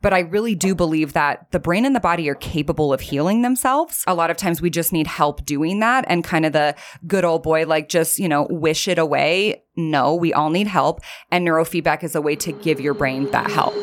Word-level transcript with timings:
But 0.00 0.14
I 0.14 0.20
really 0.20 0.54
do 0.54 0.76
believe 0.76 1.14
that 1.14 1.50
the 1.50 1.58
brain 1.58 1.84
and 1.84 1.94
the 1.94 1.98
body 1.98 2.28
are 2.28 2.36
capable 2.36 2.92
of 2.92 3.00
healing 3.00 3.42
themselves. 3.42 4.04
A 4.06 4.14
lot 4.14 4.30
of 4.30 4.36
times 4.36 4.62
we 4.62 4.70
just 4.70 4.92
need 4.92 5.08
help 5.08 5.44
doing 5.44 5.80
that 5.80 6.04
and 6.06 6.22
kind 6.22 6.46
of 6.46 6.52
the 6.52 6.76
good 7.08 7.24
old 7.24 7.42
boy, 7.42 7.66
like 7.66 7.88
just, 7.88 8.16
you 8.20 8.28
know, 8.28 8.46
wish 8.48 8.86
it 8.86 8.96
away. 8.96 9.64
No, 9.74 10.14
we 10.14 10.32
all 10.32 10.50
need 10.50 10.68
help. 10.68 11.00
And 11.32 11.44
neurofeedback 11.44 12.04
is 12.04 12.14
a 12.14 12.20
way 12.20 12.36
to 12.36 12.52
give 12.52 12.80
your 12.80 12.94
brain 12.94 13.28
that 13.32 13.50
help. 13.50 13.74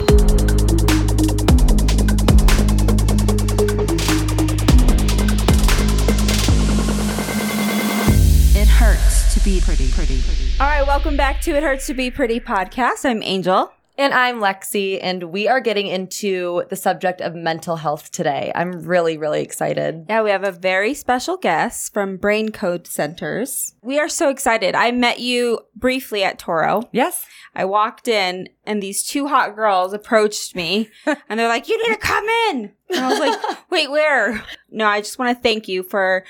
It 8.56 8.70
hurts 8.70 9.34
to 9.34 9.44
be 9.44 9.60
pretty, 9.60 9.92
pretty, 9.92 10.22
pretty. 10.22 10.54
All 10.62 10.68
right, 10.68 10.88
welcome 10.88 11.18
back 11.18 11.42
to 11.42 11.52
It 11.52 11.62
Hurts 11.64 11.88
to 11.88 11.94
Be 11.94 12.10
Pretty 12.10 12.40
podcast. 12.40 13.04
I'm 13.04 13.22
Angel. 13.22 13.74
And 13.98 14.14
I'm 14.14 14.40
Lexi, 14.42 15.00
and 15.02 15.24
we 15.24 15.48
are 15.48 15.62
getting 15.62 15.88
into 15.88 16.64
the 16.70 16.76
subject 16.76 17.22
of 17.22 17.34
mental 17.34 17.78
health 17.78 18.12
today. 18.12 18.52
I'm 18.54 18.82
really, 18.82 19.18
really 19.18 19.42
excited. 19.42 20.06
Yeah, 20.10 20.22
we 20.22 20.32
have 20.32 20.44
a 20.44 20.52
very 20.52 20.94
special 20.94 21.38
guest 21.38 21.94
from 21.94 22.18
Brain 22.18 22.50
Code 22.52 22.88
Centers. 22.88 23.74
We 23.82 23.98
are 23.98 24.10
so 24.10 24.30
excited. 24.30 24.76
I 24.76 24.92
met 24.92 25.22
you 25.22 25.60
briefly 25.78 26.26
at 26.26 26.38
Toro. 26.38 26.90
Yes. 26.92 27.26
I 27.56 27.64
walked 27.64 28.10
in, 28.10 28.50
and 28.66 28.84
these 28.84 29.02
two 29.02 29.28
hot 29.28 29.56
girls 29.56 29.94
approached 29.94 30.56
me, 30.56 30.90
and 31.06 31.40
they're 31.40 31.48
like, 31.48 31.70
You 31.70 31.78
need 31.78 31.94
to 31.94 32.00
come 32.00 32.26
in. 32.26 32.74
And 32.90 33.00
I 33.00 33.10
was 33.10 33.20
like, 33.20 33.58
Wait, 33.70 33.90
where? 33.90 34.44
No, 34.70 34.88
I 34.88 35.00
just 35.00 35.18
want 35.18 35.38
to 35.38 35.42
thank 35.42 35.70
you 35.70 35.84
for 35.84 36.26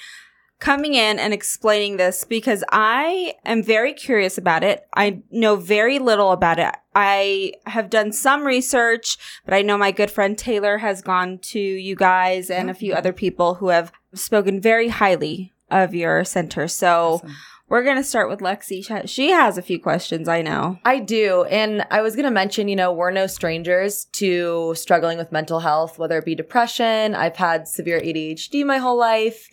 coming 0.66 0.96
in 0.96 1.20
and 1.20 1.32
explaining 1.32 1.98
this 1.98 2.24
because 2.24 2.64
I 2.72 3.36
am 3.46 3.62
very 3.62 3.94
curious 3.94 4.40
about 4.40 4.64
it. 4.64 4.88
I 4.96 5.22
know 5.30 5.58
very 5.58 6.00
little 6.00 6.32
about 6.32 6.58
it. 6.58 6.74
I 6.96 7.54
have 7.68 7.92
done 7.92 8.12
some 8.12 8.44
research, 8.44 9.18
but 9.46 9.54
I 9.54 9.62
know 9.62 9.78
my 9.78 9.92
good 9.92 10.10
friend 10.10 10.36
Taylor 10.36 10.80
has 10.80 11.04
gone 11.04 11.38
to 11.54 11.60
you 11.60 11.96
guys 11.96 12.50
and 12.50 12.72
a 12.72 12.74
few 12.74 12.94
mm-hmm. 12.94 12.98
other 12.98 13.14
people 13.14 13.54
who 13.56 13.68
have 13.68 13.92
spoken 14.16 14.60
very 14.60 14.88
highly 14.88 15.54
of 15.70 15.94
your 15.94 16.24
center. 16.24 16.68
So 16.68 17.22
we're 17.68 17.84
going 17.84 17.98
to 17.98 18.04
start 18.04 18.30
with 18.30 18.40
Lexi. 18.40 18.86
She- 19.08 19.30
has 19.32 19.58
a 19.58 19.62
few 19.62 19.80
questions, 19.80 20.28
I 20.28 20.42
know. 20.42 20.78
I 20.86 21.00
do. 21.00 21.44
And 21.46 21.86
I 21.90 22.02
was 22.02 22.16
going 22.16 22.26
to 22.26 22.32
mention, 22.32 22.68
you 22.68 22.76
know, 22.76 22.92
we're 22.94 23.12
no 23.12 23.28
strangers 23.28 24.06
to 24.14 24.74
struggling 24.76 25.18
with 25.18 25.32
mental 25.32 25.60
health, 25.60 25.98
whether 25.98 26.18
it 26.20 26.26
be 26.26 26.36
depression. 26.36 27.16
I've 27.16 27.36
had 27.38 27.68
severe 27.68 28.00
ADHD 28.00 28.66
my 28.66 28.78
whole 28.78 28.98
life. 28.98 29.50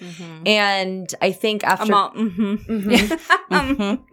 And 0.47 1.13
I 1.23 1.33
think 1.33 1.65
after. 1.65 1.85
I'm 1.85 1.95
all, 1.95 2.11
mm-hmm. 2.13 2.55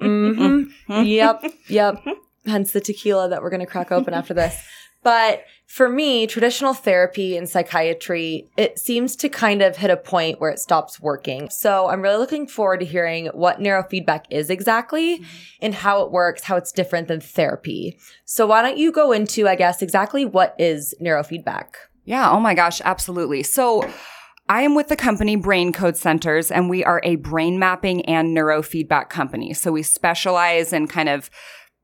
Mhm. 0.02 0.70
Yep. 1.06 1.44
Yep. 1.68 2.06
Hence 2.46 2.72
the 2.72 2.82
tequila 2.82 3.30
that 3.30 3.42
we're 3.42 3.50
going 3.50 3.60
to 3.60 3.66
crack 3.66 3.92
open 3.92 4.14
after 4.14 4.34
this. 4.34 4.56
But 5.02 5.46
for 5.66 5.88
me, 5.88 6.28
traditional 6.28 6.74
therapy 6.74 7.38
and 7.38 7.48
psychiatry, 7.48 8.50
it 8.58 8.80
seems 8.80 9.16
to 9.18 9.30
kind 9.30 9.62
of 9.62 9.78
hit 9.78 9.92
a 9.92 9.98
point 9.98 10.42
where 10.42 10.50
it 10.50 10.60
stops 10.60 11.00
working. 11.00 11.50
So 11.50 11.88
I'm 11.88 12.02
really 12.02 12.18
looking 12.18 12.48
forward 12.48 12.82
to 12.82 12.86
hearing 12.86 13.28
what 13.28 13.60
neurofeedback 13.60 14.26
is 14.30 14.50
exactly 14.50 15.20
mm-hmm. 15.20 15.26
and 15.62 15.76
how 15.76 16.02
it 16.02 16.12
works, 16.12 16.44
how 16.44 16.58
it's 16.58 16.72
different 16.72 17.08
than 17.08 17.22
therapy. 17.22 17.98
So 18.26 18.48
why 18.48 18.62
don't 18.62 18.78
you 18.78 18.92
go 18.92 19.12
into, 19.12 19.48
I 19.48 19.56
guess, 19.56 19.82
exactly 19.82 20.26
what 20.26 20.56
is 20.58 20.94
neurofeedback? 21.02 21.68
Yeah. 22.04 22.32
Oh 22.32 22.40
my 22.40 22.56
gosh. 22.56 22.82
Absolutely. 22.84 23.44
So, 23.44 23.88
I 24.52 24.64
am 24.64 24.74
with 24.74 24.88
the 24.88 24.96
company 24.96 25.36
Brain 25.36 25.72
Code 25.72 25.96
Centers, 25.96 26.50
and 26.50 26.72
we 26.72 26.84
are 26.84 27.02
a 27.04 27.18
brain 27.18 27.60
mapping 27.60 28.04
and 28.08 28.36
neurofeedback 28.36 29.10
company. 29.10 29.54
So, 29.54 29.72
we 29.72 29.84
specialize 29.84 30.74
in 30.74 30.88
kind 30.88 31.08
of 31.08 31.30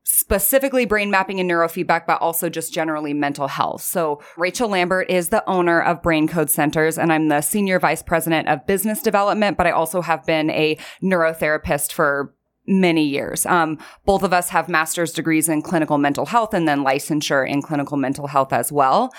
specifically 0.08 0.86
brain 0.86 1.10
mapping 1.10 1.40
and 1.40 1.50
neurofeedback, 1.50 2.06
but 2.06 2.22
also 2.22 2.48
just 2.48 2.72
generally 2.72 3.12
mental 3.12 3.48
health. 3.48 3.82
So, 3.82 4.22
Rachel 4.36 4.68
Lambert 4.68 5.10
is 5.10 5.30
the 5.30 5.46
owner 5.50 5.82
of 5.82 6.00
Brain 6.00 6.28
Code 6.28 6.48
Centers, 6.48 6.96
and 6.96 7.12
I'm 7.12 7.28
the 7.28 7.40
senior 7.40 7.80
vice 7.80 8.04
president 8.04 8.46
of 8.46 8.66
business 8.66 9.02
development, 9.02 9.56
but 9.56 9.66
I 9.66 9.72
also 9.72 10.00
have 10.02 10.24
been 10.24 10.48
a 10.50 10.78
neurotherapist 11.02 11.92
for 11.92 12.32
many 12.68 13.02
years. 13.02 13.46
Um, 13.46 13.78
both 14.04 14.22
of 14.22 14.32
us 14.32 14.50
have 14.50 14.68
master's 14.68 15.12
degrees 15.12 15.48
in 15.48 15.62
clinical 15.62 15.98
mental 15.98 16.26
health 16.26 16.54
and 16.54 16.68
then 16.68 16.84
licensure 16.84 17.48
in 17.48 17.60
clinical 17.60 17.96
mental 17.96 18.28
health 18.28 18.52
as 18.52 18.70
well. 18.70 19.12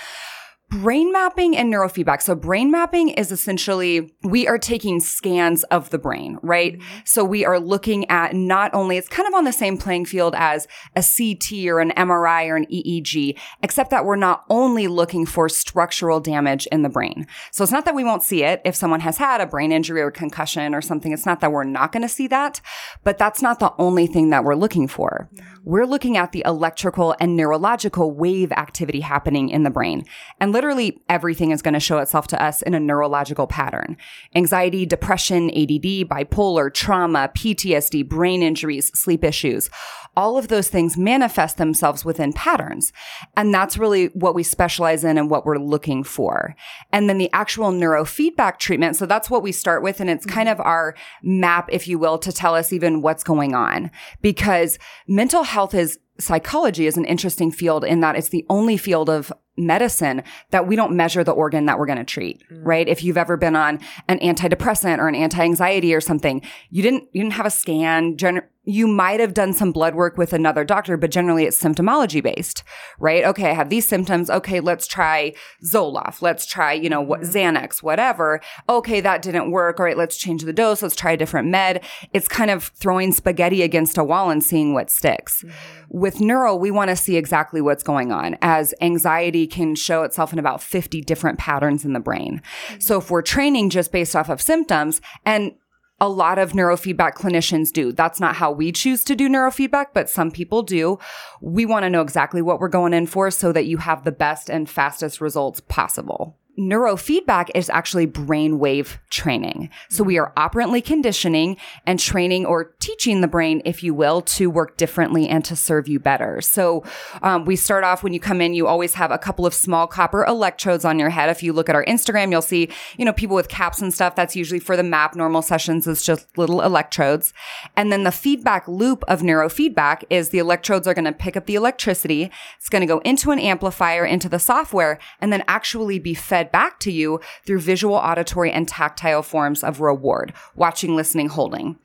Brain 0.69 1.13
mapping 1.13 1.55
and 1.55 1.73
neurofeedback. 1.73 2.21
So 2.21 2.35
brain 2.35 2.69
mapping 2.69 3.07
is 3.07 3.31
essentially 3.31 4.13
we 4.23 4.49
are 4.49 4.57
taking 4.57 4.99
scans 4.99 5.63
of 5.65 5.91
the 5.91 5.97
brain, 5.97 6.39
right? 6.41 6.73
Mm-hmm. 6.73 6.99
So 7.05 7.23
we 7.23 7.45
are 7.45 7.57
looking 7.57 8.09
at 8.09 8.35
not 8.35 8.73
only 8.73 8.97
it's 8.97 9.07
kind 9.07 9.29
of 9.29 9.33
on 9.33 9.45
the 9.45 9.53
same 9.53 9.77
playing 9.77 10.07
field 10.07 10.35
as 10.37 10.67
a 10.93 11.01
CT 11.01 11.67
or 11.67 11.79
an 11.79 11.91
MRI 11.91 12.49
or 12.49 12.57
an 12.57 12.65
EEG, 12.65 13.39
except 13.63 13.91
that 13.91 14.03
we're 14.03 14.17
not 14.17 14.43
only 14.49 14.89
looking 14.89 15.25
for 15.25 15.47
structural 15.47 16.19
damage 16.19 16.67
in 16.69 16.81
the 16.81 16.89
brain. 16.89 17.27
So 17.51 17.63
it's 17.63 17.71
not 17.71 17.85
that 17.85 17.95
we 17.95 18.03
won't 18.03 18.23
see 18.23 18.43
it 18.43 18.61
if 18.65 18.75
someone 18.75 18.99
has 18.99 19.17
had 19.17 19.39
a 19.39 19.47
brain 19.47 19.71
injury 19.71 20.01
or 20.01 20.11
concussion 20.11 20.75
or 20.75 20.81
something. 20.81 21.13
It's 21.13 21.25
not 21.25 21.39
that 21.39 21.53
we're 21.53 21.63
not 21.63 21.93
going 21.93 22.03
to 22.03 22.09
see 22.09 22.27
that, 22.27 22.59
but 23.05 23.17
that's 23.17 23.41
not 23.41 23.59
the 23.59 23.71
only 23.77 24.05
thing 24.05 24.31
that 24.31 24.43
we're 24.43 24.53
looking 24.53 24.89
for. 24.89 25.29
Mm-hmm. 25.33 25.45
We're 25.63 25.85
looking 25.85 26.17
at 26.17 26.33
the 26.33 26.43
electrical 26.45 27.15
and 27.21 27.35
neurological 27.37 28.11
wave 28.11 28.51
activity 28.51 29.01
happening 29.01 29.49
in 29.49 29.63
the 29.63 29.69
brain. 29.69 30.05
And 30.39 30.56
literally 30.57 30.99
everything 31.07 31.51
is 31.51 31.61
going 31.61 31.75
to 31.75 31.79
show 31.79 31.99
itself 31.99 32.25
to 32.25 32.43
us 32.43 32.63
in 32.63 32.73
a 32.73 32.79
neurological 32.79 33.45
pattern. 33.45 33.95
Anxiety, 34.33 34.87
depression, 34.87 35.51
ADD, 35.51 36.09
bipolar, 36.09 36.73
trauma, 36.73 37.29
PTSD, 37.37 38.09
brain 38.09 38.41
injuries, 38.41 38.91
sleep 38.99 39.23
issues. 39.23 39.69
All 40.15 40.35
of 40.35 40.47
those 40.47 40.67
things 40.67 40.97
manifest 40.97 41.57
themselves 41.57 42.03
within 42.03 42.33
patterns. 42.33 42.91
And 43.35 43.53
that's 43.53 43.77
really 43.77 44.07
what 44.07 44.33
we 44.33 44.41
specialize 44.41 45.03
in 45.03 45.19
and 45.19 45.29
what 45.29 45.45
we're 45.45 45.59
looking 45.59 46.03
for. 46.03 46.55
And 46.91 47.07
then 47.07 47.19
the 47.19 47.29
actual 47.33 47.71
neurofeedback 47.71 48.57
treatment. 48.57 48.95
So 48.95 49.05
that's 49.05 49.29
what 49.29 49.43
we 49.43 49.51
start 49.51 49.83
with. 49.83 49.99
And 49.99 50.09
it's 50.09 50.25
mm-hmm. 50.25 50.37
kind 50.37 50.49
of 50.49 50.59
our 50.61 50.95
map, 51.21 51.69
if 51.71 51.87
you 51.87 51.99
will, 51.99 52.17
to 52.17 52.31
tell 52.31 52.55
us 52.55 52.73
even 52.73 53.03
what's 53.03 53.23
going 53.23 53.53
on 53.53 53.91
because 54.23 54.79
mental 55.07 55.43
health 55.43 55.75
is 55.75 55.99
psychology 56.19 56.87
is 56.87 56.97
an 56.97 57.05
interesting 57.05 57.51
field 57.51 57.83
in 57.83 57.99
that 58.01 58.15
it's 58.15 58.29
the 58.29 58.45
only 58.49 58.77
field 58.77 59.09
of 59.09 59.31
medicine 59.57 60.23
that 60.51 60.67
we 60.67 60.75
don't 60.75 60.95
measure 60.95 61.23
the 61.23 61.31
organ 61.31 61.65
that 61.65 61.79
we're 61.79 61.85
going 61.85 61.97
to 61.97 62.03
treat, 62.03 62.43
mm. 62.51 62.59
right? 62.63 62.87
If 62.87 63.03
you've 63.03 63.17
ever 63.17 63.37
been 63.37 63.55
on 63.55 63.79
an 64.07 64.19
antidepressant 64.19 64.99
or 64.99 65.07
an 65.07 65.15
anti-anxiety 65.15 65.93
or 65.93 66.01
something, 66.01 66.41
you 66.69 66.83
didn't 66.83 67.05
you 67.11 67.23
didn't 67.23 67.33
have 67.33 67.45
a 67.45 67.51
scan. 67.51 68.17
Gen- 68.17 68.43
you 68.67 68.85
might 68.85 69.21
have 69.21 69.33
done 69.33 69.53
some 69.53 69.71
blood 69.71 69.95
work 69.95 70.17
with 70.17 70.33
another 70.33 70.65
doctor, 70.65 70.97
but 70.97 71.09
generally 71.09 71.45
it's 71.45 71.57
symptomology 71.57 72.21
based, 72.21 72.63
right? 72.99 73.23
Okay, 73.23 73.49
I 73.49 73.53
have 73.53 73.69
these 73.69 73.87
symptoms. 73.87 74.29
Okay, 74.29 74.59
let's 74.59 74.87
try 74.87 75.33
Zoloft. 75.63 76.21
Let's 76.21 76.45
try, 76.45 76.73
you 76.73 76.89
know, 76.89 77.01
what 77.01 77.21
mm-hmm. 77.21 77.57
Xanax, 77.57 77.81
whatever. 77.81 78.41
Okay, 78.67 78.99
that 78.99 79.21
didn't 79.21 79.51
work. 79.51 79.79
All 79.79 79.85
right, 79.85 79.95
let's 79.95 80.17
change 80.17 80.43
the 80.43 80.51
dose. 80.51 80.81
Let's 80.81 80.97
try 80.97 81.11
a 81.11 81.17
different 81.17 81.47
med. 81.47 81.81
It's 82.11 82.27
kind 82.27 82.51
of 82.51 82.65
throwing 82.75 83.13
spaghetti 83.13 83.61
against 83.61 83.97
a 83.97 84.03
wall 84.03 84.29
and 84.29 84.43
seeing 84.43 84.73
what 84.73 84.89
sticks. 84.89 85.43
Mm-hmm. 85.43 85.97
With 85.97 86.19
neuro, 86.19 86.53
we 86.53 86.69
want 86.69 86.89
to 86.89 86.97
see 86.97 87.15
exactly 87.15 87.61
what's 87.61 87.83
going 87.83 88.11
on 88.11 88.37
as 88.41 88.73
anxiety 88.81 89.47
can 89.47 89.75
show 89.75 90.03
itself 90.03 90.33
in 90.33 90.39
about 90.39 90.61
50 90.61 91.01
different 91.03 91.39
patterns 91.39 91.85
in 91.85 91.93
the 91.93 92.01
brain. 92.01 92.41
Mm-hmm. 92.67 92.79
So 92.81 92.97
if 92.97 93.09
we're 93.09 93.21
training 93.21 93.69
just 93.69 93.93
based 93.93 94.13
off 94.13 94.27
of 94.27 94.41
symptoms 94.41 94.99
and 95.25 95.53
a 95.99 96.07
lot 96.09 96.37
of 96.37 96.51
neurofeedback 96.51 97.13
clinicians 97.13 97.71
do. 97.71 97.91
That's 97.91 98.19
not 98.19 98.35
how 98.35 98.51
we 98.51 98.71
choose 98.71 99.03
to 99.05 99.15
do 99.15 99.29
neurofeedback, 99.29 99.87
but 99.93 100.09
some 100.09 100.31
people 100.31 100.61
do. 100.61 100.99
We 101.41 101.65
want 101.65 101.83
to 101.83 101.89
know 101.89 102.01
exactly 102.01 102.41
what 102.41 102.59
we're 102.59 102.67
going 102.67 102.93
in 102.93 103.07
for 103.07 103.31
so 103.31 103.51
that 103.51 103.65
you 103.65 103.77
have 103.77 104.03
the 104.03 104.11
best 104.11 104.49
and 104.49 104.69
fastest 104.69 105.21
results 105.21 105.59
possible. 105.59 106.37
Neurofeedback 106.57 107.49
is 107.53 107.69
actually 107.69 108.07
brainwave 108.07 108.97
training. 109.11 109.69
So 109.89 110.03
we 110.03 110.17
are 110.17 110.33
operantly 110.35 110.81
conditioning 110.81 111.57
and 111.85 111.99
training 111.99 112.47
or 112.47 112.73
teaching 112.79 113.21
the 113.21 113.27
brain, 113.27 113.61
if 113.63 113.83
you 113.83 113.93
will, 113.93 114.21
to 114.21 114.49
work 114.49 114.75
differently 114.75 115.29
and 115.29 115.45
to 115.45 115.55
serve 115.55 115.87
you 115.87 115.99
better. 115.99 116.41
So 116.41 116.83
um, 117.21 117.45
we 117.45 117.55
start 117.55 117.83
off 117.83 118.01
when 118.01 118.11
you 118.11 118.19
come 118.19 118.41
in, 118.41 118.55
you 118.55 118.65
always 118.65 118.95
have 118.95 119.11
a 119.11 119.19
couple 119.19 119.45
of 119.45 119.53
small 119.53 119.85
copper 119.85 120.25
electrodes 120.25 120.83
on 120.83 120.97
your 120.97 121.11
head. 121.11 121.29
If 121.29 121.43
you 121.43 121.53
look 121.53 121.69
at 121.69 121.75
our 121.75 121.85
Instagram, 121.85 122.31
you'll 122.31 122.41
see, 122.41 122.69
you 122.97 123.05
know, 123.05 123.13
people 123.13 123.35
with 123.35 123.49
caps 123.49 123.81
and 123.81 123.93
stuff. 123.93 124.15
That's 124.15 124.35
usually 124.35 124.59
for 124.59 124.75
the 124.75 124.83
map 124.83 125.15
normal 125.15 125.43
sessions. 125.43 125.87
It's 125.87 126.03
just 126.03 126.37
little 126.37 126.61
electrodes. 126.61 127.33
And 127.75 127.91
then 127.91 128.03
the 128.03 128.11
feedback 128.11 128.67
loop 128.67 129.03
of 129.07 129.21
neurofeedback 129.21 130.05
is 130.09 130.29
the 130.29 130.39
electrodes 130.39 130.87
are 130.87 130.95
going 130.95 131.05
to 131.05 131.11
pick 131.11 131.37
up 131.37 131.45
the 131.45 131.55
electricity. 131.55 132.31
It's 132.57 132.69
going 132.69 132.81
to 132.81 132.87
go 132.87 132.99
into 132.99 133.29
an 133.29 133.39
amplifier, 133.39 134.05
into 134.05 134.27
the 134.27 134.39
software, 134.39 134.97
and 135.21 135.31
then 135.31 135.43
actually 135.47 135.99
be 135.99 136.15
fed 136.15 136.46
back 136.51 136.79
to 136.81 136.91
you 136.91 137.19
through 137.45 137.59
visual, 137.59 137.95
auditory, 137.95 138.51
and 138.51 138.67
tactile 138.67 139.23
forms 139.23 139.63
of 139.63 139.81
reward, 139.81 140.33
watching, 140.55 140.95
listening, 140.95 141.29
holding. 141.29 141.77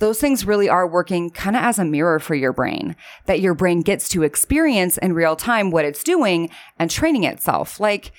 Those 0.00 0.20
things 0.20 0.44
really 0.44 0.68
are 0.68 0.88
working 0.88 1.30
kind 1.30 1.54
of 1.54 1.62
as 1.62 1.78
a 1.78 1.84
mirror 1.84 2.18
for 2.18 2.34
your 2.34 2.52
brain, 2.52 2.96
that 3.26 3.40
your 3.40 3.54
brain 3.54 3.82
gets 3.82 4.08
to 4.10 4.24
experience 4.24 4.98
in 4.98 5.12
real 5.12 5.36
time 5.36 5.70
what 5.70 5.84
it's 5.84 6.02
doing 6.02 6.50
and 6.78 6.90
training 6.90 7.24
itself. 7.24 7.78
Like, 7.78 8.12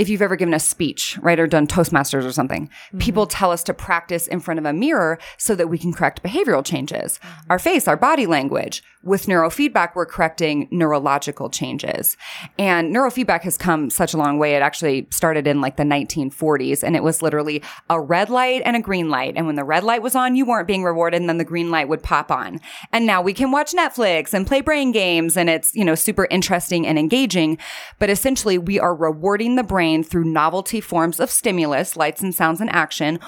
if 0.00 0.08
you've 0.08 0.22
ever 0.22 0.34
given 0.34 0.54
a 0.54 0.58
speech, 0.58 1.18
right, 1.20 1.38
or 1.38 1.46
done 1.46 1.66
Toastmasters 1.66 2.24
or 2.24 2.32
something, 2.32 2.68
mm-hmm. 2.68 2.98
people 3.00 3.26
tell 3.26 3.52
us 3.52 3.62
to 3.64 3.74
practice 3.74 4.26
in 4.26 4.40
front 4.40 4.58
of 4.58 4.64
a 4.64 4.72
mirror 4.72 5.18
so 5.36 5.54
that 5.54 5.68
we 5.68 5.76
can 5.76 5.92
correct 5.92 6.22
behavioral 6.22 6.64
changes. 6.64 7.20
Mm-hmm. 7.22 7.50
Our 7.50 7.58
face, 7.58 7.86
our 7.86 7.98
body 7.98 8.24
language. 8.24 8.82
With 9.02 9.26
neurofeedback, 9.26 9.94
we're 9.94 10.06
correcting 10.06 10.68
neurological 10.70 11.48
changes. 11.48 12.18
And 12.58 12.94
neurofeedback 12.94 13.42
has 13.42 13.56
come 13.56 13.88
such 13.88 14.12
a 14.12 14.18
long 14.18 14.38
way. 14.38 14.54
It 14.54 14.62
actually 14.62 15.06
started 15.10 15.46
in 15.46 15.62
like 15.62 15.76
the 15.76 15.84
1940s 15.84 16.82
and 16.82 16.94
it 16.96 17.02
was 17.02 17.22
literally 17.22 17.62
a 17.88 17.98
red 17.98 18.28
light 18.28 18.60
and 18.64 18.76
a 18.76 18.80
green 18.80 19.08
light. 19.08 19.34
And 19.36 19.46
when 19.46 19.56
the 19.56 19.64
red 19.64 19.84
light 19.84 20.02
was 20.02 20.14
on, 20.14 20.34
you 20.34 20.44
weren't 20.44 20.66
being 20.66 20.84
rewarded 20.84 21.20
and 21.20 21.30
then 21.30 21.38
the 21.38 21.46
green 21.46 21.70
light 21.70 21.88
would 21.88 22.02
pop 22.02 22.30
on. 22.30 22.60
And 22.92 23.06
now 23.06 23.22
we 23.22 23.32
can 23.32 23.50
watch 23.50 23.72
Netflix 23.72 24.34
and 24.34 24.46
play 24.46 24.60
brain 24.60 24.92
games 24.92 25.34
and 25.34 25.48
it's, 25.48 25.74
you 25.74 25.84
know, 25.84 25.94
super 25.94 26.26
interesting 26.30 26.86
and 26.86 26.98
engaging. 26.98 27.56
But 27.98 28.10
essentially 28.10 28.58
we 28.58 28.78
are 28.78 28.94
rewarding 28.94 29.56
the 29.56 29.62
brain 29.62 29.89
through 30.02 30.24
novelty 30.24 30.80
forms 30.80 31.20
of 31.20 31.30
stimulus, 31.30 31.96
lights 31.96 32.22
and 32.22 32.34
sounds 32.34 32.60
and 32.60 32.70
action 32.70 33.18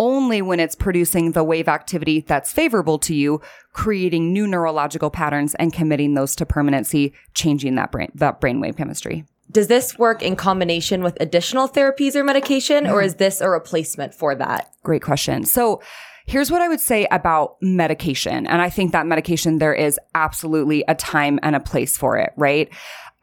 only 0.00 0.40
when 0.40 0.58
it's 0.58 0.74
producing 0.74 1.32
the 1.32 1.44
wave 1.44 1.68
activity 1.68 2.24
that's 2.26 2.50
favorable 2.50 2.98
to 2.98 3.14
you, 3.14 3.38
creating 3.74 4.32
new 4.32 4.46
neurological 4.46 5.10
patterns 5.10 5.54
and 5.56 5.74
committing 5.74 6.14
those 6.14 6.34
to 6.34 6.46
permanency, 6.46 7.12
changing 7.34 7.74
that 7.74 7.92
brain, 7.92 8.10
that 8.14 8.40
brainwave 8.40 8.78
chemistry. 8.78 9.26
Does 9.50 9.66
this 9.66 9.98
work 9.98 10.22
in 10.22 10.36
combination 10.36 11.02
with 11.02 11.18
additional 11.20 11.68
therapies 11.68 12.14
or 12.14 12.24
medication, 12.24 12.86
or 12.86 13.02
is 13.02 13.16
this 13.16 13.42
a 13.42 13.50
replacement 13.50 14.14
for 14.14 14.34
that? 14.36 14.72
Great 14.82 15.02
question. 15.02 15.44
So, 15.44 15.82
Here's 16.26 16.50
what 16.50 16.62
I 16.62 16.68
would 16.68 16.80
say 16.80 17.08
about 17.10 17.56
medication. 17.60 18.46
And 18.46 18.62
I 18.62 18.70
think 18.70 18.92
that 18.92 19.04
medication, 19.04 19.58
there 19.58 19.74
is 19.74 19.98
absolutely 20.14 20.84
a 20.86 20.94
time 20.94 21.40
and 21.42 21.56
a 21.56 21.60
place 21.60 21.98
for 21.98 22.18
it, 22.18 22.32
right? 22.36 22.68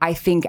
I 0.01 0.13
think 0.13 0.45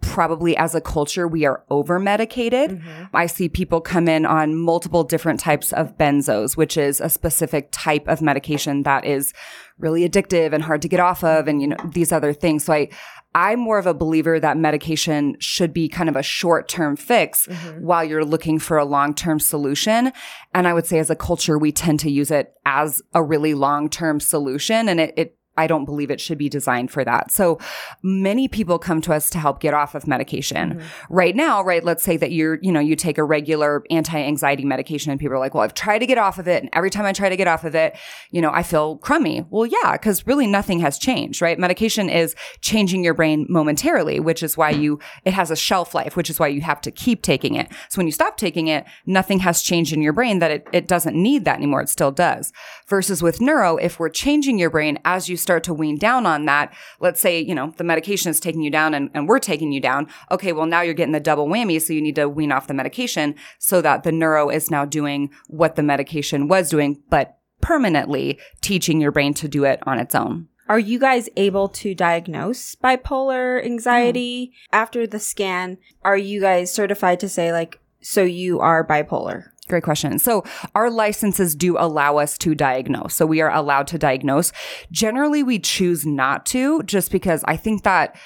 probably 0.00 0.56
as 0.56 0.74
a 0.74 0.80
culture, 0.80 1.26
we 1.26 1.44
are 1.44 1.64
over 1.70 1.98
medicated. 1.98 2.70
Mm-hmm. 2.70 3.16
I 3.16 3.26
see 3.26 3.48
people 3.48 3.80
come 3.80 4.08
in 4.08 4.24
on 4.26 4.54
multiple 4.54 5.02
different 5.04 5.40
types 5.40 5.72
of 5.72 5.98
benzos, 5.98 6.56
which 6.56 6.76
is 6.76 7.00
a 7.00 7.08
specific 7.08 7.68
type 7.72 8.06
of 8.06 8.22
medication 8.22 8.84
that 8.84 9.04
is 9.04 9.32
really 9.78 10.08
addictive 10.08 10.52
and 10.52 10.62
hard 10.62 10.82
to 10.82 10.88
get 10.88 11.00
off 11.00 11.24
of 11.24 11.48
and, 11.48 11.60
you 11.60 11.68
know, 11.68 11.76
these 11.92 12.12
other 12.12 12.32
things. 12.32 12.64
So 12.64 12.72
I, 12.72 12.88
I'm 13.34 13.60
more 13.60 13.78
of 13.78 13.86
a 13.86 13.94
believer 13.94 14.40
that 14.40 14.56
medication 14.56 15.36
should 15.38 15.72
be 15.72 15.88
kind 15.88 16.08
of 16.08 16.16
a 16.16 16.22
short 16.22 16.68
term 16.68 16.96
fix 16.96 17.46
mm-hmm. 17.46 17.84
while 17.84 18.04
you're 18.04 18.24
looking 18.24 18.58
for 18.58 18.78
a 18.78 18.84
long 18.84 19.14
term 19.14 19.38
solution. 19.38 20.12
And 20.54 20.66
I 20.66 20.74
would 20.74 20.86
say 20.86 20.98
as 20.98 21.10
a 21.10 21.16
culture, 21.16 21.58
we 21.58 21.70
tend 21.70 22.00
to 22.00 22.10
use 22.10 22.30
it 22.30 22.54
as 22.66 23.02
a 23.14 23.22
really 23.22 23.54
long 23.54 23.88
term 23.88 24.20
solution 24.20 24.88
and 24.88 25.00
it, 25.00 25.14
it 25.16 25.37
I 25.58 25.66
don't 25.66 25.84
believe 25.84 26.10
it 26.10 26.20
should 26.20 26.38
be 26.38 26.48
designed 26.48 26.90
for 26.90 27.04
that. 27.04 27.30
So 27.30 27.58
many 28.02 28.48
people 28.48 28.78
come 28.78 29.00
to 29.02 29.12
us 29.12 29.28
to 29.30 29.38
help 29.38 29.60
get 29.60 29.74
off 29.74 29.94
of 29.94 30.06
medication. 30.06 30.74
Mm-hmm. 30.74 31.14
Right 31.14 31.36
now, 31.36 31.62
right, 31.62 31.84
let's 31.84 32.02
say 32.02 32.16
that 32.16 32.32
you're, 32.32 32.58
you 32.62 32.72
know, 32.72 32.80
you 32.80 32.96
take 32.96 33.18
a 33.18 33.24
regular 33.24 33.82
anti-anxiety 33.90 34.64
medication 34.64 35.10
and 35.10 35.20
people 35.20 35.34
are 35.34 35.38
like, 35.38 35.52
well, 35.52 35.64
I've 35.64 35.74
tried 35.74 35.98
to 35.98 36.06
get 36.06 36.16
off 36.16 36.38
of 36.38 36.48
it. 36.48 36.62
And 36.62 36.70
every 36.72 36.90
time 36.90 37.04
I 37.04 37.12
try 37.12 37.28
to 37.28 37.36
get 37.36 37.48
off 37.48 37.64
of 37.64 37.74
it, 37.74 37.96
you 38.30 38.40
know, 38.40 38.50
I 38.50 38.62
feel 38.62 38.96
crummy. 38.98 39.44
Well, 39.50 39.66
yeah, 39.66 39.92
because 39.92 40.26
really 40.26 40.46
nothing 40.46 40.80
has 40.80 40.96
changed, 40.98 41.42
right? 41.42 41.58
Medication 41.58 42.08
is 42.08 42.34
changing 42.60 43.02
your 43.02 43.14
brain 43.14 43.46
momentarily, 43.48 44.20
which 44.20 44.42
is 44.42 44.56
why 44.56 44.70
you, 44.70 45.00
it 45.24 45.34
has 45.34 45.50
a 45.50 45.56
shelf 45.56 45.94
life, 45.94 46.16
which 46.16 46.30
is 46.30 46.38
why 46.38 46.46
you 46.46 46.60
have 46.60 46.80
to 46.82 46.90
keep 46.92 47.22
taking 47.22 47.56
it. 47.56 47.68
So 47.88 47.98
when 47.98 48.06
you 48.06 48.12
stop 48.12 48.36
taking 48.36 48.68
it, 48.68 48.86
nothing 49.06 49.40
has 49.40 49.60
changed 49.62 49.92
in 49.92 50.02
your 50.02 50.12
brain 50.12 50.38
that 50.38 50.52
it, 50.52 50.68
it 50.72 50.86
doesn't 50.86 51.20
need 51.20 51.44
that 51.44 51.56
anymore. 51.56 51.80
It 51.80 51.88
still 51.88 52.12
does. 52.12 52.52
Versus 52.86 53.22
with 53.22 53.40
neuro, 53.40 53.76
if 53.76 53.98
we're 53.98 54.08
changing 54.08 54.58
your 54.58 54.70
brain 54.70 54.98
as 55.04 55.28
you 55.28 55.36
start 55.48 55.64
to 55.64 55.72
wean 55.72 55.96
down 55.96 56.26
on 56.26 56.44
that, 56.44 56.74
let's 57.00 57.22
say, 57.22 57.40
you 57.40 57.54
know, 57.54 57.72
the 57.78 57.84
medication 57.84 58.30
is 58.30 58.38
taking 58.38 58.60
you 58.60 58.70
down 58.70 58.92
and, 58.92 59.08
and 59.14 59.26
we're 59.26 59.38
taking 59.38 59.72
you 59.72 59.80
down. 59.80 60.06
Okay, 60.30 60.52
well, 60.52 60.66
now 60.66 60.82
you're 60.82 60.92
getting 60.92 61.14
the 61.14 61.20
double 61.20 61.48
whammy. 61.48 61.80
So 61.80 61.94
you 61.94 62.02
need 62.02 62.16
to 62.16 62.28
wean 62.28 62.52
off 62.52 62.66
the 62.66 62.74
medication 62.74 63.34
so 63.58 63.80
that 63.80 64.02
the 64.02 64.12
neuro 64.12 64.50
is 64.50 64.70
now 64.70 64.84
doing 64.84 65.30
what 65.46 65.74
the 65.76 65.82
medication 65.82 66.48
was 66.48 66.68
doing, 66.68 67.02
but 67.08 67.38
permanently 67.62 68.38
teaching 68.60 69.00
your 69.00 69.10
brain 69.10 69.32
to 69.34 69.48
do 69.48 69.64
it 69.64 69.80
on 69.86 69.98
its 69.98 70.14
own. 70.14 70.48
Are 70.68 70.78
you 70.78 70.98
guys 70.98 71.30
able 71.36 71.70
to 71.70 71.94
diagnose 71.94 72.74
bipolar 72.74 73.64
anxiety 73.64 74.52
mm. 74.52 74.52
after 74.70 75.06
the 75.06 75.18
scan? 75.18 75.78
Are 76.02 76.18
you 76.18 76.42
guys 76.42 76.70
certified 76.70 77.20
to 77.20 77.28
say, 77.28 77.52
like, 77.52 77.80
so 78.02 78.22
you 78.22 78.60
are 78.60 78.86
bipolar? 78.86 79.46
Great 79.68 79.82
question. 79.82 80.18
So 80.18 80.44
our 80.74 80.90
licenses 80.90 81.54
do 81.54 81.76
allow 81.78 82.16
us 82.16 82.38
to 82.38 82.54
diagnose. 82.54 83.14
So 83.14 83.26
we 83.26 83.40
are 83.40 83.52
allowed 83.52 83.86
to 83.88 83.98
diagnose. 83.98 84.52
Generally, 84.90 85.42
we 85.42 85.58
choose 85.58 86.06
not 86.06 86.46
to 86.46 86.82
just 86.84 87.12
because 87.12 87.44
I 87.46 87.56
think 87.56 87.82
that 87.82 88.16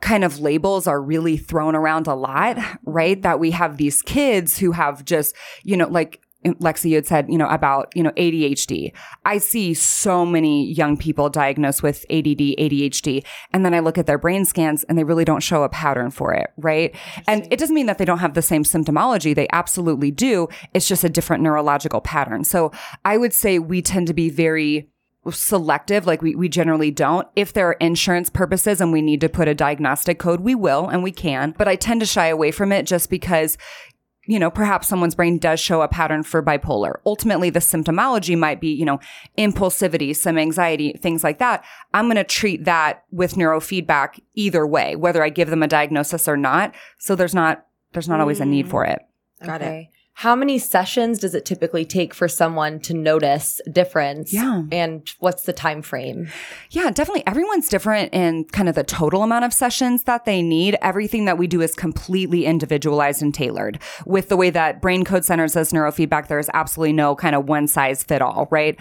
kind 0.00 0.24
of 0.24 0.40
labels 0.40 0.86
are 0.86 1.00
really 1.00 1.36
thrown 1.36 1.74
around 1.74 2.06
a 2.06 2.14
lot, 2.14 2.58
right? 2.84 3.22
That 3.22 3.40
we 3.40 3.52
have 3.52 3.76
these 3.76 4.02
kids 4.02 4.58
who 4.58 4.72
have 4.72 5.04
just, 5.04 5.34
you 5.62 5.76
know, 5.76 5.88
like 5.88 6.20
Lexi 6.54 6.90
you 6.90 6.96
had 6.96 7.06
said, 7.06 7.26
you 7.28 7.38
know, 7.38 7.48
about, 7.48 7.92
you 7.94 8.02
know, 8.02 8.10
ADHD. 8.12 8.92
I 9.24 9.38
see 9.38 9.74
so 9.74 10.24
many 10.24 10.72
young 10.72 10.96
people 10.96 11.28
diagnosed 11.28 11.82
with 11.82 12.04
ADD, 12.10 12.56
ADHD, 12.58 13.24
and 13.52 13.64
then 13.64 13.74
I 13.74 13.80
look 13.80 13.98
at 13.98 14.06
their 14.06 14.18
brain 14.18 14.44
scans 14.44 14.84
and 14.84 14.96
they 14.96 15.04
really 15.04 15.24
don't 15.24 15.42
show 15.42 15.62
a 15.62 15.68
pattern 15.68 16.10
for 16.10 16.32
it, 16.32 16.50
right? 16.56 16.94
And 17.26 17.46
it 17.50 17.58
doesn't 17.58 17.74
mean 17.74 17.86
that 17.86 17.98
they 17.98 18.04
don't 18.04 18.18
have 18.18 18.34
the 18.34 18.42
same 18.42 18.64
symptomology. 18.64 19.34
They 19.34 19.48
absolutely 19.52 20.10
do. 20.10 20.48
It's 20.74 20.88
just 20.88 21.04
a 21.04 21.08
different 21.08 21.42
neurological 21.42 22.00
pattern. 22.00 22.44
So 22.44 22.72
I 23.04 23.16
would 23.16 23.32
say 23.32 23.58
we 23.58 23.82
tend 23.82 24.06
to 24.08 24.14
be 24.14 24.30
very 24.30 24.90
selective 25.32 26.06
like 26.06 26.22
we, 26.22 26.34
we 26.34 26.48
generally 26.48 26.90
don't 26.90 27.26
if 27.34 27.52
there 27.52 27.68
are 27.68 27.72
insurance 27.74 28.30
purposes 28.30 28.80
and 28.80 28.92
we 28.92 29.02
need 29.02 29.20
to 29.20 29.28
put 29.28 29.48
a 29.48 29.54
diagnostic 29.54 30.18
code 30.18 30.40
we 30.40 30.54
will 30.54 30.88
and 30.88 31.02
we 31.02 31.10
can 31.10 31.52
but 31.58 31.66
i 31.66 31.74
tend 31.74 32.00
to 32.00 32.06
shy 32.06 32.28
away 32.28 32.50
from 32.50 32.70
it 32.70 32.84
just 32.84 33.10
because 33.10 33.58
you 34.26 34.38
know, 34.38 34.50
perhaps 34.50 34.88
someone's 34.88 35.14
brain 35.14 35.38
does 35.38 35.60
show 35.60 35.82
a 35.82 35.88
pattern 35.88 36.22
for 36.22 36.42
bipolar. 36.42 36.96
Ultimately, 37.06 37.50
the 37.50 37.60
symptomology 37.60 38.36
might 38.36 38.60
be, 38.60 38.68
you 38.68 38.84
know, 38.84 38.98
impulsivity, 39.38 40.14
some 40.14 40.36
anxiety, 40.36 40.92
things 41.00 41.22
like 41.22 41.38
that. 41.38 41.64
I'm 41.94 42.06
going 42.06 42.16
to 42.16 42.24
treat 42.24 42.64
that 42.64 43.04
with 43.10 43.34
neurofeedback 43.34 44.20
either 44.34 44.66
way, 44.66 44.96
whether 44.96 45.22
I 45.22 45.28
give 45.28 45.50
them 45.50 45.62
a 45.62 45.68
diagnosis 45.68 46.28
or 46.28 46.36
not. 46.36 46.74
So 46.98 47.14
there's 47.14 47.34
not, 47.34 47.66
there's 47.92 48.08
not 48.08 48.20
always 48.20 48.40
a 48.40 48.44
need 48.44 48.66
mm. 48.66 48.70
for 48.70 48.84
it. 48.84 49.00
Got 49.44 49.62
it. 49.62 49.88
How 50.20 50.34
many 50.34 50.58
sessions 50.58 51.18
does 51.18 51.34
it 51.34 51.44
typically 51.44 51.84
take 51.84 52.14
for 52.14 52.26
someone 52.26 52.80
to 52.80 52.94
notice 52.94 53.60
difference? 53.70 54.32
Yeah. 54.32 54.62
And 54.72 55.06
what's 55.18 55.42
the 55.42 55.52
time 55.52 55.82
frame? 55.82 56.28
Yeah, 56.70 56.90
definitely. 56.90 57.26
Everyone's 57.26 57.68
different 57.68 58.14
in 58.14 58.44
kind 58.44 58.66
of 58.66 58.76
the 58.76 58.82
total 58.82 59.22
amount 59.22 59.44
of 59.44 59.52
sessions 59.52 60.04
that 60.04 60.24
they 60.24 60.40
need. 60.40 60.78
Everything 60.80 61.26
that 61.26 61.36
we 61.36 61.46
do 61.46 61.60
is 61.60 61.74
completely 61.74 62.46
individualized 62.46 63.20
and 63.20 63.34
tailored. 63.34 63.78
With 64.06 64.30
the 64.30 64.38
way 64.38 64.48
that 64.48 64.80
Brain 64.80 65.04
Code 65.04 65.26
Center 65.26 65.48
does 65.48 65.70
neurofeedback, 65.70 66.28
there 66.28 66.38
is 66.38 66.50
absolutely 66.54 66.94
no 66.94 67.14
kind 67.14 67.34
of 67.36 67.46
one 67.46 67.66
size 67.68 68.02
fit 68.02 68.22
all, 68.22 68.48
right? 68.50 68.80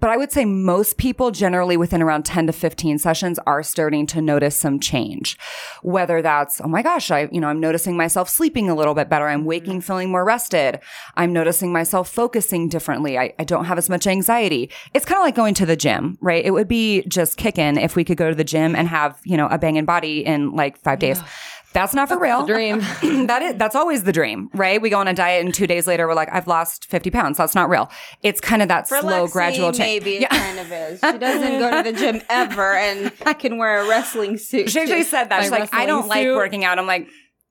But 0.00 0.10
I 0.10 0.16
would 0.16 0.32
say 0.32 0.44
most 0.44 0.96
people 0.96 1.30
generally 1.30 1.76
within 1.76 2.02
around 2.02 2.24
10 2.24 2.46
to 2.46 2.52
15 2.52 2.98
sessions 2.98 3.38
are 3.46 3.62
starting 3.62 4.06
to 4.08 4.20
notice 4.20 4.56
some 4.56 4.80
change. 4.80 5.38
Whether 5.82 6.22
that's, 6.22 6.60
oh 6.60 6.68
my 6.68 6.82
gosh, 6.82 7.10
I, 7.10 7.28
you 7.30 7.40
know, 7.40 7.48
I'm 7.48 7.60
noticing 7.60 7.96
myself 7.96 8.28
sleeping 8.28 8.68
a 8.68 8.74
little 8.74 8.94
bit 8.94 9.08
better. 9.08 9.28
I'm 9.28 9.40
mm-hmm. 9.40 9.48
waking 9.48 9.80
feeling 9.82 10.10
more 10.10 10.24
rested. 10.24 10.80
I'm 11.16 11.32
noticing 11.32 11.72
myself 11.72 12.08
focusing 12.08 12.68
differently. 12.68 13.18
I, 13.18 13.34
I 13.38 13.44
don't 13.44 13.66
have 13.66 13.78
as 13.78 13.90
much 13.90 14.06
anxiety. 14.06 14.70
It's 14.94 15.04
kind 15.04 15.18
of 15.18 15.24
like 15.24 15.34
going 15.34 15.54
to 15.54 15.66
the 15.66 15.76
gym, 15.76 16.18
right? 16.20 16.44
It 16.44 16.52
would 16.52 16.68
be 16.68 17.02
just 17.02 17.36
kicking 17.36 17.76
if 17.76 17.94
we 17.94 18.04
could 18.04 18.16
go 18.16 18.30
to 18.30 18.34
the 18.34 18.44
gym 18.44 18.74
and 18.74 18.88
have, 18.88 19.20
you 19.24 19.36
know, 19.36 19.48
a 19.48 19.58
banging 19.58 19.84
body 19.84 20.24
in 20.24 20.56
like 20.56 20.78
five 20.78 20.98
days. 20.98 21.20
That's 21.72 21.94
not 21.94 22.08
for 22.08 22.18
real. 22.18 22.46
dream. 22.46 22.80
that 23.26 23.42
is 23.42 23.54
that's 23.56 23.76
always 23.76 24.04
the 24.04 24.12
dream, 24.12 24.50
right? 24.54 24.80
We 24.82 24.90
go 24.90 24.98
on 24.98 25.08
a 25.08 25.14
diet 25.14 25.44
and 25.44 25.54
two 25.54 25.66
days 25.66 25.86
later 25.86 26.06
we're 26.06 26.14
like, 26.14 26.28
I've 26.32 26.46
lost 26.46 26.86
50 26.86 27.10
pounds. 27.10 27.38
That's 27.38 27.54
not 27.54 27.68
real. 27.68 27.90
It's 28.22 28.40
kind 28.40 28.62
of 28.62 28.68
that 28.68 28.88
For 28.88 29.00
slow, 29.00 29.26
Lexi, 29.26 29.32
gradual 29.32 29.72
change. 29.72 30.04
Maybe 30.04 30.24
it 30.24 30.30
kind 30.30 30.58
of 30.58 30.72
is. 30.72 31.00
She 31.00 31.18
doesn't 31.18 31.58
go 31.58 31.82
to 31.82 31.92
the 31.92 31.98
gym 31.98 32.22
ever 32.30 32.74
and 32.74 33.12
I 33.24 33.34
can 33.34 33.58
wear 33.58 33.80
a 33.80 33.88
wrestling 33.88 34.36
suit. 34.38 34.70
She 34.70 34.80
actually 34.80 35.04
said 35.04 35.24
that. 35.24 35.38
My 35.38 35.42
She's 35.42 35.50
like, 35.50 35.72
I 35.72 35.86
don't 35.86 36.08
wrestling 36.08 36.28
like 36.28 36.36
working 36.36 36.64
out. 36.64 36.78
I'm 36.78 36.86
like, 36.86 37.08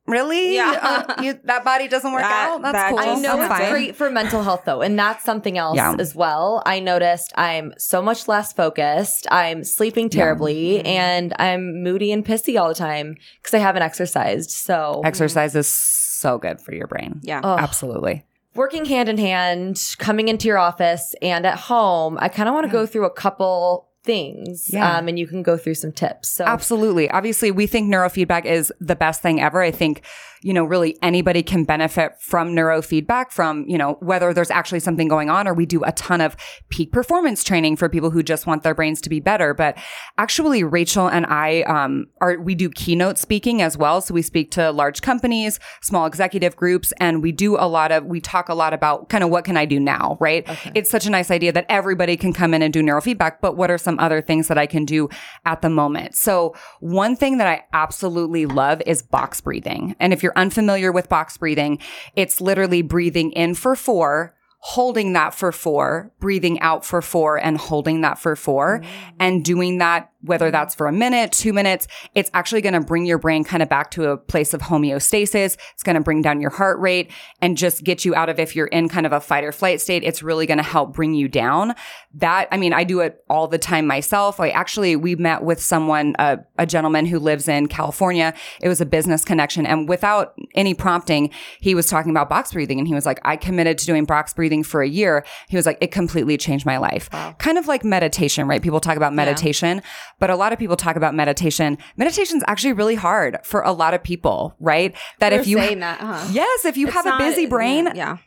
really? 0.10 0.56
Yeah. 0.56 1.06
Uh, 1.18 1.22
you, 1.22 1.40
that 1.44 1.64
body 1.64 1.88
doesn't 1.88 2.12
work 2.12 2.22
That- 2.22 2.50
out? 2.50 2.62
That's 2.62 2.74
that 2.74 2.90
cool. 2.90 3.00
I 3.00 3.16
know 3.16 3.38
That's 3.38 3.52
it's 3.52 3.60
fine. 3.62 3.72
great 3.72 3.96
for 3.96 4.10
mental 4.10 4.44
health 4.44 4.64
though, 4.66 4.82
and 4.82 4.98
that's 4.98 5.24
something 5.24 5.58
else 5.58 5.76
Yeah. 5.78 5.96
as 6.00 6.16
well. 6.16 6.62
I 6.66 6.80
noticed 6.80 7.32
I'm 7.38 7.74
so 7.78 8.02
much 8.02 8.28
less 8.28 8.52
focused. 8.54 9.28
I'm 9.32 9.64
sleeping 9.64 10.10
terribly, 10.10 10.84
and 10.86 11.34
I'm 11.40 11.84
moody 11.84 12.12
and 12.12 12.26
pissy 12.26 12.60
all 12.60 12.68
the 12.70 12.74
time 12.76 13.16
because 13.42 13.54
I 13.54 13.60
haven't 13.60 13.84
exercised. 13.84 14.52
So 14.52 15.02
Exercise 15.06 15.56
is 15.56 15.68
so 15.68 16.38
good 16.38 16.60
for 16.62 16.74
your 16.74 16.88
brain. 16.88 17.20
Yeah. 17.24 17.42
Ugh. 17.44 17.60
Absolutely. 17.60 18.26
working 18.56 18.84
hand 18.86 19.08
in 19.08 19.18
hand, 19.18 19.80
coming 20.00 20.28
into 20.28 20.48
your 20.48 20.58
office 20.58 21.16
and 21.22 21.46
at 21.46 21.58
home, 21.58 22.18
I 22.20 22.28
kind 22.28 22.50
of 22.50 22.56
want 22.56 22.66
to 22.66 22.72
go 22.72 22.86
through 22.86 23.06
a 23.06 23.10
couple 23.12 23.89
things. 24.04 24.70
Yeah. 24.72 24.98
Um, 24.98 25.08
and 25.08 25.20
you 25.20 25.28
can 25.28 25.44
go 25.44 25.58
through 25.58 25.76
some 25.76 25.92
tips. 25.92 26.30
So 26.30 26.46
Absolutely. 26.46 27.10
Obviously, 27.10 27.52
we 27.52 27.68
think 27.68 27.94
neurofeedback 27.94 28.46
is 28.46 28.72
the 28.80 28.96
best 28.96 29.22
thing 29.22 29.42
ever. 29.42 29.62
I 29.62 29.72
think, 29.72 30.04
you 30.42 30.54
know, 30.54 30.64
really 30.64 30.98
anybody 31.02 31.44
can 31.44 31.66
benefit 31.66 32.14
from 32.22 32.56
neurofeedback 32.56 33.32
from, 33.32 33.66
you 33.68 33.78
know, 33.78 33.98
whether 34.00 34.34
there's 34.34 34.52
actually 34.52 34.80
something 34.80 35.10
going 35.10 35.30
on 35.30 35.50
or 35.50 35.54
we 35.54 35.66
do 35.66 35.84
a 35.84 35.92
ton 35.92 36.22
of 36.22 36.38
peak 36.70 36.94
performance 36.94 37.44
training 37.44 37.76
for 37.76 37.90
people 37.90 38.10
who 38.10 38.24
just 38.24 38.48
want 38.48 38.64
their 38.64 38.74
brains 38.74 39.02
to 39.02 39.10
be 39.10 39.20
better. 39.20 39.54
But 39.54 39.78
actually, 40.18 40.64
Rachel 40.64 41.08
and 41.08 41.26
I, 41.26 41.64
um, 41.64 42.06
are, 42.22 42.40
we 42.40 42.56
do 42.56 42.70
keynote 42.70 43.18
speaking 43.18 43.62
as 43.62 43.78
well. 43.78 44.00
So 44.00 44.14
we 44.14 44.22
speak 44.22 44.50
to 44.52 44.72
large 44.72 45.02
companies, 45.02 45.60
small 45.82 46.06
executive 46.06 46.56
groups, 46.56 46.94
and 47.00 47.22
we 47.22 47.34
do 47.34 47.58
a 47.58 47.68
lot 47.68 47.92
of, 47.92 48.06
we 48.06 48.22
talk 48.22 48.48
a 48.48 48.56
lot 48.56 48.74
about 48.74 49.10
kind 49.10 49.26
of 49.26 49.30
what 49.30 49.44
can 49.44 49.58
I 49.58 49.66
do 49.66 49.78
now, 49.78 50.18
right? 50.22 50.48
It's 50.74 50.90
such 50.90 51.06
a 51.06 51.10
nice 51.10 51.30
idea 51.30 51.52
that 51.52 51.66
everybody 51.68 52.16
can 52.16 52.32
come 52.32 52.54
in 52.54 52.62
and 52.62 52.72
do 52.72 52.82
neurofeedback, 52.82 53.38
but 53.42 53.58
what 53.58 53.70
are 53.70 53.78
some 53.78 53.89
other 53.98 54.22
things 54.22 54.48
that 54.50 54.58
I 54.58 54.68
can 54.68 54.86
do 54.86 55.10
at 55.46 55.62
the 55.62 55.70
moment? 55.70 56.16
So 56.16 56.56
one 56.82 57.16
thing 57.16 57.38
that 57.38 57.48
I 57.48 57.66
absolutely 57.74 58.46
love 58.46 58.82
is 58.86 59.02
box 59.02 59.42
breathing. 59.42 59.96
And 60.00 60.14
if 60.14 60.22
you're 60.22 60.34
unfamiliar 60.36 60.92
with 60.92 61.10
box 61.10 61.38
breathing, 61.38 61.80
it's 62.16 62.42
literally 62.42 62.82
breathing 62.82 63.32
in 63.32 63.56
for 63.56 63.76
four, 63.76 64.36
holding 64.60 65.14
that 65.14 65.34
for 65.34 65.52
four, 65.52 66.12
breathing 66.20 66.60
out 66.60 66.84
for 66.84 67.02
four 67.02 67.38
and 67.38 67.58
holding 67.58 68.02
that 68.02 68.20
for 68.20 68.36
four 68.36 68.80
mm. 68.80 68.86
and 69.20 69.46
doing 69.46 69.78
that, 69.78 70.12
whether 70.22 70.52
that's 70.52 70.76
for 70.76 70.88
a 70.88 70.92
minute, 70.92 71.32
two 71.32 71.54
minutes, 71.54 71.88
it's 72.14 72.30
actually 72.34 72.62
going 72.62 72.74
to 72.74 72.82
bring 72.82 73.06
your 73.06 73.18
brain 73.18 73.44
kind 73.44 73.64
of 73.64 73.70
back 73.70 73.90
to 73.92 74.10
a 74.12 74.18
place 74.18 74.54
of 74.54 74.62
homeostasis. 74.62 75.58
It's 75.74 75.84
going 75.84 75.96
to 75.96 76.02
bring 76.02 76.22
down 76.22 76.42
your 76.42 76.50
heart 76.50 76.80
rate 76.80 77.12
and 77.42 77.58
just 77.58 77.84
get 77.84 78.04
you 78.04 78.14
out 78.16 78.28
of, 78.28 78.40
if 78.40 78.56
you're 78.56 78.68
in 78.68 78.90
kind 78.90 79.06
of 79.06 79.14
a 79.14 79.22
fight 79.22 79.44
or 79.44 79.52
flight 79.52 79.80
state, 79.80 80.04
it's 80.04 80.22
really 80.22 80.46
going 80.46 80.58
to 80.58 80.64
help 80.64 80.94
bring 80.94 81.14
you 81.14 81.28
down. 81.28 81.74
That, 82.14 82.48
I 82.52 82.58
mean, 82.58 82.74
I 82.74 82.84
do 82.84 83.00
it 83.00 83.24
all 83.30 83.48
the 83.48 83.58
time 83.58 83.88
myself. 83.88 84.40
I 84.40 84.50
actually, 84.50 84.96
we 84.96 85.16
met 85.16 85.44
with 85.44 85.62
someone, 85.62 86.16
uh, 86.20 86.38
a 86.58 86.66
gentleman 86.66 87.06
who 87.06 87.20
lives 87.20 87.48
in 87.48 87.68
California. 87.68 88.34
It 88.62 88.68
was 88.68 88.82
a 88.82 88.86
business 88.86 89.24
connection. 89.24 89.66
And 89.66 89.88
without 89.88 90.34
any 90.56 90.74
prompting, 90.74 91.30
he 91.62 91.76
was 91.76 91.88
talking 91.88 92.12
about 92.12 92.30
box 92.30 92.52
breathing 92.52 92.80
and 92.80 92.88
he 92.88 92.94
was 92.94 93.06
like, 93.06 93.20
I 93.24 93.38
committed 93.38 93.78
to 93.78 93.86
doing 93.86 94.06
box 94.06 94.34
breathing 94.34 94.64
for 94.64 94.82
a 94.82 94.88
year. 94.90 95.26
He 95.48 95.56
was 95.56 95.66
like, 95.66 95.78
it 95.82 95.92
completely 95.92 96.38
changed 96.38 96.66
my 96.66 96.78
life. 96.78 97.10
Kind 97.38 97.58
of 97.58 97.68
like 97.68 97.86
meditation, 97.86 98.48
right? 98.48 98.62
People 98.62 98.80
talk 98.80 98.98
about 98.98 99.14
meditation, 99.14 99.82
but 100.20 100.30
a 100.30 100.36
lot 100.36 100.54
of 100.54 100.60
people 100.60 100.76
talk 100.76 100.96
about 100.96 101.16
meditation. 101.16 101.78
Meditation's 101.98 102.44
actually 102.48 102.74
really 102.74 102.96
hard 102.96 103.40
for 103.44 103.62
a 103.62 103.72
lot 103.72 103.94
of 103.94 104.04
people, 104.04 104.56
right? 104.60 104.96
That 105.20 105.32
We're 105.32 105.40
if 105.40 105.48
you, 105.48 105.58
that, 105.58 106.00
huh? 106.00 106.28
yes, 106.32 106.66
if 106.66 106.78
you 106.78 106.88
It's 106.88 106.96
have 106.96 107.06
a 107.08 107.18
busy 107.18 107.46
brain, 107.46 107.90
yeah. 107.96 108.18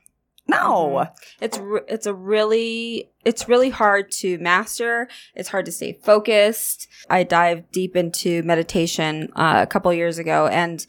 no. 0.48 1.06
It's 1.40 1.58
re- 1.58 1.82
it's 1.88 2.06
a 2.06 2.14
really 2.14 3.10
it's 3.24 3.48
really 3.48 3.70
hard 3.70 4.10
to 4.12 4.38
master. 4.38 5.08
It's 5.34 5.48
hard 5.50 5.66
to 5.66 5.72
stay 5.72 5.98
focused. 6.02 6.88
I 7.08 7.22
dived 7.22 7.70
deep 7.72 7.96
into 7.96 8.42
meditation 8.42 9.28
uh, 9.36 9.60
a 9.62 9.66
couple 9.66 9.92
years 9.92 10.18
ago, 10.18 10.46
and 10.48 10.84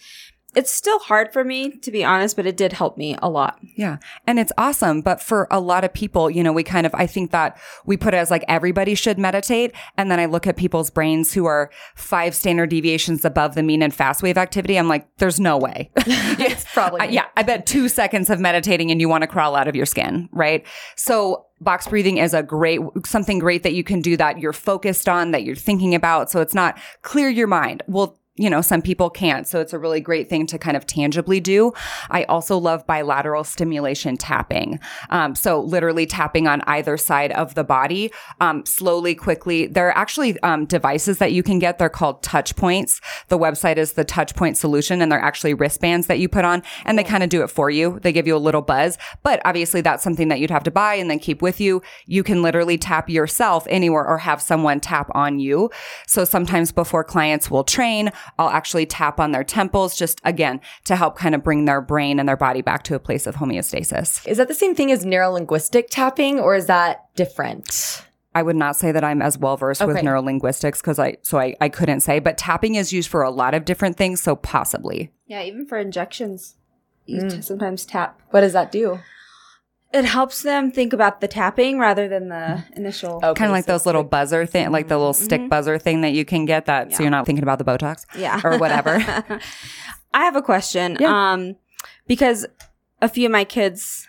it's 0.55 0.72
still 0.72 1.00
hard 1.00 1.33
for 1.33 1.43
me 1.43 1.72
to 1.77 1.91
be 1.91 2.03
honest, 2.03 2.36
but 2.36 2.45
it 2.45 2.57
did 2.57 2.74
help 2.74 2.98
me 2.98 3.15
a 3.22 3.29
lot. 3.29 3.60
Yeah. 3.75 3.98
And 4.27 4.39
it's 4.39 4.51
awesome. 4.57 5.01
But 5.01 5.22
for 5.22 5.48
a 5.50 5.60
lot 5.60 5.83
of 5.83 5.93
people, 5.93 6.29
you 6.29 6.43
know, 6.43 6.53
we 6.53 6.63
kind 6.63 6.86
of, 6.86 6.93
I 6.95 7.07
think 7.07 7.31
that 7.31 7.57
we 7.86 7.98
put 7.98 8.13
it 8.13 8.17
as 8.17 8.31
like 8.31 8.45
everybody 8.48 8.95
should 8.95 9.17
meditate. 9.17 9.74
And 9.98 10.12
then 10.12 10.19
I 10.19 10.25
look 10.25 10.48
at 10.48 10.57
people's 10.57 10.89
brains 10.89 11.33
who 11.33 11.45
are 11.45 11.72
five 11.95 12.36
standard 12.36 12.69
deviations 12.69 13.25
above 13.25 13.55
the 13.55 13.63
mean 13.63 13.81
in 13.81 13.91
fast 13.91 14.22
wave 14.22 14.38
activity. 14.38 14.77
I'm 14.77 14.88
like, 14.88 15.07
there's 15.17 15.39
no 15.39 15.57
way. 15.57 15.89
it's 16.05 16.65
probably 16.74 17.01
Uh, 17.01 17.05
yeah, 17.05 17.25
I 17.36 17.43
bet 17.43 17.65
two 17.65 17.89
seconds 17.89 18.29
of 18.29 18.39
meditating 18.39 18.91
and 18.91 19.01
you 19.01 19.10
want 19.10 19.24
to 19.24 19.27
crawl 19.27 19.55
out 19.55 19.67
of 19.67 19.75
your 19.75 19.86
skin, 19.86 20.29
right? 20.31 20.65
So 20.95 21.45
box 21.62 21.88
breathing 21.88 22.17
is 22.17 22.33
a 22.33 22.43
great, 22.43 22.81
something 23.05 23.39
great 23.39 23.63
that 23.63 23.74
you 23.74 23.83
can 23.83 24.01
do 24.01 24.17
that 24.17 24.39
you're 24.39 24.53
focused 24.53 25.07
on, 25.07 25.31
that 25.31 25.43
you're 25.43 25.55
thinking 25.55 25.95
about. 25.95 26.29
So 26.29 26.41
it's 26.41 26.53
not 26.53 26.77
clear 27.01 27.29
your 27.29 27.48
mind. 27.48 27.83
Well, 27.88 28.19
you 28.36 28.50
know, 28.50 28.62
some 28.62 28.82
people 28.82 29.12
can't. 29.12 29.48
So 29.48 29.60
it's 29.60 29.74
a 29.74 29.80
really 29.80 30.02
great 30.02 30.28
thing 30.28 30.48
to 30.48 30.58
kind 30.58 30.75
of 30.75 30.88
tangibly 30.88 31.40
do. 31.40 31.72
I 32.10 32.24
also 32.24 32.58
love 32.58 32.86
bilateral 32.88 33.44
stimulation 33.44 34.18
tapping. 34.18 34.80
Um, 35.12 35.36
so 35.36 35.62
literally 35.62 36.08
tapping 36.08 36.48
on 36.48 36.62
either 36.62 36.98
side 36.98 37.32
of 37.34 37.54
the 37.54 37.63
body, 37.63 38.12
um, 38.42 38.66
slowly, 38.66 39.13
quickly. 39.13 39.68
There 39.68 39.88
are 39.88 39.96
actually 39.96 40.40
um, 40.42 40.66
devices 40.66 41.20
that 41.20 41.32
you 41.32 41.44
can 41.44 41.60
get. 41.60 41.78
They're 41.78 41.90
called 41.90 42.24
touch 42.24 42.56
points. 42.56 43.02
The 43.28 43.38
website 43.38 43.78
is 43.78 43.94
the 43.94 44.04
touch 44.04 44.36
point 44.36 44.58
solution 44.58 45.00
and 45.00 45.12
they're 45.12 45.20
actually 45.20 45.54
wristbands 45.54 46.08
that 46.08 46.18
you 46.18 46.28
put 46.28 46.44
on 46.44 46.63
and 46.86 46.98
they 46.98 47.04
kind 47.04 47.22
of 47.22 47.30
do 47.30 47.44
it 47.44 47.52
for 47.52 47.70
you. 47.70 48.00
They 48.02 48.12
give 48.12 48.25
you 48.25 48.36
a 48.36 48.38
little 48.38 48.63
buzz, 48.63 48.98
but 49.22 49.42
obviously 49.46 49.82
that's 49.82 50.04
something 50.04 50.30
that 50.30 50.40
you'd 50.40 50.50
have 50.50 50.63
to 50.63 50.72
buy 50.72 50.96
and 50.96 51.08
then 51.08 51.20
keep 51.20 51.44
with 51.44 51.62
you. 51.62 51.84
You 52.08 52.24
can 52.24 52.42
literally 52.42 52.80
tap 52.80 53.10
yourself 53.10 53.68
anywhere 53.70 54.08
or 54.08 54.18
have 54.18 54.42
someone 54.42 54.80
tap 54.80 55.12
on 55.13 55.40
you. 55.40 55.70
So 56.08 56.25
sometimes 56.25 56.72
before 56.72 57.04
clients 57.04 57.52
will 57.52 57.63
train, 57.63 58.12
I'll 58.38 58.50
actually 58.50 58.86
tap 58.86 59.20
on 59.20 59.32
their 59.32 59.44
temples 59.44 59.96
just 59.98 60.20
again 60.24 60.62
to 60.86 60.96
help 60.96 61.18
kind 61.18 61.36
of 61.36 61.44
bring 61.44 61.65
their 61.65 61.82
brain 61.82 62.20
and 62.20 62.27
their 62.27 62.38
body 62.38 62.62
back 62.62 62.84
to 62.84 62.96
a 62.96 63.00
place 63.00 63.27
of 63.27 63.36
homeostasis. 63.36 64.27
Is 64.27 64.38
that 64.38 64.48
the 64.48 64.53
same 64.53 64.75
thing 64.75 64.92
as 64.92 65.06
neurolinguistic 65.06 65.88
tapping 65.89 66.39
or 66.39 66.56
is 66.56 66.68
that 66.68 67.06
different? 67.15 68.03
I 68.36 68.42
would 68.42 68.56
not 68.56 68.75
say 68.75 68.92
that 68.92 69.03
I'm 69.03 69.22
as 69.22 69.38
well 69.38 69.58
versed 69.58 69.86
with 69.86 69.98
Okay. 69.98 70.06
neurolinguistics 70.06 70.82
because 70.82 71.00
I 71.00 71.18
so 71.22 71.38
I, 71.38 71.56
I 71.62 71.70
couldn't 71.70 72.01
say, 72.01 72.20
but 72.20 72.38
tapping 72.38 72.75
is 72.75 72.92
used 72.92 73.10
for 73.10 73.22
a 73.22 73.30
lot 73.30 73.53
of 73.53 73.65
different 73.65 73.96
things, 73.96 74.22
so 74.22 74.36
possibly. 74.36 75.12
Yeah, 75.27 75.44
even 75.44 75.68
for 75.68 75.77
injections, 75.77 76.56
you 77.06 77.22
mm. 77.22 77.32
t- 77.32 77.42
sometimes 77.42 77.86
tap. 77.86 78.20
What 78.32 78.42
does 78.42 78.53
that 78.53 78.72
do? 78.72 79.00
It 79.93 80.05
helps 80.05 80.41
them 80.41 80.71
think 80.71 80.91
about 80.91 81.21
the 81.21 81.27
tapping 81.27 81.77
rather 81.77 82.07
than 82.07 82.29
the 82.29 82.63
initial. 82.75 83.17
Okay, 83.23 83.33
kind 83.35 83.50
of 83.51 83.53
like 83.53 83.65
those 83.65 83.85
little 83.85 84.03
buzzer 84.03 84.45
thing, 84.47 84.71
like 84.71 84.88
the 84.88 84.97
little 84.97 85.13
stick 85.13 85.47
buzzer 85.50 85.77
thing 85.77 86.01
that 86.01 86.13
you 86.13 86.25
can 86.25 86.45
get 86.45 86.65
that 86.65 86.93
so 86.95 87.03
you're 87.03 87.12
not 87.12 87.25
thinking 87.27 87.43
about 87.43 87.59
the 87.59 87.63
Botox 87.63 88.05
Yeah. 88.17 88.41
or 88.43 88.57
whatever. 88.57 88.95
I 90.13 90.23
have 90.25 90.35
a 90.35 90.41
question. 90.41 90.97
Yeah. 91.00 91.33
Um, 91.33 91.55
because 92.07 92.45
a 93.01 93.07
few 93.07 93.27
of 93.27 93.31
my 93.31 93.43
kids 93.43 94.07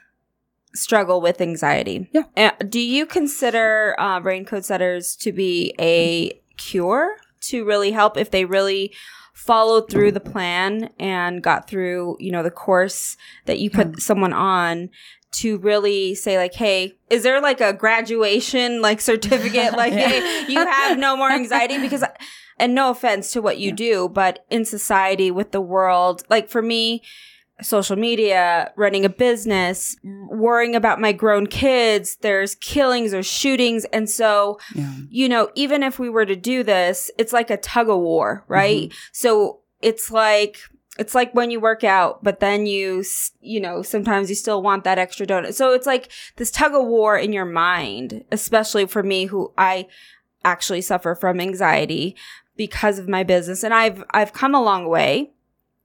struggle 0.74 1.20
with 1.20 1.40
anxiety. 1.40 2.08
Yeah. 2.12 2.24
Uh, 2.36 2.50
do 2.68 2.80
you 2.80 3.04
consider 3.06 3.94
uh, 3.98 4.20
Brain 4.20 4.44
Code 4.44 4.64
Centers 4.64 5.14
to 5.16 5.32
be 5.32 5.74
a 5.78 6.32
cure 6.56 7.16
to 7.42 7.64
really 7.64 7.92
help 7.92 8.16
if 8.16 8.30
they 8.30 8.44
really 8.44 8.92
followed 9.34 9.90
through 9.90 10.12
the 10.12 10.20
plan 10.20 10.90
and 10.98 11.42
got 11.42 11.68
through, 11.68 12.16
you 12.20 12.32
know, 12.32 12.42
the 12.42 12.50
course 12.50 13.16
that 13.46 13.58
you 13.58 13.68
put 13.70 14.00
someone 14.00 14.32
on? 14.32 14.88
To 15.34 15.58
really 15.58 16.14
say 16.14 16.36
like, 16.36 16.54
hey, 16.54 16.96
is 17.10 17.22
there 17.22 17.40
like 17.40 17.60
a 17.60 17.72
graduation 17.72 18.80
like 18.80 19.00
certificate? 19.00 19.72
Like, 19.76 19.92
hey, 19.92 20.44
you 20.48 20.58
have 20.58 20.98
no 20.98 21.16
more 21.16 21.30
anxiety 21.30 21.78
because 21.78 22.04
and 22.58 22.74
no 22.74 22.90
offense 22.90 23.32
to 23.32 23.42
what 23.42 23.58
you 23.58 23.72
do, 23.72 24.08
but 24.08 24.44
in 24.50 24.64
society 24.64 25.30
with 25.30 25.50
the 25.50 25.60
world, 25.60 26.22
like 26.30 26.48
for 26.48 26.62
me, 26.62 27.02
social 27.62 27.96
media, 27.96 28.72
running 28.76 29.04
a 29.04 29.08
business, 29.08 29.96
mm. 30.04 30.28
worrying 30.30 30.74
about 30.74 31.00
my 31.00 31.12
grown 31.12 31.46
kids, 31.46 32.16
there's 32.20 32.54
killings 32.56 33.14
or 33.14 33.22
shootings. 33.22 33.84
And 33.86 34.08
so, 34.10 34.58
Yeah. 34.74 34.92
you 35.08 35.28
know, 35.28 35.50
even 35.54 35.82
if 35.82 35.98
we 35.98 36.08
were 36.10 36.26
to 36.26 36.36
do 36.36 36.62
this, 36.62 37.10
it's 37.18 37.32
like 37.32 37.50
a 37.50 37.56
tug 37.56 37.88
of 37.88 37.98
war, 37.98 38.44
right? 38.48 38.88
Mm-hmm. 38.88 39.08
So 39.12 39.60
it's 39.80 40.10
like, 40.10 40.58
it's 40.98 41.14
like 41.14 41.34
when 41.34 41.50
you 41.50 41.60
work 41.60 41.82
out, 41.82 42.22
but 42.22 42.40
then 42.40 42.66
you, 42.66 43.04
you 43.40 43.60
know, 43.60 43.82
sometimes 43.82 44.28
you 44.28 44.36
still 44.36 44.62
want 44.62 44.84
that 44.84 44.98
extra 44.98 45.26
donut. 45.26 45.54
So 45.54 45.72
it's 45.72 45.86
like 45.86 46.10
this 46.36 46.50
tug 46.50 46.74
of 46.74 46.86
war 46.86 47.18
in 47.18 47.32
your 47.32 47.44
mind, 47.44 48.24
especially 48.30 48.86
for 48.86 49.02
me 49.02 49.26
who 49.26 49.52
I 49.58 49.88
actually 50.44 50.82
suffer 50.82 51.14
from 51.14 51.40
anxiety 51.40 52.14
because 52.56 52.98
of 52.98 53.08
my 53.08 53.24
business. 53.24 53.64
And 53.64 53.74
I've, 53.74 54.04
I've 54.10 54.32
come 54.32 54.54
a 54.54 54.62
long 54.62 54.88
way. 54.88 55.32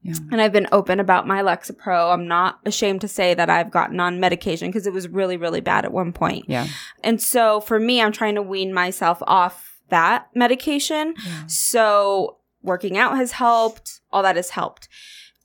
Yeah. 0.01 0.15
And 0.31 0.39
I've 0.39 0.53
been 0.53 0.67
open 0.71 0.99
about 0.99 1.27
my 1.27 1.41
Lexapro. 1.41 2.13
I'm 2.13 2.27
not 2.27 2.59
ashamed 2.65 3.01
to 3.01 3.07
say 3.07 3.33
that 3.33 3.49
I've 3.49 3.69
gotten 3.69 3.99
on 3.99 4.19
medication 4.19 4.69
because 4.69 4.87
it 4.87 4.93
was 4.93 5.09
really, 5.09 5.35
really 5.35 5.59
bad 5.59 5.83
at 5.83 5.91
one 5.91 6.13
point. 6.13 6.45
Yeah. 6.47 6.67
And 7.03 7.21
so 7.21 7.59
for 7.59 7.79
me, 7.79 8.01
I'm 8.01 8.13
trying 8.13 8.35
to 8.35 8.41
wean 8.41 8.73
myself 8.73 9.21
off 9.27 9.81
that 9.89 10.27
medication. 10.33 11.15
So 11.47 12.38
working 12.61 12.97
out 12.97 13.17
has 13.17 13.33
helped. 13.33 14.01
All 14.11 14.23
that 14.23 14.35
has 14.35 14.51
helped. 14.51 14.87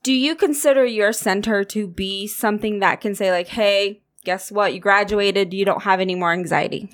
Do 0.02 0.12
you 0.12 0.34
consider 0.34 0.84
your 0.84 1.12
center 1.12 1.64
to 1.64 1.86
be 1.86 2.26
something 2.26 2.80
that 2.80 3.00
can 3.00 3.14
say 3.14 3.30
like, 3.30 3.48
Hey, 3.48 4.02
guess 4.24 4.50
what? 4.50 4.74
You 4.74 4.80
graduated. 4.80 5.54
You 5.54 5.64
don't 5.64 5.82
have 5.82 6.00
any 6.00 6.14
more 6.14 6.32
anxiety. 6.32 6.90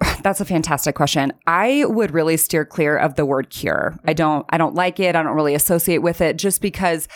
That's 0.22 0.40
a 0.40 0.44
fantastic 0.44 0.94
question. 0.94 1.32
I 1.46 1.84
would 1.86 2.12
really 2.12 2.36
steer 2.36 2.64
clear 2.64 2.96
of 2.96 3.14
the 3.14 3.26
word 3.26 3.50
cure. 3.50 3.98
I 4.04 4.12
don't 4.12 4.46
I 4.50 4.58
don't 4.58 4.74
like 4.74 5.00
it. 5.00 5.16
I 5.16 5.22
don't 5.22 5.34
really 5.34 5.54
associate 5.54 5.98
with 5.98 6.20
it 6.20 6.36
just 6.36 6.60
because 6.60 7.08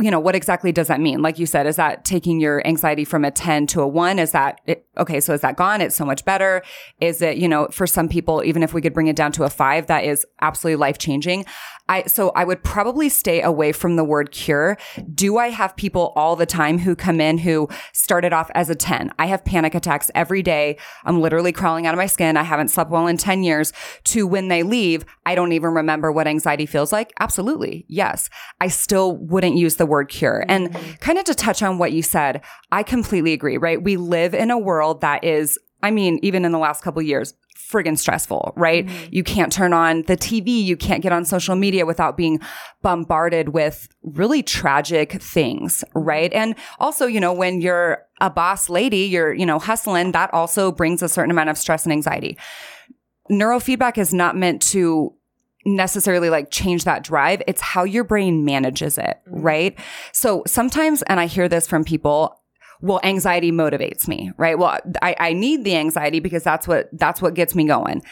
you 0.00 0.10
know, 0.10 0.18
what 0.18 0.34
exactly 0.34 0.72
does 0.72 0.88
that 0.88 1.00
mean? 1.00 1.22
Like 1.22 1.38
you 1.38 1.46
said, 1.46 1.66
is 1.66 1.76
that 1.76 2.04
taking 2.04 2.40
your 2.40 2.66
anxiety 2.66 3.04
from 3.04 3.24
a 3.24 3.30
10 3.30 3.68
to 3.68 3.80
a 3.82 3.86
1? 3.86 4.18
Is 4.18 4.32
that 4.32 4.60
okay, 4.98 5.20
so 5.20 5.32
is 5.32 5.40
that 5.40 5.56
gone? 5.56 5.80
It's 5.80 5.96
so 5.96 6.04
much 6.04 6.24
better. 6.24 6.62
Is 7.00 7.22
it, 7.22 7.38
you 7.38 7.48
know, 7.48 7.68
for 7.68 7.86
some 7.86 8.08
people, 8.08 8.42
even 8.44 8.62
if 8.62 8.74
we 8.74 8.80
could 8.80 8.94
bring 8.94 9.06
it 9.06 9.16
down 9.16 9.32
to 9.32 9.44
a 9.44 9.50
five, 9.50 9.86
that 9.86 10.04
is 10.04 10.26
absolutely 10.40 10.76
life 10.76 10.98
changing. 10.98 11.44
I, 11.88 12.02
so 12.04 12.30
I 12.30 12.44
would 12.44 12.62
probably 12.62 13.08
stay 13.08 13.40
away 13.40 13.72
from 13.72 13.96
the 13.96 14.04
word 14.04 14.30
cure. 14.30 14.76
Do 15.14 15.38
I 15.38 15.48
have 15.48 15.74
people 15.76 16.12
all 16.16 16.36
the 16.36 16.44
time 16.44 16.78
who 16.78 16.94
come 16.94 17.20
in 17.20 17.38
who 17.38 17.68
started 17.92 18.32
off 18.32 18.50
as 18.54 18.68
a 18.68 18.74
10? 18.74 19.10
I 19.18 19.26
have 19.26 19.44
panic 19.44 19.74
attacks 19.74 20.10
every 20.14 20.42
day. 20.42 20.76
I'm 21.04 21.20
literally 21.20 21.52
crawling 21.52 21.86
out 21.86 21.94
of 21.94 21.98
my 21.98 22.06
skin. 22.06 22.36
I 22.36 22.42
haven't 22.42 22.68
slept 22.68 22.90
well 22.90 23.06
in 23.06 23.16
10 23.16 23.42
years 23.42 23.72
to 24.04 24.26
when 24.26 24.48
they 24.48 24.62
leave. 24.62 25.06
I 25.24 25.34
don't 25.34 25.52
even 25.52 25.72
remember 25.72 26.12
what 26.12 26.26
anxiety 26.26 26.66
feels 26.66 26.92
like. 26.92 27.12
Absolutely. 27.20 27.86
Yes. 27.88 28.28
I 28.60 28.68
still 28.68 29.16
wouldn't 29.16 29.56
use 29.56 29.76
the 29.76 29.86
word 29.86 30.10
cure. 30.10 30.44
And 30.46 30.70
mm-hmm. 30.70 30.92
kind 30.96 31.18
of 31.18 31.24
to 31.24 31.34
touch 31.34 31.62
on 31.62 31.78
what 31.78 31.92
you 31.92 32.02
said, 32.02 32.42
I 32.70 32.82
completely 32.82 33.32
agree, 33.32 33.56
right? 33.56 33.82
We 33.82 33.96
live 33.96 34.34
in 34.34 34.50
a 34.50 34.58
world 34.58 34.87
that 34.94 35.24
is 35.24 35.58
I 35.82 35.90
mean, 35.90 36.18
even 36.22 36.44
in 36.44 36.52
the 36.52 36.58
last 36.58 36.82
couple 36.82 37.00
years, 37.02 37.34
friggin' 37.56 37.98
stressful, 37.98 38.52
right? 38.56 38.86
Mm-hmm. 38.86 39.08
You 39.10 39.22
can't 39.22 39.52
turn 39.52 39.72
on 39.72 40.02
the 40.02 40.16
TV. 40.16 40.64
You 40.64 40.76
can't 40.76 41.02
get 41.02 41.12
on 41.12 41.24
social 41.24 41.54
media 41.54 41.86
without 41.86 42.16
being 42.16 42.40
bombarded 42.82 43.50
with 43.50 43.88
really 44.02 44.42
tragic 44.42 45.20
things, 45.22 45.84
right? 45.94 46.32
And 46.32 46.54
also, 46.80 47.06
you 47.06 47.20
know, 47.20 47.32
when 47.32 47.60
you're 47.60 48.02
a 48.20 48.30
boss 48.30 48.68
lady, 48.68 49.00
you're, 49.00 49.32
you 49.32 49.46
know, 49.46 49.58
hustling, 49.58 50.12
that 50.12 50.32
also 50.32 50.72
brings 50.72 51.02
a 51.02 51.08
certain 51.08 51.30
amount 51.30 51.50
of 51.50 51.58
stress 51.58 51.84
and 51.84 51.92
anxiety. 51.92 52.38
Neurofeedback 53.30 53.98
is 53.98 54.14
not 54.14 54.36
meant 54.36 54.62
to 54.62 55.14
necessarily 55.66 56.30
like 56.30 56.50
change 56.50 56.84
that 56.84 57.04
drive. 57.04 57.42
It's 57.46 57.60
how 57.60 57.84
your 57.84 58.04
brain 58.04 58.44
manages 58.44 58.96
it, 58.96 59.20
right? 59.26 59.78
So 60.12 60.42
sometimes, 60.46 61.02
and 61.02 61.20
I 61.20 61.26
hear 61.26 61.48
this 61.48 61.66
from 61.68 61.84
people, 61.84 62.37
well, 62.80 63.00
anxiety 63.02 63.52
motivates 63.52 64.06
me, 64.08 64.32
right? 64.36 64.58
Well, 64.58 64.78
I, 65.02 65.16
I 65.18 65.32
need 65.32 65.64
the 65.64 65.76
anxiety 65.76 66.20
because 66.20 66.42
that's 66.42 66.68
what, 66.68 66.88
that's 66.92 67.20
what 67.20 67.34
gets 67.34 67.54
me 67.54 67.64
going. 67.64 68.02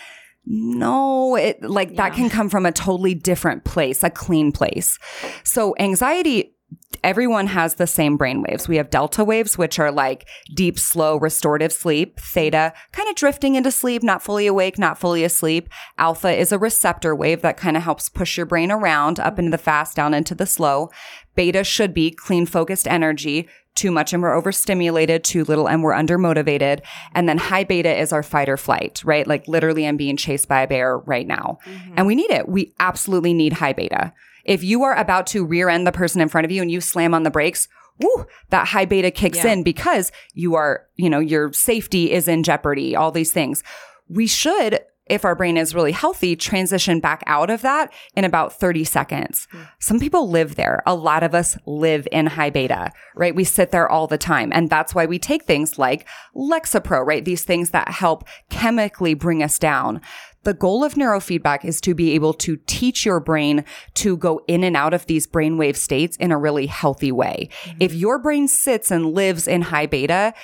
No, 0.47 1.35
it 1.35 1.61
like 1.63 1.97
that 1.97 2.15
can 2.15 2.31
come 2.31 2.49
from 2.49 2.67
a 2.67 2.73
totally 2.73 3.15
different 3.15 3.65
place, 3.65 4.05
a 4.05 4.11
clean 4.11 4.53
place. 4.53 4.97
So 5.43 5.75
anxiety, 5.81 6.55
everyone 7.03 7.49
has 7.49 7.75
the 7.75 7.87
same 7.87 8.17
brain 8.17 8.43
waves. 8.43 8.69
We 8.69 8.77
have 8.77 8.89
delta 8.91 9.25
waves, 9.25 9.59
which 9.59 9.81
are 9.81 9.91
like 9.91 10.29
deep, 10.55 10.79
slow, 10.79 11.17
restorative 11.19 11.73
sleep. 11.73 12.21
Theta, 12.21 12.73
kind 12.93 13.09
of 13.09 13.17
drifting 13.17 13.57
into 13.57 13.73
sleep, 13.73 14.05
not 14.05 14.23
fully 14.23 14.47
awake, 14.47 14.79
not 14.79 14.99
fully 14.99 15.25
asleep. 15.25 15.69
Alpha 15.99 16.31
is 16.31 16.53
a 16.53 16.59
receptor 16.59 17.15
wave 17.15 17.43
that 17.43 17.57
kind 17.57 17.77
of 17.77 17.83
helps 17.83 18.09
push 18.09 18.37
your 18.37 18.47
brain 18.47 18.71
around 18.71 19.19
up 19.19 19.41
into 19.41 19.51
the 19.51 19.59
fast, 19.59 19.97
down 19.97 20.15
into 20.15 20.35
the 20.35 20.47
slow. 20.47 20.91
Beta 21.35 21.65
should 21.65 21.93
be 21.93 22.11
clean, 22.11 22.47
focused 22.47 22.87
energy. 22.87 23.49
Too 23.77 23.93
much 23.93 24.13
and 24.13 24.23
we're 24.23 24.35
overstimulated, 24.35 25.23
too 25.23 25.45
little 25.45 25.69
and 25.69 25.83
we're 25.83 25.93
undermotivated. 25.93 26.81
And 27.15 27.29
then 27.29 27.39
high 27.39 27.63
beta 27.63 27.95
is 27.95 28.13
our 28.13 28.25
fight 28.25 28.49
or 28.49 28.57
flight, 28.57 29.03
right? 29.05 29.27
Like 29.27 29.47
literally 29.47 29.87
I'm 29.87 29.97
being 29.97 30.17
chased 30.17 30.49
by 30.49 30.63
a 30.63 30.67
bear 30.67 30.99
right 30.99 31.27
now. 31.27 31.59
Mm-hmm. 31.65 31.95
And 31.97 32.07
we 32.07 32.15
need 32.15 32.31
it. 32.31 32.49
We 32.49 32.75
absolutely 32.81 33.35
need 33.35 33.53
high 33.53 33.75
beta. 33.75 34.13
If 34.45 34.65
you 34.65 34.83
are 34.83 34.97
about 34.97 35.27
to 35.29 35.45
rear 35.45 35.69
end 35.69 35.87
the 35.87 35.93
person 35.93 36.21
in 36.21 36.29
front 36.29 36.45
of 36.45 36.51
you 36.51 36.63
and 36.63 36.71
you 36.71 36.81
slam 36.81 37.15
on 37.15 37.23
the 37.23 37.31
brakes, 37.31 37.69
woo, 38.01 38.27
that 38.51 38.69
high 38.69 38.85
beta 38.85 39.11
kicks 39.11 39.45
in 39.45 39.63
because 39.63 40.13
you 40.35 40.55
are, 40.55 40.87
you 40.97 41.11
know, 41.11 41.19
your 41.19 41.53
safety 41.53 42.13
is 42.13 42.29
in 42.29 42.43
jeopardy, 42.43 42.97
all 42.97 43.11
these 43.11 43.33
things. 43.33 43.63
We 44.09 44.27
should, 44.27 44.81
if 45.07 45.25
our 45.25 45.35
brain 45.35 45.57
is 45.57 45.75
really 45.75 45.93
healthy, 45.93 46.35
transition 46.35 47.01
back 47.01 47.23
out 47.27 47.51
of 47.51 47.63
that 47.63 47.93
in 48.15 48.25
about 48.25 48.53
30 48.53 48.85
seconds. 48.85 49.47
Hmm. 49.51 49.63
Some 49.79 50.01
people 50.01 50.29
live 50.29 50.57
there. 50.57 50.83
A 50.87 50.95
lot 50.95 51.23
of 51.23 51.35
us 51.35 51.57
live 51.67 52.09
in 52.11 52.27
high 52.27 52.51
beta, 52.51 52.93
right? 53.15 53.35
We 53.35 53.45
sit 53.45 53.71
there 53.71 53.89
all 53.89 54.07
the 54.07 54.19
time. 54.19 54.53
And 54.53 54.69
that's 54.69 54.95
why 54.95 55.07
we 55.07 55.19
take 55.19 55.45
things 55.45 55.79
like 55.79 56.07
Lexapro, 56.35 57.07
right? 57.07 57.25
These 57.25 57.45
things 57.45 57.71
that 57.71 57.89
help 57.89 58.25
chemically 58.51 59.15
bring 59.15 59.43
us 59.43 59.59
down. 59.59 60.01
The 60.43 60.55
goal 60.55 60.85
of 60.85 60.95
neurofeedback 60.95 61.65
is 61.65 61.81
to 61.81 61.95
be 61.95 62.13
able 62.13 62.33
to 62.35 62.57
teach 62.67 63.05
your 63.05 63.19
brain 63.19 63.65
to 63.95 64.17
go 64.17 64.41
in 64.47 64.63
and 64.63 64.77
out 64.77 64.95
of 64.95 65.07
these 65.07 65.27
brainwave 65.27 65.75
states 65.75 66.17
in 66.19 66.31
a 66.31 66.39
really 66.39 66.67
healthy 66.67 67.13
way. 67.13 67.49
Hmm. 67.65 67.79
If 67.81 67.95
your 67.95 68.19
brain 68.19 68.49
sits 68.49 68.91
and 68.91 69.13
lives 69.13 69.47
in 69.49 69.63
high 69.63 69.87
beta, 69.87 70.35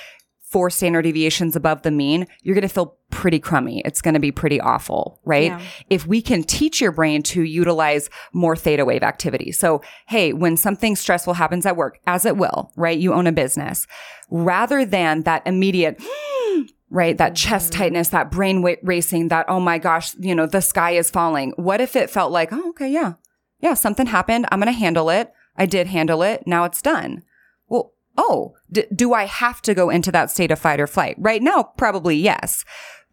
four 0.53 0.69
standard 0.69 1.03
deviations 1.03 1.57
above 1.57 1.83
the 1.83 1.91
mean, 1.91 2.27
you're 2.43 2.55
going 2.55 2.63
to 2.63 2.69
feel 2.69 2.97
pretty 3.11 3.41
crummy. 3.41 3.81
It's 3.87 4.03
going 4.03 4.15
to 4.15 4.21
be 4.21 4.31
pretty 4.31 4.61
awful, 4.61 5.19
right? 5.25 5.47
Yeah. 5.47 5.61
If 5.89 6.07
we 6.07 6.21
can 6.21 6.43
teach 6.43 6.81
your 6.81 6.93
brain 6.93 7.23
to 7.25 7.43
utilize 7.43 8.11
more 8.35 8.55
theta 8.55 8.85
wave 8.85 9.03
activity. 9.03 9.51
So, 9.51 9.83
hey, 10.07 10.33
when 10.35 10.59
something 10.59 10.95
stressful 10.95 11.35
happens 11.35 11.65
at 11.65 11.77
work, 11.77 11.99
as 12.07 12.27
it 12.27 12.37
will, 12.37 12.71
right? 12.77 12.99
You 12.99 13.15
own 13.15 13.27
a 13.27 13.33
business 13.33 13.87
rather 14.31 14.85
than 14.85 15.23
that 15.23 15.43
immediate, 15.47 16.03
right? 16.91 17.17
That 17.17 17.35
chest 17.35 17.73
mm-hmm. 17.73 17.83
tightness, 17.83 18.09
that 18.11 18.31
brain 18.31 18.61
wa- 18.61 18.77
racing, 18.83 19.29
that, 19.29 19.47
oh 19.49 19.61
my 19.61 19.79
gosh, 19.79 20.15
you 20.19 20.35
know, 20.35 20.47
the 20.47 20.61
sky 20.61 20.93
is 20.93 21.11
falling. 21.11 21.55
What 21.57 21.81
if 21.81 21.97
it 21.97 22.11
felt 22.11 22.31
like, 22.31 22.53
oh, 22.53 22.71
okay, 22.71 22.91
yeah, 22.91 23.15
yeah, 23.61 23.75
something 23.75 24.07
happened. 24.07 24.47
I'm 24.53 24.61
going 24.61 24.73
to 24.73 24.79
handle 24.79 25.09
it. 25.09 25.33
I 25.57 25.67
did 25.67 25.87
handle 25.87 26.23
it. 26.23 26.43
Now 26.47 26.65
it's 26.65 26.83
done. 26.83 27.23
Well, 27.69 27.93
oh, 28.17 28.55
d- 28.71 28.87
do 28.95 29.13
I 29.13 29.25
have 29.25 29.63
to 29.63 29.75
go 29.75 29.91
into 29.91 30.13
that 30.13 30.31
state 30.31 30.51
of 30.51 30.59
fight 30.59 30.81
or 30.81 30.87
flight? 30.87 31.17
Right 31.19 31.43
now, 31.43 31.73
probably 31.77 32.17
yes. 32.17 32.65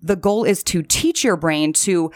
The 0.02 0.16
goal 0.16 0.44
is 0.44 0.64
to 0.64 0.82
teach 0.82 1.24
your 1.24 1.36
brain 1.36 1.74
to 1.74 2.12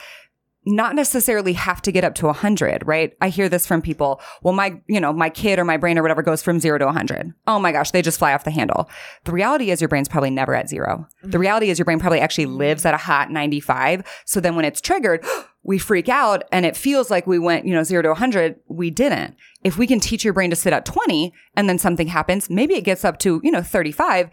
not 0.65 0.95
necessarily 0.95 1.53
have 1.53 1.81
to 1.81 1.91
get 1.91 2.03
up 2.03 2.15
to 2.15 2.25
100, 2.27 2.85
right? 2.85 3.15
I 3.21 3.29
hear 3.29 3.49
this 3.49 3.67
from 3.67 3.81
people. 3.81 4.21
Well, 4.41 4.53
my, 4.53 4.81
you 4.87 4.99
know, 4.99 5.11
my 5.11 5.29
kid 5.29 5.59
or 5.59 5.65
my 5.65 5.77
brain 5.77 5.97
or 5.97 6.01
whatever 6.01 6.21
goes 6.21 6.41
from 6.41 6.59
zero 6.59 6.77
to 6.77 6.85
100. 6.85 7.33
Oh 7.47 7.59
my 7.59 7.71
gosh, 7.71 7.91
they 7.91 8.01
just 8.01 8.19
fly 8.19 8.33
off 8.33 8.43
the 8.43 8.51
handle. 8.51 8.89
The 9.25 9.31
reality 9.31 9.71
is 9.71 9.81
your 9.81 9.87
brain's 9.87 10.07
probably 10.07 10.29
never 10.29 10.55
at 10.55 10.69
0 10.69 11.07
The 11.21 11.27
mm-hmm. 11.27 11.39
reality 11.39 11.69
is 11.69 11.79
your 11.79 11.85
brain 11.85 11.99
probably 11.99 12.19
actually 12.19 12.45
lives 12.45 12.85
at 12.85 12.93
a 12.93 12.97
hot 12.97 13.31
95. 13.31 14.03
So 14.25 14.39
then 14.39 14.55
when 14.55 14.65
it's 14.65 14.81
triggered, 14.81 15.25
we 15.63 15.77
freak 15.77 16.09
out 16.09 16.43
and 16.51 16.65
it 16.65 16.75
feels 16.75 17.09
like 17.09 17.25
we 17.25 17.39
went, 17.39 17.65
you 17.65 17.73
know, 17.73 17.83
zero 17.83 18.01
to 18.01 18.09
100. 18.09 18.59
We 18.67 18.89
didn't. 18.89 19.35
If 19.63 19.77
we 19.77 19.87
can 19.87 20.01
teach 20.01 20.25
your 20.25 20.33
brain 20.33 20.49
to 20.49 20.57
sit 20.57 20.73
at 20.73 20.85
20 20.85 21.33
and 21.55 21.69
then 21.69 21.77
something 21.77 22.07
happens, 22.07 22.49
maybe 22.49 22.75
it 22.75 22.83
gets 22.83 23.05
up 23.05 23.17
to, 23.19 23.39
you 23.43 23.51
know, 23.51 23.61
35 23.61 24.29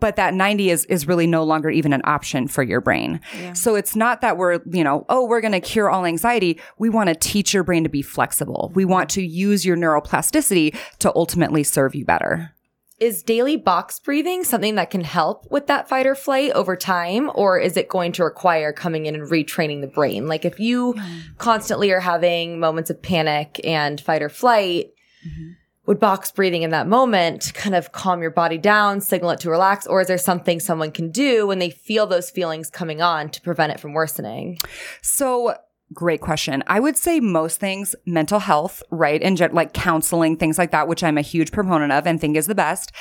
but 0.00 0.16
that 0.16 0.34
90 0.34 0.70
is 0.70 0.84
is 0.86 1.06
really 1.06 1.26
no 1.26 1.44
longer 1.44 1.70
even 1.70 1.92
an 1.92 2.02
option 2.04 2.48
for 2.48 2.62
your 2.62 2.80
brain. 2.80 3.20
So 3.54 3.74
it's 3.74 3.96
not 3.96 4.20
that 4.20 4.36
we're, 4.36 4.60
you 4.70 4.84
know, 4.84 5.04
oh, 5.08 5.26
we're 5.26 5.40
going 5.40 5.52
to 5.52 5.60
cure 5.60 5.90
all 5.90 6.06
anxiety. 6.06 6.60
We 6.78 6.88
want 6.88 7.08
to 7.08 7.14
teach 7.14 7.52
your 7.52 7.64
brain 7.64 7.82
to 7.84 7.90
be 7.90 8.02
flexible. 8.02 8.72
We 8.74 8.84
want 8.84 9.10
to 9.10 9.22
use 9.22 9.64
your 9.64 9.76
neuroplasticity 9.76 10.76
to 11.00 11.12
ultimately 11.14 11.64
serve 11.64 11.94
you 11.94 12.04
better. 12.04 12.52
Is 13.00 13.22
daily 13.22 13.56
box 13.56 14.00
breathing 14.00 14.42
something 14.42 14.74
that 14.74 14.90
can 14.90 15.02
help 15.02 15.48
with 15.52 15.68
that 15.68 15.88
fight 15.88 16.04
or 16.04 16.16
flight 16.16 16.50
over 16.52 16.74
time? 16.74 17.30
Or 17.32 17.56
is 17.56 17.76
it 17.76 17.88
going 17.88 18.10
to 18.12 18.24
require 18.24 18.72
coming 18.72 19.06
in 19.06 19.14
and 19.14 19.30
retraining 19.30 19.82
the 19.82 19.86
brain? 19.86 20.26
Like 20.26 20.44
if 20.44 20.58
you 20.58 20.94
mm. 20.94 21.22
constantly 21.38 21.92
are 21.92 22.00
having 22.00 22.58
moments 22.58 22.90
of 22.90 23.00
panic 23.00 23.60
and 23.62 24.00
fight 24.00 24.20
or 24.20 24.28
flight, 24.28 24.86
mm-hmm. 25.24 25.50
Would 25.88 25.98
box 25.98 26.30
breathing 26.30 26.62
in 26.62 26.70
that 26.70 26.86
moment 26.86 27.50
kind 27.54 27.74
of 27.74 27.92
calm 27.92 28.20
your 28.20 28.30
body 28.30 28.58
down, 28.58 29.00
signal 29.00 29.30
it 29.30 29.40
to 29.40 29.48
relax? 29.48 29.86
Or 29.86 30.02
is 30.02 30.06
there 30.06 30.18
something 30.18 30.60
someone 30.60 30.92
can 30.92 31.10
do 31.10 31.46
when 31.46 31.60
they 31.60 31.70
feel 31.70 32.06
those 32.06 32.30
feelings 32.30 32.68
coming 32.68 33.00
on 33.00 33.30
to 33.30 33.40
prevent 33.40 33.72
it 33.72 33.80
from 33.80 33.94
worsening? 33.94 34.58
So 35.00 35.54
great 35.92 36.20
question. 36.20 36.62
I 36.66 36.80
would 36.80 36.96
say 36.96 37.20
most 37.20 37.60
things, 37.60 37.94
mental 38.04 38.38
health, 38.38 38.82
right? 38.90 39.22
And 39.22 39.38
like 39.52 39.72
counseling, 39.72 40.36
things 40.36 40.58
like 40.58 40.70
that, 40.72 40.88
which 40.88 41.02
I'm 41.02 41.18
a 41.18 41.22
huge 41.22 41.52
proponent 41.52 41.92
of 41.92 42.06
and 42.06 42.20
think 42.20 42.36
is 42.36 42.46
the 42.46 42.54
best. 42.54 42.92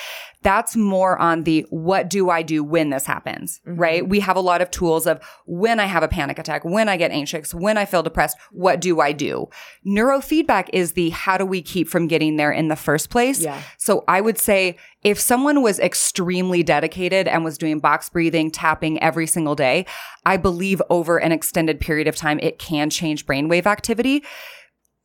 That's 0.43 0.75
more 0.75 1.17
on 1.17 1.43
the 1.43 1.65
what 1.69 2.09
do 2.09 2.29
I 2.29 2.43
do 2.43 2.63
when 2.63 2.89
this 2.89 3.05
happens, 3.05 3.59
mm-hmm. 3.67 3.79
right? 3.79 4.07
We 4.07 4.19
have 4.21 4.37
a 4.37 4.41
lot 4.41 4.61
of 4.61 4.71
tools 4.71 5.07
of 5.07 5.19
when 5.45 5.79
I 5.79 5.85
have 5.85 6.03
a 6.03 6.07
panic 6.07 6.39
attack, 6.39 6.63
when 6.63 6.87
I 6.87 6.95
get 6.95 7.11
anxious, 7.11 7.53
when 7.53 7.77
I 7.77 7.85
feel 7.85 8.03
depressed, 8.03 8.37
what 8.51 8.79
do 8.79 9.01
I 9.01 9.11
do? 9.11 9.49
Neurofeedback 9.85 10.69
is 10.71 10.93
the 10.93 11.09
how 11.09 11.37
do 11.37 11.45
we 11.45 11.61
keep 11.61 11.89
from 11.89 12.07
getting 12.07 12.37
there 12.37 12.51
in 12.51 12.67
the 12.67 12.75
first 12.75 13.09
place? 13.09 13.41
Yeah. 13.41 13.61
So 13.77 14.03
I 14.07 14.21
would 14.21 14.37
say 14.37 14.77
if 15.03 15.19
someone 15.19 15.61
was 15.61 15.79
extremely 15.79 16.63
dedicated 16.63 17.27
and 17.27 17.43
was 17.43 17.57
doing 17.57 17.79
box 17.79 18.09
breathing, 18.09 18.51
tapping 18.51 19.01
every 19.01 19.27
single 19.27 19.55
day, 19.55 19.85
I 20.25 20.37
believe 20.37 20.81
over 20.89 21.17
an 21.17 21.31
extended 21.31 21.79
period 21.79 22.07
of 22.07 22.15
time, 22.15 22.39
it 22.41 22.59
can 22.59 22.89
change 22.89 23.25
brainwave 23.25 23.65
activity. 23.65 24.23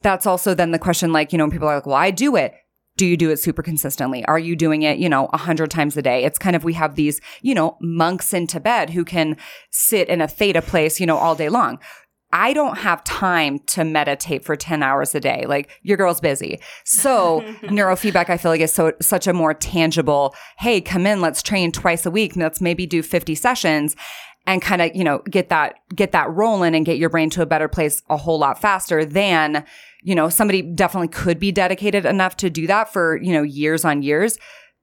That's 0.01 0.27
also 0.27 0.55
then 0.55 0.73
the 0.73 0.79
question 0.79 1.13
like, 1.13 1.33
you 1.33 1.39
know, 1.39 1.51
people 1.51 1.69
are 1.69 1.77
like, 1.77 1.87
well, 1.87 1.97
I 1.97 2.11
do 2.11 2.37
it. 2.37 2.55
Do 2.97 3.07
you 3.07 3.17
do 3.17 3.31
it 3.31 3.39
super 3.39 3.63
consistently? 3.63 4.25
Are 4.27 4.39
you 4.39 4.55
doing 4.55 4.83
it, 4.83 4.99
you 4.99 5.09
know, 5.09 5.31
a 5.33 5.39
hundred 5.39 5.71
times 5.71 5.97
a 5.97 6.03
day? 6.03 6.25
It's 6.25 6.39
kind 6.39 6.55
of, 6.55 6.63
we 6.63 6.75
have 6.75 6.95
these, 6.95 7.21
you 7.41 7.55
know, 7.55 7.79
monks 7.81 8.35
in 8.35 8.47
Tibet 8.47 8.91
who 8.91 9.05
can 9.05 9.37
sit 9.71 10.09
in 10.09 10.21
a 10.21 10.29
theta 10.29 10.61
place, 10.61 11.01
you 11.01 11.07
know, 11.07 11.17
all 11.17 11.35
day 11.35 11.49
long. 11.49 11.79
I 12.33 12.55
don't 12.55 12.79
have 12.79 13.05
time 13.05 13.59
to 13.61 13.85
meditate 13.85 14.45
for 14.45 14.57
10 14.57 14.83
hours 14.83 15.15
a 15.15 15.21
day. 15.21 15.45
Like 15.47 15.71
your 15.83 15.97
girl's 15.97 16.21
busy. 16.21 16.61
So 16.85 17.41
neurofeedback, 17.63 18.31
I 18.31 18.39
feel 18.39 18.51
like 18.51 18.61
is 18.61 18.73
so, 18.73 18.93
such 19.01 19.27
a 19.27 19.33
more 19.33 19.55
tangible, 19.55 20.35
Hey, 20.59 20.81
come 20.81 21.07
in, 21.07 21.21
let's 21.21 21.43
train 21.43 21.73
twice 21.73 22.07
a 22.07 22.11
week. 22.11 22.35
Let's 22.37 22.61
maybe 22.61 22.87
do 22.87 23.03
50 23.03 23.35
sessions 23.35 23.97
and 24.47 24.61
kind 24.61 24.83
of, 24.83 24.97
you 24.97 25.05
know, 25.05 25.19
get 25.31 25.51
that, 25.51 25.75
get 25.95 26.13
that 26.13 26.31
rolling 26.31 26.75
and 26.75 26.87
get 26.87 26.99
your 26.99 27.11
brain 27.11 27.31
to 27.31 27.43
a 27.43 27.47
better 27.47 27.69
place 27.69 28.03
a 28.09 28.17
whole 28.17 28.39
lot 28.39 28.61
faster 28.61 29.05
than, 29.05 29.65
you 30.03 30.15
know, 30.15 30.29
somebody 30.29 30.63
definitely 30.63 31.09
could 31.09 31.39
be 31.39 31.53
dedicated 31.53 32.05
enough 32.05 32.37
to 32.39 32.51
do 32.51 32.67
that 32.67 32.93
for, 32.93 33.17
you 33.23 33.33
know, 33.33 33.43
years 33.43 33.85
on 33.85 34.03
years. 34.03 34.39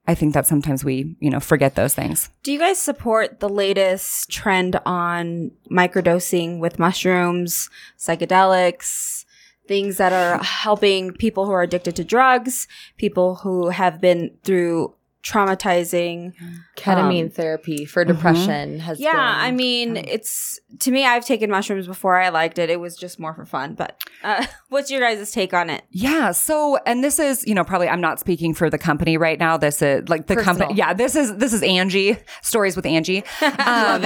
I 0.09 0.15
think 0.15 0.33
that 0.33 0.47
sometimes 0.47 0.83
we, 0.83 1.15
you 1.19 1.29
know, 1.29 1.39
forget 1.39 1.75
those 1.75 1.93
things. 1.93 2.31
Do 2.41 2.51
you 2.51 2.57
guys 2.57 2.79
support 2.79 3.41
the 3.41 3.47
latest 3.47 4.31
trend 4.31 4.79
on 4.83 5.51
microdosing 5.69 6.57
with 6.57 6.79
mushrooms, 6.79 7.69
psychedelics, 7.95 9.25
things 9.67 9.97
that 9.97 10.11
are 10.11 10.43
helping 10.43 11.11
people 11.13 11.45
who 11.45 11.51
are 11.51 11.61
addicted 11.61 11.95
to 11.97 12.03
drugs, 12.03 12.67
people 12.97 13.35
who 13.35 13.69
have 13.69 14.01
been 14.01 14.31
through 14.43 14.95
traumatizing 15.23 16.33
Ketamine 16.77 17.25
Um, 17.25 17.29
therapy 17.29 17.85
for 17.85 18.05
depression 18.05 18.79
has 18.79 18.99
Yeah, 18.99 19.11
been, 19.11 19.19
I 19.19 19.51
mean, 19.51 19.97
it's 19.97 20.59
to 20.79 20.91
me. 20.91 21.05
I've 21.05 21.25
taken 21.25 21.49
mushrooms 21.49 21.87
before. 21.87 22.19
I 22.19 22.29
liked 22.29 22.57
it. 22.59 22.69
It 22.69 22.79
was 22.79 22.95
just 22.95 23.19
more 23.19 23.33
for 23.33 23.45
fun. 23.45 23.73
But 23.73 24.01
uh, 24.23 24.45
what's 24.69 24.89
your 24.89 25.01
guys' 25.01 25.31
take 25.31 25.53
on 25.53 25.69
it? 25.69 25.83
Yeah. 25.91 26.31
So, 26.31 26.77
and 26.85 27.03
this 27.03 27.19
is, 27.19 27.45
you 27.45 27.53
know, 27.53 27.63
probably 27.63 27.89
I'm 27.89 28.01
not 28.01 28.19
speaking 28.19 28.53
for 28.53 28.69
the 28.69 28.77
company 28.77 29.17
right 29.17 29.37
now. 29.39 29.57
This 29.57 29.81
is 29.81 30.07
like 30.07 30.27
the 30.27 30.37
company. 30.37 30.75
Yeah. 30.75 30.93
This 30.93 31.15
is, 31.15 31.35
this 31.37 31.53
is 31.53 31.63
Angie 31.63 32.17
stories 32.41 32.75
with 32.75 32.85
Angie. 32.85 33.23
Um, 33.69 34.03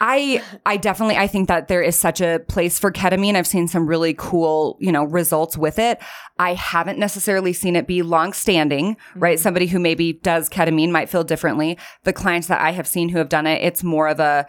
I, 0.00 0.42
I 0.64 0.76
definitely, 0.76 1.16
I 1.16 1.26
think 1.26 1.48
that 1.48 1.68
there 1.68 1.82
is 1.82 1.94
such 1.96 2.20
a 2.20 2.40
place 2.48 2.78
for 2.78 2.90
ketamine. 2.90 3.36
I've 3.36 3.46
seen 3.46 3.68
some 3.68 3.86
really 3.86 4.14
cool, 4.14 4.76
you 4.80 4.90
know, 4.92 5.04
results 5.04 5.56
with 5.56 5.78
it. 5.78 6.00
I 6.38 6.54
haven't 6.54 6.98
necessarily 6.98 7.52
seen 7.52 7.76
it 7.76 7.86
be 7.86 8.02
long 8.02 8.32
standing, 8.32 8.96
right? 9.14 9.38
Somebody 9.38 9.66
who 9.66 9.78
maybe 9.78 10.05
does 10.14 10.48
ketamine 10.48 10.90
might 10.90 11.08
feel 11.08 11.24
differently. 11.24 11.78
The 12.04 12.12
clients 12.12 12.48
that 12.48 12.60
I 12.60 12.72
have 12.72 12.86
seen 12.86 13.08
who 13.08 13.18
have 13.18 13.28
done 13.28 13.46
it, 13.46 13.62
it's 13.62 13.84
more 13.84 14.08
of 14.08 14.20
a, 14.20 14.46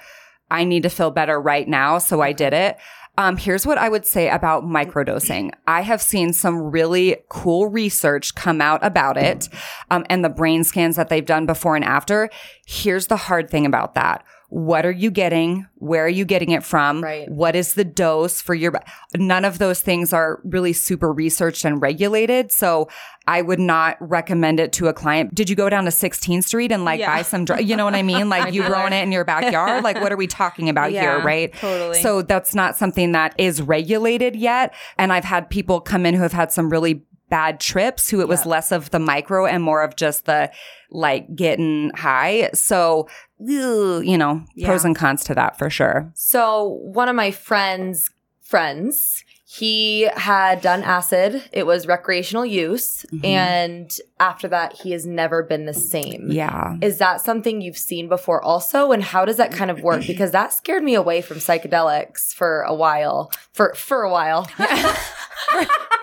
I 0.49 0.63
need 0.63 0.83
to 0.83 0.89
feel 0.89 1.11
better 1.11 1.39
right 1.39 1.67
now. 1.67 1.97
So 1.97 2.21
I 2.21 2.31
did 2.31 2.53
it. 2.53 2.77
Um, 3.19 3.35
here's 3.35 3.65
what 3.65 3.79
I 3.79 3.89
would 3.89 4.05
say 4.05 4.29
about 4.29 4.63
microdosing. 4.63 5.51
I 5.65 5.81
have 5.81 6.03
seen 6.03 6.33
some 6.33 6.69
really 6.69 7.17
cool 7.29 7.67
research 7.67 8.35
come 8.35 8.61
out 8.61 8.85
about 8.85 9.17
it, 9.17 9.49
um, 9.89 10.05
and 10.07 10.23
the 10.23 10.29
brain 10.29 10.63
scans 10.63 10.97
that 10.97 11.09
they've 11.09 11.25
done 11.25 11.47
before 11.47 11.75
and 11.75 11.83
after. 11.83 12.29
Here's 12.67 13.07
the 13.07 13.17
hard 13.17 13.49
thing 13.49 13.65
about 13.65 13.95
that. 13.95 14.23
What 14.49 14.85
are 14.85 14.91
you 14.91 15.11
getting? 15.11 15.67
Where 15.75 16.05
are 16.05 16.09
you 16.09 16.23
getting 16.23 16.51
it 16.51 16.63
from? 16.63 17.03
Right. 17.03 17.29
What 17.29 17.53
is 17.55 17.73
the 17.73 17.83
dose 17.83 18.41
for 18.41 18.55
your, 18.55 18.73
none 19.15 19.43
of 19.43 19.59
those 19.59 19.81
things 19.81 20.13
are 20.13 20.39
really 20.45 20.71
super 20.71 21.11
researched 21.11 21.65
and 21.65 21.81
regulated. 21.81 22.53
So 22.53 22.87
I 23.27 23.41
would 23.41 23.59
not 23.59 23.97
recommend 23.99 24.61
it 24.61 24.71
to 24.73 24.87
a 24.87 24.93
client. 24.93 25.35
Did 25.35 25.49
you 25.49 25.55
go 25.57 25.69
down 25.69 25.83
to 25.83 25.91
16th 25.91 26.45
Street 26.45 26.71
and 26.71 26.85
like 26.85 27.01
Yeah. 27.01 27.13
buy 27.13 27.23
some, 27.23 27.43
dr- 27.43 27.61
you 27.61 27.75
know 27.75 27.83
what 27.83 27.93
I 27.95 28.03
mean? 28.03 28.29
Like 28.29 28.53
you 28.53 28.63
growing 28.63 28.93
it 28.93 29.03
in 29.03 29.11
your 29.11 29.25
backyard? 29.25 29.83
Like 29.83 29.99
what 29.99 30.13
are 30.13 30.17
we 30.17 30.27
talking 30.27 30.69
about 30.69 30.91
here? 30.91 31.19
Right. 31.19 31.53
totally. 31.53 32.01
So 32.01 32.21
that's 32.21 32.55
not 32.55 32.77
something 32.77 33.11
that 33.11 33.35
is 33.37 33.61
regulated 33.61 34.35
yet. 34.37 34.73
And 34.97 35.11
I've 35.11 35.25
had 35.25 35.49
people 35.49 35.81
come 35.81 36.05
in 36.05 36.13
who 36.13 36.21
have 36.21 36.31
had 36.31 36.53
some 36.53 36.69
really 36.69 37.03
bad 37.29 37.59
trips 37.59 38.09
who 38.09 38.21
it 38.21 38.27
was 38.27 38.45
less 38.45 38.71
of 38.71 38.89
the 38.91 38.99
micro 38.99 39.45
and 39.45 39.61
more 39.63 39.83
of 39.83 39.95
just 39.95 40.25
the 40.25 40.51
like 40.89 41.35
getting 41.35 41.91
high. 41.95 42.49
So, 42.53 43.07
you 43.39 44.17
know, 44.17 44.43
pros 44.63 44.85
and 44.85 44.95
cons 44.95 45.23
to 45.25 45.35
that 45.35 45.57
for 45.57 45.69
sure. 45.69 46.11
So 46.15 46.79
one 46.83 47.09
of 47.09 47.15
my 47.15 47.31
friends' 47.31 48.09
friends, 48.41 49.23
he 49.49 50.09
had 50.15 50.61
done 50.61 50.83
acid. 50.83 51.43
It 51.51 51.65
was 51.65 51.87
recreational 51.87 52.45
use, 52.45 53.05
Mm-hmm. 53.11 53.25
and 53.25 53.91
after 54.19 54.47
that, 54.49 54.73
he 54.73 54.91
has 54.91 55.05
never 55.05 55.41
been 55.43 55.65
the 55.65 55.73
same. 55.73 56.27
Yeah. 56.31 56.75
Is 56.81 56.97
that 56.97 57.21
something 57.21 57.61
you've 57.61 57.77
seen 57.77 58.09
before 58.09 58.41
also? 58.43 58.91
And 58.91 59.03
how 59.03 59.23
does 59.25 59.37
that 59.37 59.51
kind 59.51 59.69
of 59.71 59.81
work? 59.81 60.05
Because 60.05 60.31
that 60.31 60.51
scared 60.53 60.83
me 60.83 60.95
away 60.95 61.21
from 61.21 61.37
psychedelics 61.37 62.33
for 62.33 62.61
a 62.63 62.73
while. 62.73 63.31
For 63.53 63.73
for 63.75 64.03
a 64.03 64.11
while. 64.11 64.49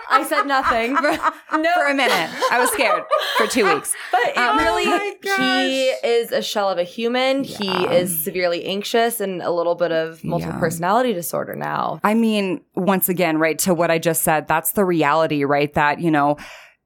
I 0.09 0.25
said 0.27 0.43
nothing. 0.45 0.93
no. 1.61 1.73
For 1.73 1.87
a 1.87 1.93
minute. 1.93 2.29
I 2.51 2.59
was 2.59 2.71
scared 2.71 3.03
for 3.37 3.47
two 3.47 3.65
weeks. 3.65 3.93
But 4.11 4.21
it 4.29 4.37
Um, 4.37 4.57
really, 4.59 4.85
my 4.85 5.15
he 5.37 5.87
is 5.89 6.31
a 6.31 6.41
shell 6.41 6.69
of 6.69 6.77
a 6.77 6.83
human. 6.83 7.43
He 7.43 7.69
is 7.87 8.23
severely 8.23 8.65
anxious 8.65 9.19
and 9.19 9.41
a 9.41 9.51
little 9.51 9.75
bit 9.75 9.91
of 9.91 10.23
multiple 10.23 10.53
Yeah. 10.53 10.59
personality 10.59 11.13
disorder 11.13 11.55
now. 11.55 11.99
I 12.03 12.13
mean, 12.13 12.61
once 12.75 13.09
again, 13.09 13.37
right 13.39 13.57
to 13.59 13.73
what 13.73 13.91
I 13.91 13.97
just 13.99 14.21
said, 14.23 14.47
that's 14.47 14.71
the 14.71 14.85
reality, 14.85 15.43
right? 15.43 15.73
That, 15.73 15.99
you 15.99 16.11
know, 16.11 16.37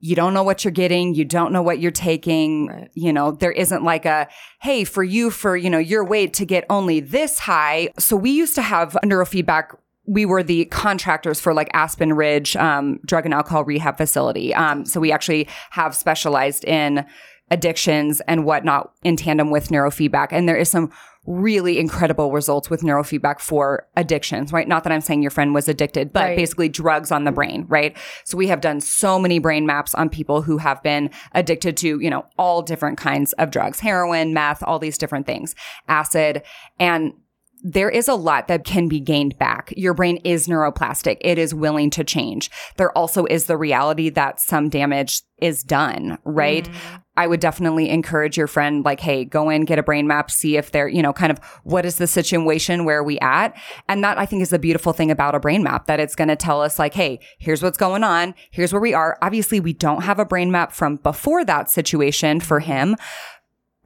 you 0.01 0.15
don't 0.15 0.33
know 0.33 0.43
what 0.43 0.63
you're 0.63 0.71
getting. 0.71 1.13
You 1.13 1.25
don't 1.25 1.51
know 1.51 1.61
what 1.61 1.79
you're 1.79 1.91
taking. 1.91 2.67
Right. 2.67 2.89
You 2.93 3.11
know, 3.11 3.31
there 3.31 3.51
isn't 3.51 3.83
like 3.83 4.05
a, 4.05 4.29
hey, 4.61 4.85
for 4.85 5.03
you, 5.03 5.29
for, 5.29 5.57
you 5.57 5.69
know, 5.69 5.77
your 5.77 6.05
weight 6.05 6.33
to 6.35 6.45
get 6.45 6.65
only 6.69 7.01
this 7.01 7.39
high. 7.39 7.89
So 7.99 8.15
we 8.15 8.31
used 8.31 8.55
to 8.55 8.61
have 8.61 8.97
neurofeedback. 9.03 9.75
We 10.09 10.25
were 10.25 10.41
the 10.41 10.65
contractors 10.65 11.39
for 11.39 11.53
like 11.53 11.69
Aspen 11.73 12.13
Ridge 12.13 12.55
um, 12.55 12.99
drug 13.05 13.25
and 13.25 13.33
alcohol 13.33 13.63
rehab 13.63 13.97
facility. 13.97 14.53
Um, 14.55 14.85
so 14.85 14.99
we 14.99 15.11
actually 15.11 15.47
have 15.69 15.95
specialized 15.95 16.65
in 16.65 17.05
addictions 17.51 18.21
and 18.27 18.45
whatnot 18.45 18.91
in 19.03 19.15
tandem 19.15 19.51
with 19.51 19.69
neurofeedback. 19.69 20.27
And 20.31 20.47
there 20.47 20.57
is 20.57 20.69
some 20.69 20.91
really 21.25 21.77
incredible 21.77 22.31
results 22.31 22.69
with 22.69 22.81
neurofeedback 22.81 23.39
for 23.39 23.87
addictions, 23.95 24.51
right? 24.51 24.67
Not 24.67 24.83
that 24.83 24.93
I'm 24.93 25.01
saying 25.01 25.21
your 25.21 25.31
friend 25.31 25.53
was 25.53 25.67
addicted, 25.67 26.11
but 26.13 26.23
Right. 26.23 26.35
basically 26.37 26.69
drugs 26.69 27.11
on 27.11 27.23
the 27.25 27.31
brain, 27.31 27.65
right? 27.67 27.95
So 28.23 28.37
we 28.37 28.47
have 28.47 28.61
done 28.61 28.81
so 28.81 29.19
many 29.19 29.37
brain 29.37 29.65
maps 29.65 29.93
on 29.93 30.09
people 30.09 30.41
who 30.41 30.57
have 30.57 30.81
been 30.81 31.09
addicted 31.33 31.77
to, 31.77 31.99
you 31.99 32.09
know, 32.09 32.25
all 32.37 32.61
different 32.61 32.97
kinds 32.97 33.33
of 33.33 33.51
drugs, 33.51 33.79
heroin, 33.79 34.33
meth, 34.33 34.63
all 34.63 34.79
these 34.79 34.97
different 34.97 35.25
things, 35.27 35.55
acid. 35.87 36.41
And 36.79 37.13
there 37.61 37.89
is 37.89 38.07
a 38.07 38.13
lot 38.13 38.47
that 38.47 38.63
can 38.63 38.87
be 38.87 38.99
gained 38.99 39.37
back. 39.37 39.73
Your 39.75 39.93
brain 39.93 40.17
is 40.17 40.47
neuroplastic. 40.47 41.17
It 41.21 41.37
is 41.37 41.53
willing 41.53 41.89
to 41.91 42.03
change. 42.03 42.49
There 42.77 42.97
also 42.97 43.25
is 43.25 43.45
the 43.45 43.57
reality 43.57 44.09
that 44.09 44.39
some 44.39 44.69
damage 44.69 45.23
is 45.41 45.63
done, 45.63 46.17
right? 46.23 46.69
Mm. 46.69 47.01
I 47.17 47.27
would 47.27 47.41
definitely 47.41 47.89
encourage 47.89 48.37
your 48.37 48.47
friend, 48.47 48.85
like, 48.85 49.01
hey, 49.01 49.25
go 49.25 49.49
in, 49.49 49.65
get 49.65 49.77
a 49.77 49.83
brain 49.83 50.07
map, 50.07 50.31
see 50.31 50.55
if 50.55 50.71
they're, 50.71 50.87
you 50.87 51.01
know, 51.01 51.11
kind 51.11 51.31
of 51.31 51.39
what 51.63 51.85
is 51.85 51.97
the 51.97 52.07
situation, 52.07 52.85
where 52.85 52.99
are 52.99 53.03
we 53.03 53.19
at? 53.19 53.57
And 53.89 54.03
that 54.05 54.17
I 54.17 54.25
think 54.25 54.41
is 54.41 54.51
the 54.51 54.59
beautiful 54.59 54.93
thing 54.93 55.11
about 55.11 55.35
a 55.35 55.39
brain 55.39 55.61
map 55.61 55.87
that 55.87 55.99
it's 55.99 56.15
going 56.15 56.29
to 56.29 56.37
tell 56.37 56.61
us, 56.61 56.79
like, 56.79 56.93
hey, 56.93 57.19
here's 57.39 57.61
what's 57.61 57.77
going 57.77 58.03
on. 58.03 58.35
Here's 58.51 58.71
where 58.71 58.81
we 58.81 58.93
are. 58.93 59.17
Obviously, 59.21 59.59
we 59.59 59.73
don't 59.73 60.03
have 60.03 60.19
a 60.19 60.25
brain 60.25 60.49
map 60.49 60.71
from 60.71 60.95
before 60.97 61.43
that 61.43 61.69
situation 61.69 62.39
for 62.39 62.61
him 62.61 62.95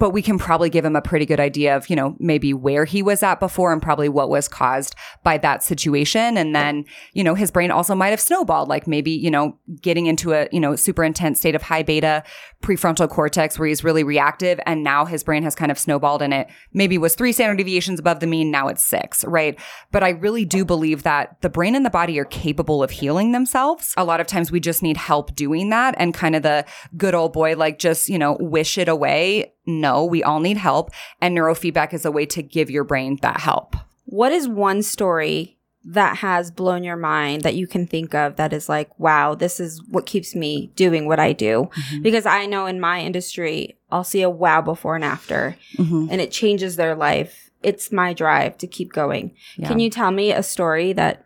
but 0.04 0.10
we 0.10 0.22
can 0.22 0.38
probably 0.38 0.70
give 0.70 0.84
him 0.84 0.98
a 0.98 1.02
pretty 1.02 1.26
good 1.26 1.40
idea 1.40 1.78
of, 1.78 1.90
you 1.90 1.96
know, 1.96 2.14
maybe 2.20 2.54
where 2.54 2.84
he 2.84 3.02
was 3.02 3.24
at 3.24 3.40
before 3.40 3.72
and 3.72 3.82
probably 3.82 4.10
what 4.10 4.28
was 4.28 4.50
caused 4.50 4.96
by 5.24 5.38
that 5.38 5.64
situation. 5.64 6.36
And 6.36 6.54
then, 6.54 6.84
you 7.14 7.24
know, 7.24 7.36
his 7.36 7.52
brain 7.52 7.72
also 7.72 7.96
might 7.96 8.10
have 8.10 8.20
snowballed, 8.20 8.68
like 8.68 8.86
maybe, 8.86 9.12
you 9.12 9.32
know, 9.32 9.58
getting 9.82 10.08
into 10.08 10.34
a, 10.34 10.50
you 10.52 10.60
know, 10.60 10.76
super 10.76 11.06
intense 11.06 11.40
state 11.40 11.56
of 11.56 11.62
high 11.62 11.84
beta 11.84 12.22
prefrontal 12.62 13.10
cortex 13.10 13.58
where 13.58 13.70
he's 13.70 13.86
really 13.86 14.04
reactive. 14.04 14.60
And 14.66 14.84
now 14.84 15.06
his 15.06 15.24
brain 15.24 15.44
has 15.44 15.56
kind 15.56 15.72
of 15.72 15.80
snowballed 15.80 16.22
and 16.22 16.34
it 16.34 16.48
maybe 16.74 16.98
was 16.98 17.16
three 17.16 17.32
standard 17.32 17.58
deviations 17.58 17.98
above 17.98 18.20
the 18.20 18.28
mean. 18.28 18.52
Now 18.52 18.68
it's 18.68 18.84
six, 18.84 19.24
right? 19.24 19.58
But 19.94 20.04
I 20.04 20.10
really 20.10 20.44
do 20.44 20.66
believe 20.66 21.04
that 21.04 21.42
the 21.42 21.50
brain 21.50 21.76
and 21.76 21.86
the 21.86 21.90
body 21.90 22.20
are 22.20 22.26
capable 22.26 22.84
of 22.84 22.92
healing 22.92 23.32
themselves. 23.32 23.94
A 23.96 24.04
lot 24.04 24.20
of 24.20 24.28
times 24.28 24.52
we 24.52 24.60
just 24.60 24.84
need 24.84 24.98
help 24.98 25.34
doing 25.34 25.70
that 25.70 25.96
and 25.98 26.14
kind 26.14 26.36
of 26.36 26.44
the 26.44 26.66
good 26.98 27.16
old 27.16 27.32
boy, 27.32 27.56
like 27.56 27.80
just, 27.80 28.10
you 28.10 28.20
know, 28.20 28.36
wish 28.42 28.78
it 28.78 28.90
away. 28.90 29.54
No, 29.66 30.04
we 30.04 30.24
all 30.24 30.40
need 30.40 30.58
help. 30.58 30.92
And 31.22 31.38
neurofeedback 31.38 31.94
is 31.94 32.06
a 32.06 32.12
way 32.12 32.26
to 32.28 32.42
give 32.44 32.70
your 32.70 32.84
brain 32.84 33.18
that 33.22 33.40
help. 33.40 33.76
What 34.06 34.32
is 34.32 34.48
one 34.48 34.84
story 34.84 35.58
that 35.86 36.18
has 36.18 36.50
blown 36.50 36.84
your 36.84 36.96
mind 36.96 37.42
that 37.42 37.56
you 37.56 37.68
can 37.68 37.86
think 37.86 38.14
of 38.16 38.38
that 38.38 38.54
is 38.54 38.70
like, 38.70 38.98
wow, 39.00 39.36
this 39.36 39.60
is 39.60 39.82
what 39.90 40.06
keeps 40.06 40.34
me 40.34 40.72
doing 40.76 41.08
what 41.08 41.20
I 41.20 41.34
do? 41.34 41.70
Mm-hmm. 41.76 42.02
Because 42.02 42.26
I 42.26 42.46
know 42.46 42.66
in 42.68 42.80
my 42.80 43.02
industry, 43.02 43.78
I'll 43.92 44.04
see 44.06 44.22
a 44.22 44.30
wow 44.30 44.62
before 44.62 44.96
and 44.96 45.04
after, 45.04 45.58
Mm-hmm. 45.78 46.08
and 46.10 46.22
it 46.22 46.32
changes 46.32 46.76
their 46.78 46.96
life. 46.96 47.50
It's 47.62 47.92
my 47.92 48.14
drive 48.14 48.58
to 48.60 48.68
keep 48.68 48.92
going. 48.94 49.36
Yeah. 49.58 49.68
Can 49.68 49.80
you 49.80 49.90
tell 49.90 50.12
me 50.12 50.32
a 50.32 50.44
story 50.44 50.94
that 50.94 51.26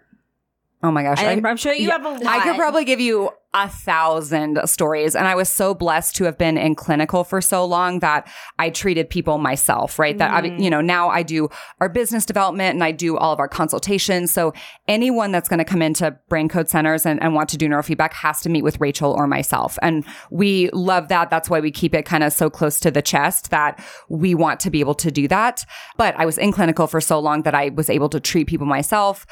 Oh 0.83 0.91
my 0.91 1.03
gosh. 1.03 1.19
I, 1.19 1.31
I- 1.31 1.49
am 1.49 1.57
sure 1.57 1.73
you 1.73 1.87
yeah, 1.87 1.93
have 1.93 2.05
a 2.05 2.09
lot. 2.09 2.25
I 2.25 2.43
could 2.43 2.55
probably 2.55 2.85
give 2.85 2.99
you 2.99 3.31
a 3.53 3.67
thousand 3.67 4.59
stories. 4.67 5.15
And 5.15 5.27
I 5.27 5.33
was 5.33 5.49
so 5.49 5.73
blessed 5.73 6.15
to 6.17 6.25
have 6.25 6.37
been 6.37 6.57
in 6.57 6.75
clinical 6.75 7.23
for 7.23 7.41
so 7.41 7.65
long 7.65 7.99
that 7.99 8.29
I 8.59 8.69
treated 8.69 9.09
people 9.09 9.39
myself, 9.39 9.97
right? 9.97 10.15
That, 10.17 10.31
I, 10.31 10.41
mm. 10.41 10.61
you 10.61 10.69
know, 10.69 10.81
now 10.81 11.09
I 11.09 11.23
do 11.23 11.49
our 11.79 11.89
business 11.89 12.25
development 12.25 12.75
and 12.75 12.83
I 12.83 12.91
do 12.91 13.17
all 13.17 13.33
of 13.33 13.39
our 13.39 13.47
consultations. 13.47 14.31
So 14.31 14.53
anyone 14.87 15.31
that's 15.31 15.49
going 15.49 15.57
to 15.57 15.65
come 15.65 15.81
into 15.81 16.11
brain 16.29 16.49
code 16.49 16.69
centers 16.69 17.05
and, 17.05 17.21
and 17.23 17.33
want 17.33 17.49
to 17.49 17.57
do 17.57 17.67
neurofeedback 17.67 18.13
has 18.13 18.41
to 18.41 18.49
meet 18.49 18.63
with 18.63 18.79
Rachel 18.79 19.11
or 19.11 19.25
myself. 19.25 19.79
And 19.81 20.05
we 20.29 20.69
love 20.71 21.07
that. 21.07 21.31
That's 21.31 21.49
why 21.49 21.59
we 21.59 21.71
keep 21.71 21.95
it 21.95 22.03
kind 22.05 22.23
of 22.23 22.33
so 22.33 22.49
close 22.51 22.79
to 22.81 22.91
the 22.91 23.01
chest 23.01 23.49
that 23.49 23.83
we 24.09 24.35
want 24.35 24.59
to 24.59 24.69
be 24.69 24.81
able 24.81 24.95
to 24.95 25.09
do 25.09 25.27
that. 25.29 25.65
But 25.97 26.15
I 26.19 26.25
was 26.25 26.37
in 26.37 26.51
clinical 26.51 26.85
for 26.85 27.01
so 27.01 27.17
long 27.19 27.41
that 27.43 27.55
I 27.55 27.69
was 27.69 27.89
able 27.89 28.09
to 28.09 28.19
treat 28.19 28.47
people 28.47 28.67
myself 28.67 29.25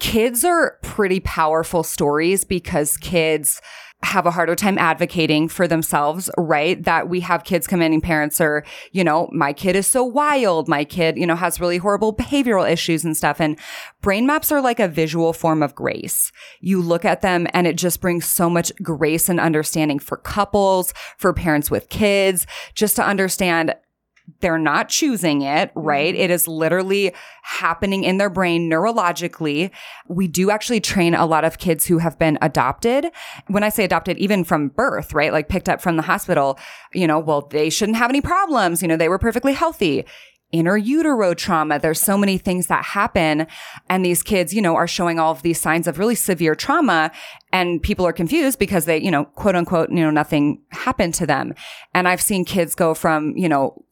kids 0.00 0.44
are 0.44 0.78
pretty 0.82 1.20
powerful 1.20 1.82
stories 1.82 2.44
because 2.44 2.96
kids 2.96 3.60
have 4.04 4.26
a 4.26 4.30
harder 4.30 4.54
time 4.54 4.78
advocating 4.78 5.48
for 5.48 5.66
themselves, 5.66 6.30
right? 6.38 6.84
That 6.84 7.08
we 7.08 7.18
have 7.20 7.42
kids 7.42 7.66
come 7.66 7.82
in 7.82 7.92
and 7.92 8.02
parents 8.02 8.40
are, 8.40 8.64
you 8.92 9.02
know, 9.02 9.28
my 9.32 9.52
kid 9.52 9.74
is 9.74 9.88
so 9.88 10.04
wild. 10.04 10.68
My 10.68 10.84
kid, 10.84 11.18
you 11.18 11.26
know, 11.26 11.34
has 11.34 11.60
really 11.60 11.78
horrible 11.78 12.14
behavioral 12.14 12.70
issues 12.70 13.04
and 13.04 13.16
stuff. 13.16 13.40
And 13.40 13.58
brain 14.00 14.24
maps 14.24 14.52
are 14.52 14.60
like 14.60 14.78
a 14.78 14.86
visual 14.86 15.32
form 15.32 15.64
of 15.64 15.74
grace. 15.74 16.30
You 16.60 16.80
look 16.80 17.04
at 17.04 17.22
them 17.22 17.48
and 17.52 17.66
it 17.66 17.76
just 17.76 18.00
brings 18.00 18.24
so 18.24 18.48
much 18.48 18.70
grace 18.82 19.28
and 19.28 19.40
understanding 19.40 19.98
for 19.98 20.16
couples, 20.16 20.94
for 21.16 21.32
parents 21.32 21.68
with 21.68 21.88
kids, 21.88 22.46
just 22.74 22.94
to 22.96 23.04
understand 23.04 23.74
they're 24.40 24.58
not 24.58 24.88
choosing 24.88 25.42
it, 25.42 25.70
right? 25.74 26.14
Mm-hmm. 26.14 26.22
It 26.22 26.30
is 26.30 26.46
literally 26.46 27.14
happening 27.42 28.04
in 28.04 28.18
their 28.18 28.30
brain 28.30 28.70
neurologically. 28.70 29.70
We 30.06 30.28
do 30.28 30.50
actually 30.50 30.80
train 30.80 31.14
a 31.14 31.26
lot 31.26 31.44
of 31.44 31.58
kids 31.58 31.86
who 31.86 31.98
have 31.98 32.18
been 32.18 32.38
adopted. 32.42 33.10
When 33.46 33.62
I 33.62 33.68
say 33.68 33.84
adopted, 33.84 34.18
even 34.18 34.44
from 34.44 34.68
birth, 34.68 35.12
right? 35.12 35.32
Like 35.32 35.48
picked 35.48 35.68
up 35.68 35.80
from 35.80 35.96
the 35.96 36.02
hospital, 36.02 36.58
you 36.92 37.06
know, 37.06 37.18
well, 37.18 37.42
they 37.42 37.70
shouldn't 37.70 37.98
have 37.98 38.10
any 38.10 38.20
problems. 38.20 38.82
You 38.82 38.88
know, 38.88 38.96
they 38.96 39.08
were 39.08 39.18
perfectly 39.18 39.54
healthy 39.54 40.04
inner 40.50 40.76
utero 40.76 41.34
trauma. 41.34 41.78
There's 41.78 42.00
so 42.00 42.16
many 42.16 42.38
things 42.38 42.68
that 42.68 42.84
happen. 42.84 43.46
And 43.90 44.04
these 44.04 44.22
kids, 44.22 44.54
you 44.54 44.62
know, 44.62 44.76
are 44.76 44.88
showing 44.88 45.18
all 45.18 45.32
of 45.32 45.42
these 45.42 45.60
signs 45.60 45.86
of 45.86 45.98
really 45.98 46.14
severe 46.14 46.54
trauma. 46.54 47.10
And 47.52 47.82
people 47.82 48.06
are 48.06 48.12
confused 48.12 48.58
because 48.58 48.86
they, 48.86 48.98
you 48.98 49.10
know, 49.10 49.26
quote 49.26 49.56
unquote, 49.56 49.90
you 49.90 49.96
know, 49.96 50.10
nothing 50.10 50.62
happened 50.70 51.14
to 51.14 51.26
them. 51.26 51.54
And 51.92 52.08
I've 52.08 52.22
seen 52.22 52.44
kids 52.44 52.74
go 52.74 52.94
from, 52.94 53.36
you 53.36 53.48
know, 53.48 53.84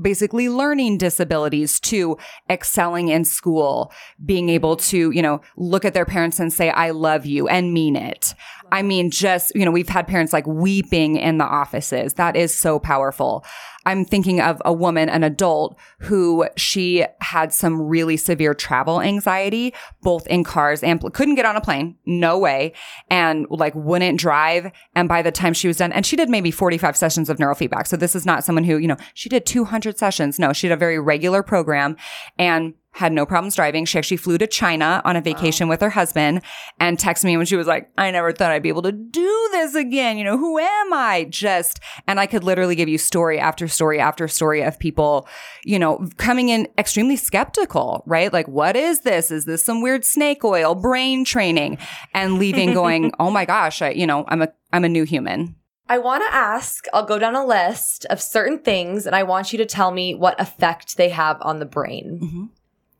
basically 0.00 0.48
learning 0.48 0.98
disabilities 0.98 1.80
to 1.80 2.16
excelling 2.48 3.08
in 3.08 3.24
school, 3.24 3.92
being 4.24 4.48
able 4.48 4.76
to, 4.76 5.10
you 5.10 5.22
know, 5.22 5.40
look 5.56 5.84
at 5.84 5.94
their 5.94 6.04
parents 6.04 6.38
and 6.40 6.52
say, 6.52 6.70
I 6.70 6.90
love 6.90 7.26
you 7.26 7.48
and 7.48 7.72
mean 7.72 7.96
it. 7.96 8.34
I 8.72 8.82
mean, 8.82 9.10
just, 9.10 9.52
you 9.54 9.64
know, 9.64 9.70
we've 9.70 9.88
had 9.88 10.06
parents 10.06 10.32
like 10.32 10.46
weeping 10.46 11.16
in 11.16 11.38
the 11.38 11.44
offices. 11.44 12.14
That 12.14 12.36
is 12.36 12.54
so 12.54 12.78
powerful. 12.78 13.44
I'm 13.86 14.04
thinking 14.04 14.40
of 14.40 14.60
a 14.64 14.72
woman, 14.72 15.08
an 15.08 15.24
adult 15.24 15.76
who 16.00 16.46
she 16.56 17.06
had 17.20 17.52
some 17.52 17.80
really 17.80 18.16
severe 18.16 18.52
travel 18.52 19.00
anxiety, 19.00 19.74
both 20.02 20.26
in 20.26 20.44
cars 20.44 20.82
and 20.82 21.00
couldn't 21.14 21.36
get 21.36 21.46
on 21.46 21.56
a 21.56 21.60
plane. 21.60 21.96
No 22.04 22.38
way. 22.38 22.74
And 23.08 23.46
like 23.48 23.74
wouldn't 23.74 24.18
drive. 24.18 24.70
And 24.94 25.08
by 25.08 25.22
the 25.22 25.32
time 25.32 25.54
she 25.54 25.66
was 25.66 25.78
done, 25.78 25.92
and 25.92 26.04
she 26.04 26.16
did 26.16 26.28
maybe 26.28 26.50
45 26.50 26.96
sessions 26.96 27.30
of 27.30 27.38
neurofeedback. 27.38 27.86
So 27.86 27.96
this 27.96 28.14
is 28.14 28.26
not 28.26 28.44
someone 28.44 28.64
who, 28.64 28.76
you 28.76 28.88
know, 28.88 28.98
she 29.14 29.28
did 29.28 29.46
200 29.46 29.98
sessions. 29.98 30.38
No, 30.38 30.52
she 30.52 30.68
had 30.68 30.74
a 30.74 30.78
very 30.78 30.98
regular 30.98 31.42
program 31.42 31.96
and 32.38 32.74
had 32.92 33.12
no 33.12 33.24
problems 33.24 33.54
driving. 33.54 33.84
She 33.84 33.98
actually 33.98 34.16
flew 34.16 34.36
to 34.38 34.46
China 34.46 35.00
on 35.04 35.16
a 35.16 35.20
vacation 35.20 35.68
wow. 35.68 35.72
with 35.72 35.80
her 35.80 35.90
husband 35.90 36.42
and 36.78 36.98
texted 36.98 37.24
me 37.24 37.36
when 37.36 37.46
she 37.46 37.56
was 37.56 37.66
like, 37.66 37.90
I 37.96 38.10
never 38.10 38.32
thought 38.32 38.50
I'd 38.50 38.62
be 38.62 38.68
able 38.68 38.82
to 38.82 38.92
do 38.92 39.48
this 39.52 39.74
again. 39.74 40.18
You 40.18 40.24
know, 40.24 40.36
who 40.36 40.58
am 40.58 40.92
I? 40.92 41.26
Just, 41.30 41.80
and 42.06 42.18
I 42.18 42.26
could 42.26 42.42
literally 42.42 42.74
give 42.74 42.88
you 42.88 42.98
story 42.98 43.38
after 43.38 43.68
story 43.68 44.00
after 44.00 44.26
story 44.26 44.62
of 44.62 44.78
people, 44.78 45.28
you 45.64 45.78
know, 45.78 46.08
coming 46.16 46.48
in 46.48 46.66
extremely 46.78 47.16
skeptical, 47.16 48.02
right? 48.06 48.32
Like, 48.32 48.48
what 48.48 48.76
is 48.76 49.00
this? 49.00 49.30
Is 49.30 49.44
this 49.44 49.64
some 49.64 49.82
weird 49.82 50.04
snake 50.04 50.44
oil 50.44 50.74
brain 50.74 51.24
training? 51.24 51.78
And 52.12 52.38
leaving 52.38 52.74
going, 52.74 53.12
oh 53.20 53.30
my 53.30 53.44
gosh, 53.44 53.82
I, 53.82 53.90
you 53.90 54.06
know, 54.06 54.24
I'm 54.28 54.42
a, 54.42 54.48
I'm 54.72 54.84
a 54.84 54.88
new 54.88 55.04
human. 55.04 55.54
I 55.88 55.98
want 55.98 56.22
to 56.22 56.32
ask, 56.32 56.86
I'll 56.92 57.04
go 57.04 57.18
down 57.18 57.34
a 57.34 57.44
list 57.44 58.04
of 58.06 58.22
certain 58.22 58.60
things 58.60 59.06
and 59.06 59.16
I 59.16 59.24
want 59.24 59.52
you 59.52 59.58
to 59.58 59.66
tell 59.66 59.90
me 59.90 60.14
what 60.14 60.40
effect 60.40 60.96
they 60.96 61.08
have 61.08 61.38
on 61.40 61.58
the 61.58 61.66
brain. 61.66 62.20
Mm-hmm. 62.22 62.44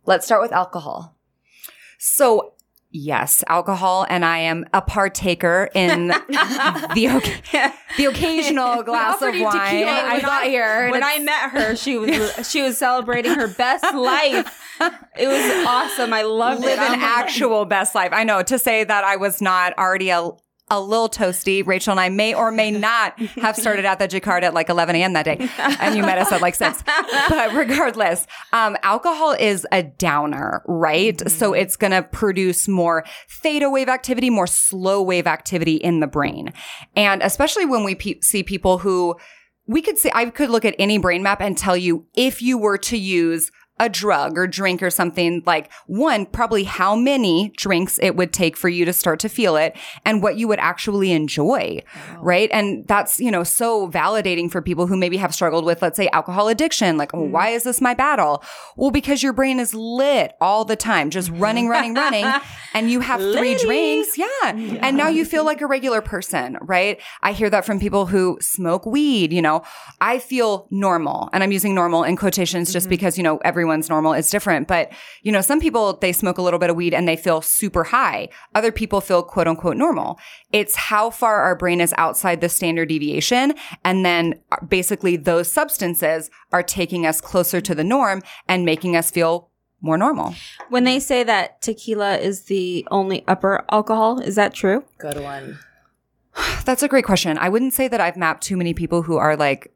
Let's 0.07 0.27
start 0.27 0.43
with 0.43 0.53
alcohol. 0.53 1.17
So, 1.99 2.55
yes, 2.91 3.45
alcohol, 3.47 4.07
and 4.09 4.25
I 4.25 4.39
am 4.39 4.65
a 4.73 4.81
partaker 4.81 5.69
in 5.75 6.09
the 6.29 7.41
the 7.97 8.05
occasional 8.07 8.83
glass 8.85 9.21
of 9.23 9.35
wine. 9.39 9.85
I 9.85 10.21
got 10.21 10.45
here. 10.45 10.91
When 10.91 11.05
I 11.05 11.19
met 11.19 11.51
her, 11.51 11.77
she 11.77 11.99
was 11.99 12.49
she 12.51 12.63
was 12.63 12.79
celebrating 12.79 13.35
her 13.35 13.49
best 13.49 13.85
life. 13.95 14.59
It 15.19 15.29
was 15.29 15.67
awesome. 15.67 16.13
I 16.15 16.23
loved 16.23 16.63
Live 16.63 16.79
it. 16.79 16.91
an 16.91 17.01
actual 17.01 17.67
best 17.67 17.95
life. 17.95 18.13
I 18.13 18.25
know 18.25 18.43
to 18.43 18.59
say 18.59 18.83
that 18.85 19.05
I 19.05 19.17
was 19.17 19.43
not 19.43 19.77
already 19.79 20.09
a 20.11 20.31
a 20.71 20.81
little 20.81 21.09
toasty. 21.09 21.67
Rachel 21.67 21.93
and 21.93 22.01
I 22.01 22.09
may 22.09 22.33
or 22.35 22.51
may 22.51 22.71
not 22.89 23.19
have 23.37 23.57
started 23.57 23.85
at 23.85 23.99
the 23.99 24.09
Jacquard 24.09 24.45
at 24.45 24.55
like 24.55 24.69
11 24.69 24.97
a.m. 24.97 25.13
that 25.15 25.25
day. 25.25 25.49
And 25.59 25.97
you 25.97 26.03
met 26.03 26.19
us 26.19 26.33
at 26.33 26.41
like 26.41 26.55
six. 26.55 26.83
But 27.29 27.53
regardless, 27.55 28.27
um, 28.53 28.77
alcohol 28.83 29.33
is 29.33 29.67
a 29.73 29.83
downer, 29.83 30.63
right? 30.67 31.17
Mm-hmm. 31.17 31.29
So 31.29 31.53
it's 31.53 31.77
going 31.77 31.93
to 31.93 32.03
produce 32.03 32.69
more 32.69 33.05
theta 33.29 33.69
wave 33.69 33.89
activity, 33.89 34.31
more 34.31 34.47
slow 34.47 35.03
wave 35.03 35.27
activity 35.27 35.77
in 35.77 36.01
the 36.01 36.07
brain. 36.07 36.53
And 36.97 37.23
especially 37.23 37.67
when 37.67 37.85
we 37.85 37.95
pe- 37.95 38.21
see 38.21 38.43
people 38.43 38.79
who 38.79 39.17
we 39.67 39.83
could 39.83 39.99
say, 39.99 40.11
I 40.13 40.29
could 40.31 40.51
look 40.51 40.65
at 40.65 40.75
any 40.79 40.99
brain 40.99 41.23
map 41.23 41.41
and 41.41 41.57
tell 41.57 41.77
you 41.77 42.07
if 42.15 42.43
you 42.43 42.59
were 42.59 42.79
to 42.79 42.97
use 42.97 43.53
a 43.81 43.89
drug 43.89 44.37
or 44.37 44.47
drink 44.47 44.83
or 44.83 44.91
something 44.91 45.43
like 45.47 45.73
one, 45.87 46.27
probably 46.27 46.65
how 46.65 46.95
many 46.95 47.51
drinks 47.57 47.99
it 48.03 48.15
would 48.15 48.31
take 48.31 48.55
for 48.57 48.69
you 48.69 48.85
to 48.85 48.93
start 48.93 49.19
to 49.21 49.29
feel 49.29 49.57
it 49.57 49.75
and 50.05 50.23
what 50.23 50.37
you 50.37 50.47
would 50.47 50.59
actually 50.59 51.13
enjoy. 51.13 51.81
Wow. 51.97 52.21
Right. 52.23 52.51
And 52.53 52.87
that's, 52.87 53.19
you 53.19 53.31
know, 53.31 53.43
so 53.43 53.89
validating 53.89 54.51
for 54.51 54.61
people 54.61 54.87
who 54.87 54.99
maybe 54.99 55.17
have 55.17 55.35
struggled 55.35 55.65
with, 55.65 55.81
let's 55.81 55.97
say, 55.97 56.09
alcohol 56.13 56.49
addiction. 56.49 56.99
Like, 56.99 57.15
oh, 57.15 57.23
why 57.23 57.49
is 57.49 57.63
this 57.63 57.81
my 57.81 57.95
battle? 57.95 58.45
Well, 58.77 58.91
because 58.91 59.23
your 59.23 59.33
brain 59.33 59.59
is 59.59 59.73
lit 59.73 60.35
all 60.43 60.67
the 60.67 60.77
time, 60.77 61.09
just 61.09 61.31
running, 61.35 61.67
running, 61.67 61.95
running. 61.95 62.31
And 62.75 62.91
you 62.91 63.01
have 63.01 63.21
three 63.21 63.57
drinks. 63.57 64.19
Yeah. 64.19 64.27
yeah. 64.55 64.81
And 64.83 64.99
now 64.99 65.09
you 65.09 65.25
feel 65.25 65.45
like 65.45 65.63
a 65.63 65.67
regular 65.67 66.03
person. 66.03 66.59
Right. 66.61 67.01
I 67.23 67.33
hear 67.33 67.49
that 67.49 67.65
from 67.65 67.81
people 67.81 68.05
who 68.05 68.37
smoke 68.43 68.85
weed. 68.85 69.33
You 69.33 69.41
know, 69.41 69.63
I 70.03 70.19
feel 70.19 70.69
normal 70.71 71.31
and 71.33 71.43
I'm 71.43 71.51
using 71.51 71.75
normal 71.75 72.05
in 72.05 72.17
quotations 72.17 72.71
just 72.75 72.85
mm-hmm. 72.85 72.91
because, 72.91 73.17
you 73.17 73.25
know, 73.25 73.39
everyone 73.39 73.70
everyone's 73.71 73.89
normal 73.89 74.13
is 74.13 74.31
different. 74.31 74.67
But, 74.67 74.91
you 75.23 75.31
know, 75.31 75.41
some 75.41 75.61
people, 75.61 75.95
they 75.95 76.13
smoke 76.13 76.39
a 76.39 76.43
little 76.43 76.59
bit 76.59 76.71
of 76.71 76.77
weed 76.77 76.93
and 76.93 77.07
they 77.07 77.17
feel 77.17 77.41
super 77.41 77.85
high. 77.85 78.29
Other 78.55 78.73
people 78.73 79.01
feel 79.01 79.23
quote 79.23 79.47
unquote 79.47 79.77
normal. 79.77 80.19
It's 80.53 80.75
how 80.75 81.11
far 81.11 81.43
our 81.43 81.55
brain 81.55 81.81
is 81.81 81.95
outside 81.97 82.41
the 82.41 82.49
standard 82.49 82.89
deviation. 82.89 83.55
And 83.85 84.05
then 84.05 84.41
uh, 84.51 84.57
basically 84.67 85.17
those 85.17 85.51
substances 85.51 86.31
are 86.53 86.63
taking 86.63 87.07
us 87.07 87.21
closer 87.21 87.61
to 87.61 87.75
the 87.75 87.85
norm 87.85 88.23
and 88.49 88.65
making 88.65 88.97
us 88.97 89.11
feel 89.11 89.51
more 89.81 89.97
normal. 89.97 90.35
When 90.69 90.85
they 90.85 90.99
say 90.99 91.23
that 91.23 91.63
tequila 91.63 92.19
is 92.19 92.45
the 92.45 92.87
only 92.91 93.25
upper 93.29 93.65
alcohol, 93.71 94.21
is 94.21 94.35
that 94.35 94.53
true? 94.53 94.85
Good 94.99 95.21
one. 95.21 95.59
That's 96.65 96.83
a 96.83 96.89
great 96.89 97.05
question. 97.05 97.39
I 97.39 97.49
wouldn't 97.49 97.73
say 97.73 97.87
that 97.89 98.01
I've 98.01 98.17
mapped 98.17 98.43
too 98.43 98.57
many 98.57 98.75
people 98.75 99.03
who 99.03 99.17
are 99.17 99.37
like 99.37 99.73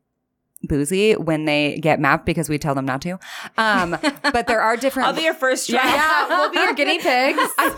boozy 0.66 1.12
when 1.14 1.44
they 1.44 1.79
get 1.79 2.00
mapped 2.00 2.27
because 2.27 2.48
we 2.48 2.59
tell 2.59 2.74
them 2.74 2.85
not 2.85 3.03
to. 3.03 3.18
Um, 3.57 3.96
but 4.22 4.46
there 4.46 4.61
are 4.61 4.77
different. 4.77 5.09
I'll 5.09 5.14
be 5.14 5.22
your 5.22 5.35
first 5.35 5.68
try. 5.68 5.85
Yeah, 5.85 6.29
we'll 6.29 6.50
be 6.50 6.59
your 6.59 6.74
guinea 6.74 6.98
pigs. 6.98 7.38
I, 7.59 7.77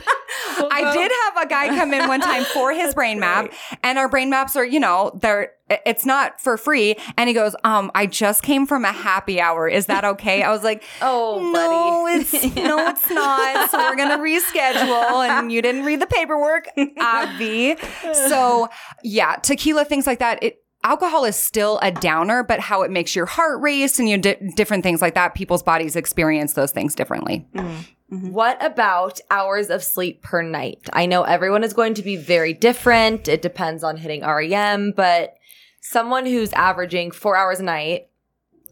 we'll 0.59 0.69
I 0.73 0.93
did 0.93 1.13
have 1.25 1.45
a 1.45 1.49
guy 1.49 1.69
come 1.69 1.93
in 1.95 2.09
one 2.09 2.21
time 2.21 2.45
for 2.45 2.73
his 2.73 2.95
brain 2.95 3.21
map, 3.21 3.53
and 3.83 3.99
our 3.99 4.09
brain 4.09 4.31
maps 4.31 4.57
are, 4.57 4.65
you 4.65 4.81
know, 4.81 5.19
they're 5.21 5.53
it's 5.69 6.07
not 6.07 6.41
for 6.41 6.57
free. 6.57 6.97
And 7.17 7.29
he 7.29 7.35
goes, 7.35 7.57
um, 7.65 7.91
I 7.95 8.07
just 8.07 8.43
came 8.43 8.67
from 8.67 8.85
a 8.85 8.93
happy 8.93 9.41
hour. 9.41 9.67
Is 9.69 9.87
that 9.87 10.05
okay? 10.05 10.43
I 10.43 10.53
was 10.53 10.63
like, 10.63 10.85
Oh, 11.03 11.41
no, 11.53 12.05
buddy. 12.05 12.21
it's 12.21 12.57
no, 12.57 12.89
it's 12.89 13.11
not. 13.11 13.71
So 13.71 13.79
we're 13.79 13.97
gonna 13.97 14.19
reschedule. 14.19 15.29
And 15.29 15.51
you 15.51 15.63
didn't 15.63 15.85
read 15.85 16.01
the 16.01 16.07
paperwork, 16.07 16.69
Abby. 16.99 17.77
So 18.13 18.69
yeah, 19.03 19.37
tequila, 19.37 19.85
things 19.85 20.07
like 20.07 20.21
that. 20.21 20.41
It 20.43 20.59
alcohol 20.87 21.25
is 21.25 21.35
still 21.35 21.81
a 21.83 21.91
downer, 21.91 22.45
but 22.45 22.61
how 22.61 22.83
it 22.83 22.91
makes 22.93 23.17
your 23.17 23.27
heart 23.27 23.61
race 23.61 23.99
and 23.99 24.09
you 24.09 24.19
different 24.19 24.85
things 24.85 25.03
like 25.03 25.15
that, 25.15 25.35
people's 25.35 25.63
bodies 25.63 25.97
experience 25.97 26.53
those 26.53 26.71
things 26.71 26.95
differently. 26.95 27.45
Mm-hmm. 27.55 28.15
Mm-hmm. 28.15 28.31
What 28.31 28.65
about 28.65 29.19
hours 29.33 29.69
of 29.69 29.83
sleep 29.83 30.23
per 30.23 30.43
night? 30.43 30.89
I 30.93 31.07
know 31.07 31.25
everyone 31.25 31.65
is 31.65 31.73
going 31.73 31.95
to 31.95 32.03
be 32.03 32.15
very 32.15 32.53
different. 32.53 33.27
It 33.27 33.43
depends 33.43 33.83
on 33.83 33.97
hitting 33.97 34.23
REM, 34.23 34.93
but 34.93 35.35
someone 35.81 36.25
who's 36.25 36.53
averaging 36.53 37.11
four 37.11 37.37
hours 37.37 37.59
a 37.59 37.65
night, 37.65 38.09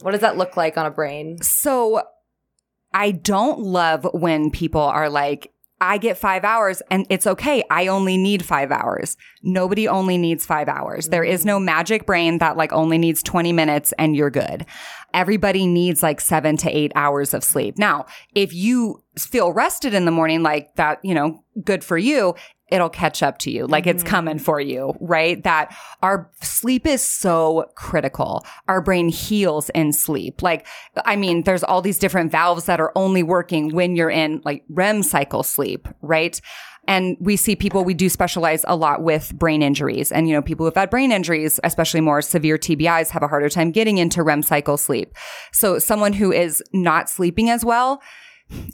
what 0.02 0.12
does 0.12 0.20
that 0.20 0.36
look 0.36 0.56
like 0.56 0.78
on 0.78 0.86
a 0.86 0.90
brain? 0.90 1.42
So 1.42 2.04
I 2.92 3.10
don't 3.10 3.58
love 3.58 4.06
when 4.12 4.52
people 4.52 4.82
are 4.82 5.10
like, 5.10 5.50
I 5.80 5.98
get 5.98 6.16
five 6.16 6.44
hours 6.44 6.82
and 6.90 7.06
it's 7.10 7.26
okay. 7.26 7.64
I 7.70 7.88
only 7.88 8.16
need 8.16 8.44
five 8.44 8.70
hours. 8.70 9.16
Nobody 9.42 9.88
only 9.88 10.16
needs 10.16 10.46
five 10.46 10.68
hours. 10.68 11.08
There 11.08 11.24
is 11.24 11.44
no 11.44 11.58
magic 11.58 12.06
brain 12.06 12.38
that 12.38 12.56
like 12.56 12.72
only 12.72 12.96
needs 12.96 13.22
20 13.22 13.52
minutes 13.52 13.92
and 13.98 14.16
you're 14.16 14.30
good. 14.30 14.64
Everybody 15.12 15.66
needs 15.66 16.02
like 16.02 16.20
seven 16.20 16.56
to 16.58 16.70
eight 16.70 16.92
hours 16.94 17.34
of 17.34 17.44
sleep. 17.44 17.76
Now, 17.76 18.06
if 18.34 18.52
you 18.54 19.02
feel 19.18 19.52
rested 19.52 19.94
in 19.94 20.04
the 20.04 20.10
morning, 20.10 20.42
like 20.42 20.74
that, 20.76 20.98
you 21.04 21.14
know, 21.14 21.44
good 21.62 21.84
for 21.84 21.98
you. 21.98 22.34
It'll 22.68 22.88
catch 22.88 23.22
up 23.22 23.38
to 23.38 23.50
you. 23.50 23.66
Like 23.66 23.86
it's 23.86 24.02
mm-hmm. 24.02 24.10
coming 24.10 24.38
for 24.38 24.60
you, 24.60 24.94
right? 25.00 25.42
That 25.44 25.74
our 26.02 26.30
sleep 26.40 26.86
is 26.86 27.06
so 27.06 27.70
critical. 27.76 28.44
Our 28.68 28.80
brain 28.80 29.08
heals 29.08 29.70
in 29.70 29.92
sleep. 29.92 30.42
Like, 30.42 30.66
I 31.04 31.16
mean, 31.16 31.42
there's 31.42 31.62
all 31.62 31.82
these 31.82 31.98
different 31.98 32.32
valves 32.32 32.64
that 32.66 32.80
are 32.80 32.92
only 32.96 33.22
working 33.22 33.74
when 33.74 33.96
you're 33.96 34.10
in 34.10 34.40
like 34.44 34.64
REM 34.68 35.02
cycle 35.02 35.42
sleep, 35.42 35.88
right? 36.00 36.40
And 36.86 37.16
we 37.20 37.36
see 37.36 37.56
people, 37.56 37.84
we 37.84 37.94
do 37.94 38.08
specialize 38.08 38.64
a 38.68 38.76
lot 38.76 39.02
with 39.02 39.32
brain 39.34 39.62
injuries. 39.62 40.12
And, 40.12 40.28
you 40.28 40.34
know, 40.34 40.42
people 40.42 40.66
who've 40.66 40.74
had 40.74 40.90
brain 40.90 41.12
injuries, 41.12 41.58
especially 41.64 42.00
more 42.00 42.20
severe 42.20 42.58
TBIs, 42.58 43.10
have 43.10 43.22
a 43.22 43.28
harder 43.28 43.48
time 43.48 43.70
getting 43.70 43.98
into 43.98 44.22
REM 44.22 44.42
cycle 44.42 44.76
sleep. 44.76 45.14
So 45.52 45.78
someone 45.78 46.12
who 46.12 46.32
is 46.32 46.62
not 46.72 47.08
sleeping 47.08 47.48
as 47.48 47.64
well, 47.64 48.02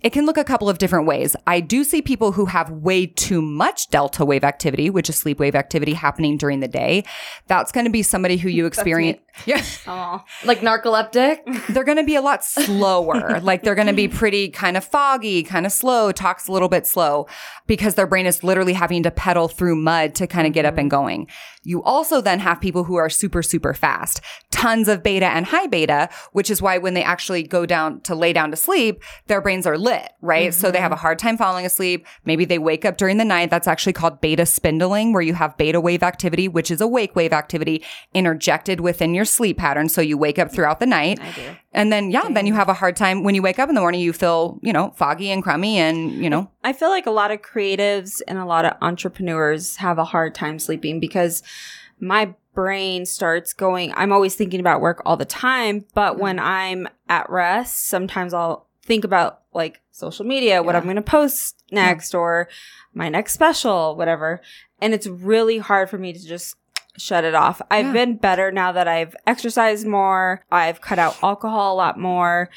it 0.02 0.11
can 0.11 0.26
look 0.26 0.37
a 0.37 0.44
couple 0.44 0.68
of 0.68 0.78
different 0.78 1.06
ways. 1.06 1.37
I 1.46 1.61
do 1.61 1.85
see 1.85 2.02
people 2.02 2.33
who 2.33 2.46
have 2.46 2.70
way 2.70 3.06
too 3.06 3.40
much 3.42 3.88
delta 3.90 4.24
wave 4.24 4.44
activity, 4.44 4.90
which 4.90 5.09
is 5.09 5.16
sleep 5.16 5.38
wave 5.38 5.54
activity 5.54 5.92
happening 5.92 6.37
during 6.37 6.61
the 6.61 6.68
day. 6.68 7.04
That's 7.46 7.70
going 7.70 7.85
to 7.85 7.90
be 7.90 8.02
somebody 8.02 8.37
who 8.37 8.48
you 8.48 8.66
experience. 8.70 9.20
Yeah. 9.46 9.62
Like 10.44 10.61
narcoleptic? 10.61 11.38
They're 11.68 11.85
going 11.85 11.98
to 11.98 12.04
be 12.04 12.16
a 12.16 12.20
lot 12.20 12.44
slower. 12.44 13.40
like 13.40 13.62
they're 13.62 13.74
going 13.74 13.87
to 13.87 13.92
be 13.92 14.09
pretty 14.09 14.48
kind 14.48 14.76
of 14.76 14.85
foggy, 14.85 15.42
kind 15.42 15.66
of 15.66 15.72
slow, 15.72 16.12
talks 16.12 16.48
a 16.48 16.52
little 16.52 16.68
bit 16.68 16.87
slow 16.87 17.26
because 17.66 17.94
their 17.94 18.06
brain 18.06 18.26
is 18.26 18.42
literally 18.42 18.72
having 18.72 19.02
to 19.02 19.11
pedal 19.11 19.48
through 19.48 19.76
mud 19.76 20.14
to 20.16 20.26
kind 20.26 20.46
of 20.46 20.52
get 20.52 20.64
up 20.64 20.78
and 20.78 20.90
going. 20.90 21.28
You 21.62 21.83
also 21.83 22.20
then 22.20 22.38
have 22.40 22.61
people 22.61 22.85
who 22.85 22.96
are 22.96 23.11
super, 23.11 23.42
super 23.42 23.74
fast, 23.74 24.20
tons 24.50 24.88
of 24.88 25.02
beta 25.02 25.26
and 25.26 25.46
high 25.46 25.66
beta, 25.66 26.09
which 26.33 26.50
is 26.50 26.62
why 26.62 26.78
when 26.78 26.94
they 26.94 27.02
actually 27.02 27.42
go 27.42 27.66
down 27.66 28.00
to 28.02 28.14
lay 28.14 28.33
down 28.33 28.50
to 28.50 28.56
sleep, 28.56 29.02
their 29.26 29.40
brains 29.40 29.59
are 29.66 29.78
lit, 29.78 30.12
right? 30.20 30.52
So 30.52 30.70
they 30.70 30.78
have 30.78 30.92
a 30.92 30.94
mm-hmm. 30.94 31.02
hard 31.02 31.18
time 31.18 31.36
falling 31.36 31.66
asleep. 31.66 32.06
Maybe 32.24 32.44
they 32.44 32.58
wake 32.58 32.84
up 32.84 32.96
during 32.96 33.16
the 33.18 33.24
night. 33.24 33.50
That's 33.50 33.68
actually 33.68 33.92
called 33.92 34.20
beta 34.20 34.46
spindling, 34.46 35.12
where 35.12 35.22
you 35.22 35.34
have 35.34 35.56
beta 35.56 35.80
wave 35.80 36.02
activity, 36.02 36.48
which 36.48 36.70
is 36.70 36.80
a 36.80 36.86
wake 36.86 37.16
wave 37.16 37.32
activity 37.32 37.84
interjected 38.14 38.80
within 38.80 39.14
your 39.14 39.24
sleep 39.24 39.58
pattern. 39.58 39.88
So 39.88 40.00
you 40.00 40.18
wake 40.18 40.38
up 40.38 40.52
throughout 40.52 40.80
the 40.80 40.86
night. 40.86 41.20
I 41.20 41.32
do. 41.32 41.56
And 41.72 41.92
then, 41.92 42.10
yeah, 42.10 42.28
then 42.28 42.46
you 42.46 42.54
have 42.54 42.68
a 42.68 42.74
hard 42.74 42.96
time 42.96 43.22
when 43.22 43.34
you 43.34 43.42
wake 43.42 43.58
up 43.58 43.68
in 43.68 43.74
the 43.74 43.80
morning, 43.80 44.00
you 44.00 44.12
feel, 44.12 44.58
you 44.62 44.72
know, 44.72 44.92
foggy 44.96 45.30
and 45.30 45.42
crummy 45.42 45.78
and, 45.78 46.12
you 46.12 46.28
know, 46.28 46.50
I 46.64 46.72
feel 46.72 46.88
like 46.88 47.06
a 47.06 47.12
lot 47.12 47.30
of 47.30 47.42
creatives 47.42 48.20
and 48.26 48.38
a 48.38 48.44
lot 48.44 48.64
of 48.64 48.76
entrepreneurs 48.82 49.76
have 49.76 49.98
a 49.98 50.04
hard 50.04 50.34
time 50.34 50.58
sleeping 50.58 50.98
because 50.98 51.42
my 52.00 52.34
brain 52.54 53.06
starts 53.06 53.52
going. 53.52 53.92
I'm 53.94 54.12
always 54.12 54.34
thinking 54.34 54.60
about 54.60 54.80
work 54.80 55.02
all 55.04 55.16
the 55.16 55.24
time, 55.24 55.84
but 55.94 56.12
mm-hmm. 56.12 56.22
when 56.22 56.38
I'm 56.38 56.88
at 57.08 57.30
rest, 57.30 57.86
sometimes 57.86 58.34
I'll 58.34 58.66
think 58.82 59.04
about 59.04 59.39
like 59.52 59.80
social 59.90 60.24
media, 60.24 60.62
what 60.62 60.76
I'm 60.76 60.84
going 60.84 60.96
to 60.96 61.02
post 61.02 61.62
next 61.72 62.14
or 62.14 62.48
my 62.94 63.08
next 63.08 63.32
special, 63.34 63.96
whatever. 63.96 64.40
And 64.80 64.94
it's 64.94 65.06
really 65.06 65.58
hard 65.58 65.90
for 65.90 65.98
me 65.98 66.12
to 66.12 66.24
just 66.26 66.56
shut 66.96 67.24
it 67.24 67.34
off. 67.34 67.60
I've 67.70 67.86
Yeah. 67.86 67.92
been 67.92 68.16
better 68.16 68.50
now 68.52 68.72
that 68.72 68.86
I've 68.88 69.14
exercised 69.26 69.86
more. 69.86 70.44
I've 70.50 70.80
cut 70.80 70.98
out 70.98 71.16
alcohol 71.22 71.74
a 71.74 71.76
lot 71.76 71.98
more. 71.98 72.50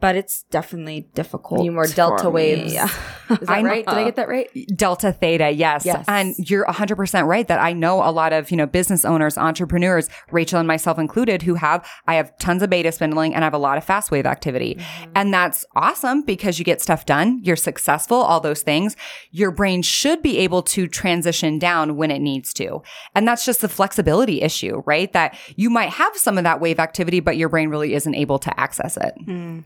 But 0.00 0.14
it's 0.14 0.44
definitely 0.44 1.08
difficult. 1.14 1.64
You 1.64 1.72
more 1.72 1.86
delta 1.86 2.22
for 2.22 2.28
me. 2.28 2.34
waves. 2.34 2.72
Yeah. 2.72 2.84
Is 3.30 3.38
that 3.40 3.50
I 3.50 3.62
know- 3.62 3.68
right? 3.68 3.84
Did 3.86 3.94
I 3.94 4.04
get 4.04 4.16
that 4.16 4.28
right? 4.28 4.48
Delta 4.74 5.12
Theta, 5.12 5.50
yes. 5.50 5.84
Yes. 5.84 6.04
And 6.06 6.34
you're 6.38 6.64
100% 6.66 7.26
right 7.26 7.46
that 7.48 7.60
I 7.60 7.72
know 7.72 8.02
a 8.02 8.12
lot 8.12 8.32
of, 8.32 8.50
you 8.50 8.56
know, 8.56 8.66
business 8.66 9.04
owners, 9.04 9.36
entrepreneurs, 9.36 10.08
Rachel 10.30 10.60
and 10.60 10.68
myself 10.68 10.98
included, 10.98 11.42
who 11.42 11.54
have, 11.56 11.86
I 12.06 12.14
have 12.14 12.36
tons 12.38 12.62
of 12.62 12.70
beta 12.70 12.92
spindling 12.92 13.34
and 13.34 13.42
I 13.42 13.46
have 13.46 13.54
a 13.54 13.58
lot 13.58 13.76
of 13.76 13.84
fast 13.84 14.10
wave 14.10 14.24
activity. 14.24 14.76
Mm-hmm. 14.76 15.10
And 15.16 15.34
that's 15.34 15.64
awesome 15.74 16.22
because 16.22 16.58
you 16.58 16.64
get 16.64 16.80
stuff 16.80 17.04
done, 17.04 17.40
you're 17.42 17.56
successful, 17.56 18.18
all 18.18 18.40
those 18.40 18.62
things. 18.62 18.96
Your 19.32 19.50
brain 19.50 19.82
should 19.82 20.22
be 20.22 20.38
able 20.38 20.62
to 20.62 20.86
transition 20.86 21.58
down 21.58 21.96
when 21.96 22.10
it 22.10 22.20
needs 22.20 22.54
to. 22.54 22.82
And 23.14 23.26
that's 23.26 23.44
just 23.44 23.60
the 23.60 23.68
flexibility 23.68 24.42
issue, 24.42 24.82
right? 24.86 25.12
That 25.12 25.36
you 25.56 25.70
might 25.70 25.90
have 25.90 26.16
some 26.16 26.38
of 26.38 26.44
that 26.44 26.60
wave 26.60 26.78
activity, 26.78 27.20
but 27.20 27.36
your 27.36 27.48
brain 27.48 27.68
really 27.68 27.94
isn't 27.94 28.14
able 28.14 28.38
to 28.38 28.60
access 28.60 28.96
it. 28.96 29.14
Mm. 29.26 29.64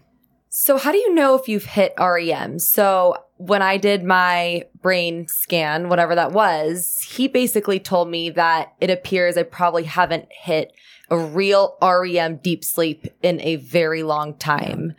So, 0.54 0.76
how 0.76 0.92
do 0.92 0.98
you 0.98 1.14
know 1.14 1.34
if 1.34 1.48
you've 1.48 1.64
hit 1.64 1.94
REM? 1.98 2.58
So, 2.58 3.16
when 3.38 3.62
I 3.62 3.78
did 3.78 4.04
my 4.04 4.66
brain 4.82 5.26
scan, 5.26 5.88
whatever 5.88 6.14
that 6.14 6.32
was, 6.32 7.00
he 7.00 7.26
basically 7.26 7.80
told 7.80 8.10
me 8.10 8.28
that 8.28 8.74
it 8.78 8.90
appears 8.90 9.38
I 9.38 9.44
probably 9.44 9.84
haven't 9.84 10.28
hit 10.30 10.74
a 11.08 11.16
real 11.16 11.78
REM 11.80 12.36
deep 12.36 12.64
sleep 12.64 13.06
in 13.22 13.40
a 13.40 13.56
very 13.56 14.02
long 14.02 14.34
time. 14.34 14.94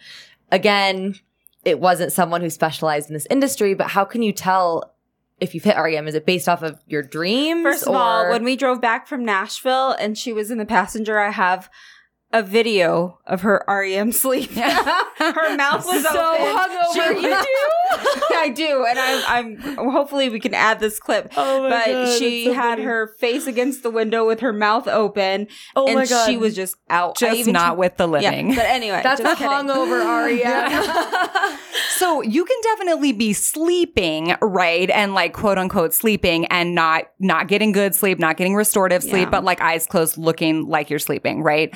Again, 0.51 1.19
it 1.63 1.79
wasn't 1.79 2.13
someone 2.13 2.41
who 2.41 2.49
specialized 2.49 3.11
in 3.11 3.13
this 3.13 3.27
industry, 3.29 3.75
but 3.75 3.91
how 3.91 4.05
can 4.05 4.23
you 4.23 4.31
tell 4.31 4.95
if 5.39 5.53
you've 5.53 5.65
hit 5.65 5.77
REM? 5.77 6.07
Is 6.07 6.15
it 6.15 6.25
based 6.25 6.49
off 6.49 6.63
of 6.63 6.79
your 6.87 7.03
dreams? 7.03 7.61
First 7.61 7.85
of 7.85 7.93
all, 7.93 8.27
when 8.27 8.43
we 8.43 8.55
drove 8.55 8.81
back 8.81 9.05
from 9.05 9.23
Nashville 9.23 9.91
and 9.91 10.17
she 10.17 10.33
was 10.33 10.49
in 10.49 10.57
the 10.57 10.65
passenger, 10.65 11.19
I 11.19 11.29
have 11.29 11.69
a 12.33 12.43
video 12.43 13.19
of 13.25 13.41
her 13.41 13.63
REM 13.67 14.11
sleep. 14.11 14.51
her 14.55 15.55
mouth 15.55 15.85
was 15.85 16.03
So 16.03 16.33
open. 16.33 16.45
hungover, 16.45 17.21
She- 17.21 17.27
you 17.27 17.43
I 18.35 18.49
do, 18.49 18.85
and 18.89 18.99
I'm. 18.99 19.57
I'm. 19.77 19.91
Hopefully, 19.91 20.27
we 20.29 20.39
can 20.39 20.53
add 20.53 20.79
this 20.79 20.99
clip. 20.99 21.31
Oh 21.37 21.63
my 21.63 21.69
but 21.69 21.85
God, 21.85 22.17
she 22.19 22.45
so 22.45 22.53
had 22.53 22.71
funny. 22.73 22.83
her 22.83 23.07
face 23.19 23.47
against 23.47 23.83
the 23.83 23.89
window 23.89 24.25
with 24.27 24.39
her 24.41 24.51
mouth 24.51 24.87
open. 24.87 25.47
Oh 25.75 25.85
and 25.87 25.95
my 25.95 26.05
God. 26.05 26.25
she 26.27 26.35
was 26.37 26.55
just 26.55 26.75
out. 26.89 27.15
Just 27.17 27.37
even 27.37 27.53
not 27.53 27.73
tr- 27.75 27.79
with 27.79 27.97
the 27.97 28.07
Yeah, 28.09 28.31
living. 28.31 28.55
but 28.55 28.65
anyway, 28.65 28.99
that's 29.03 29.21
a 29.21 29.35
kidding. 29.35 29.47
hungover 29.47 30.03
REM. 30.43 31.59
So 31.95 32.21
you 32.21 32.43
can 32.43 32.57
definitely 32.63 33.13
be 33.13 33.33
sleeping, 33.33 34.35
right? 34.41 34.89
And 34.89 35.13
like 35.13 35.31
quote 35.31 35.57
unquote 35.57 35.93
sleeping 35.93 36.45
and 36.47 36.75
not 36.75 37.05
not 37.19 37.47
getting 37.47 37.71
good 37.71 37.95
sleep, 37.95 38.19
not 38.19 38.35
getting 38.35 38.55
restorative 38.55 39.03
sleep, 39.03 39.13
Yeah. 39.13 39.29
but 39.29 39.43
like 39.43 39.61
eyes 39.61 39.85
closed 39.85 40.17
looking 40.17 40.67
like 40.67 40.89
you're 40.89 40.99
sleeping, 40.99 41.43
right? 41.43 41.73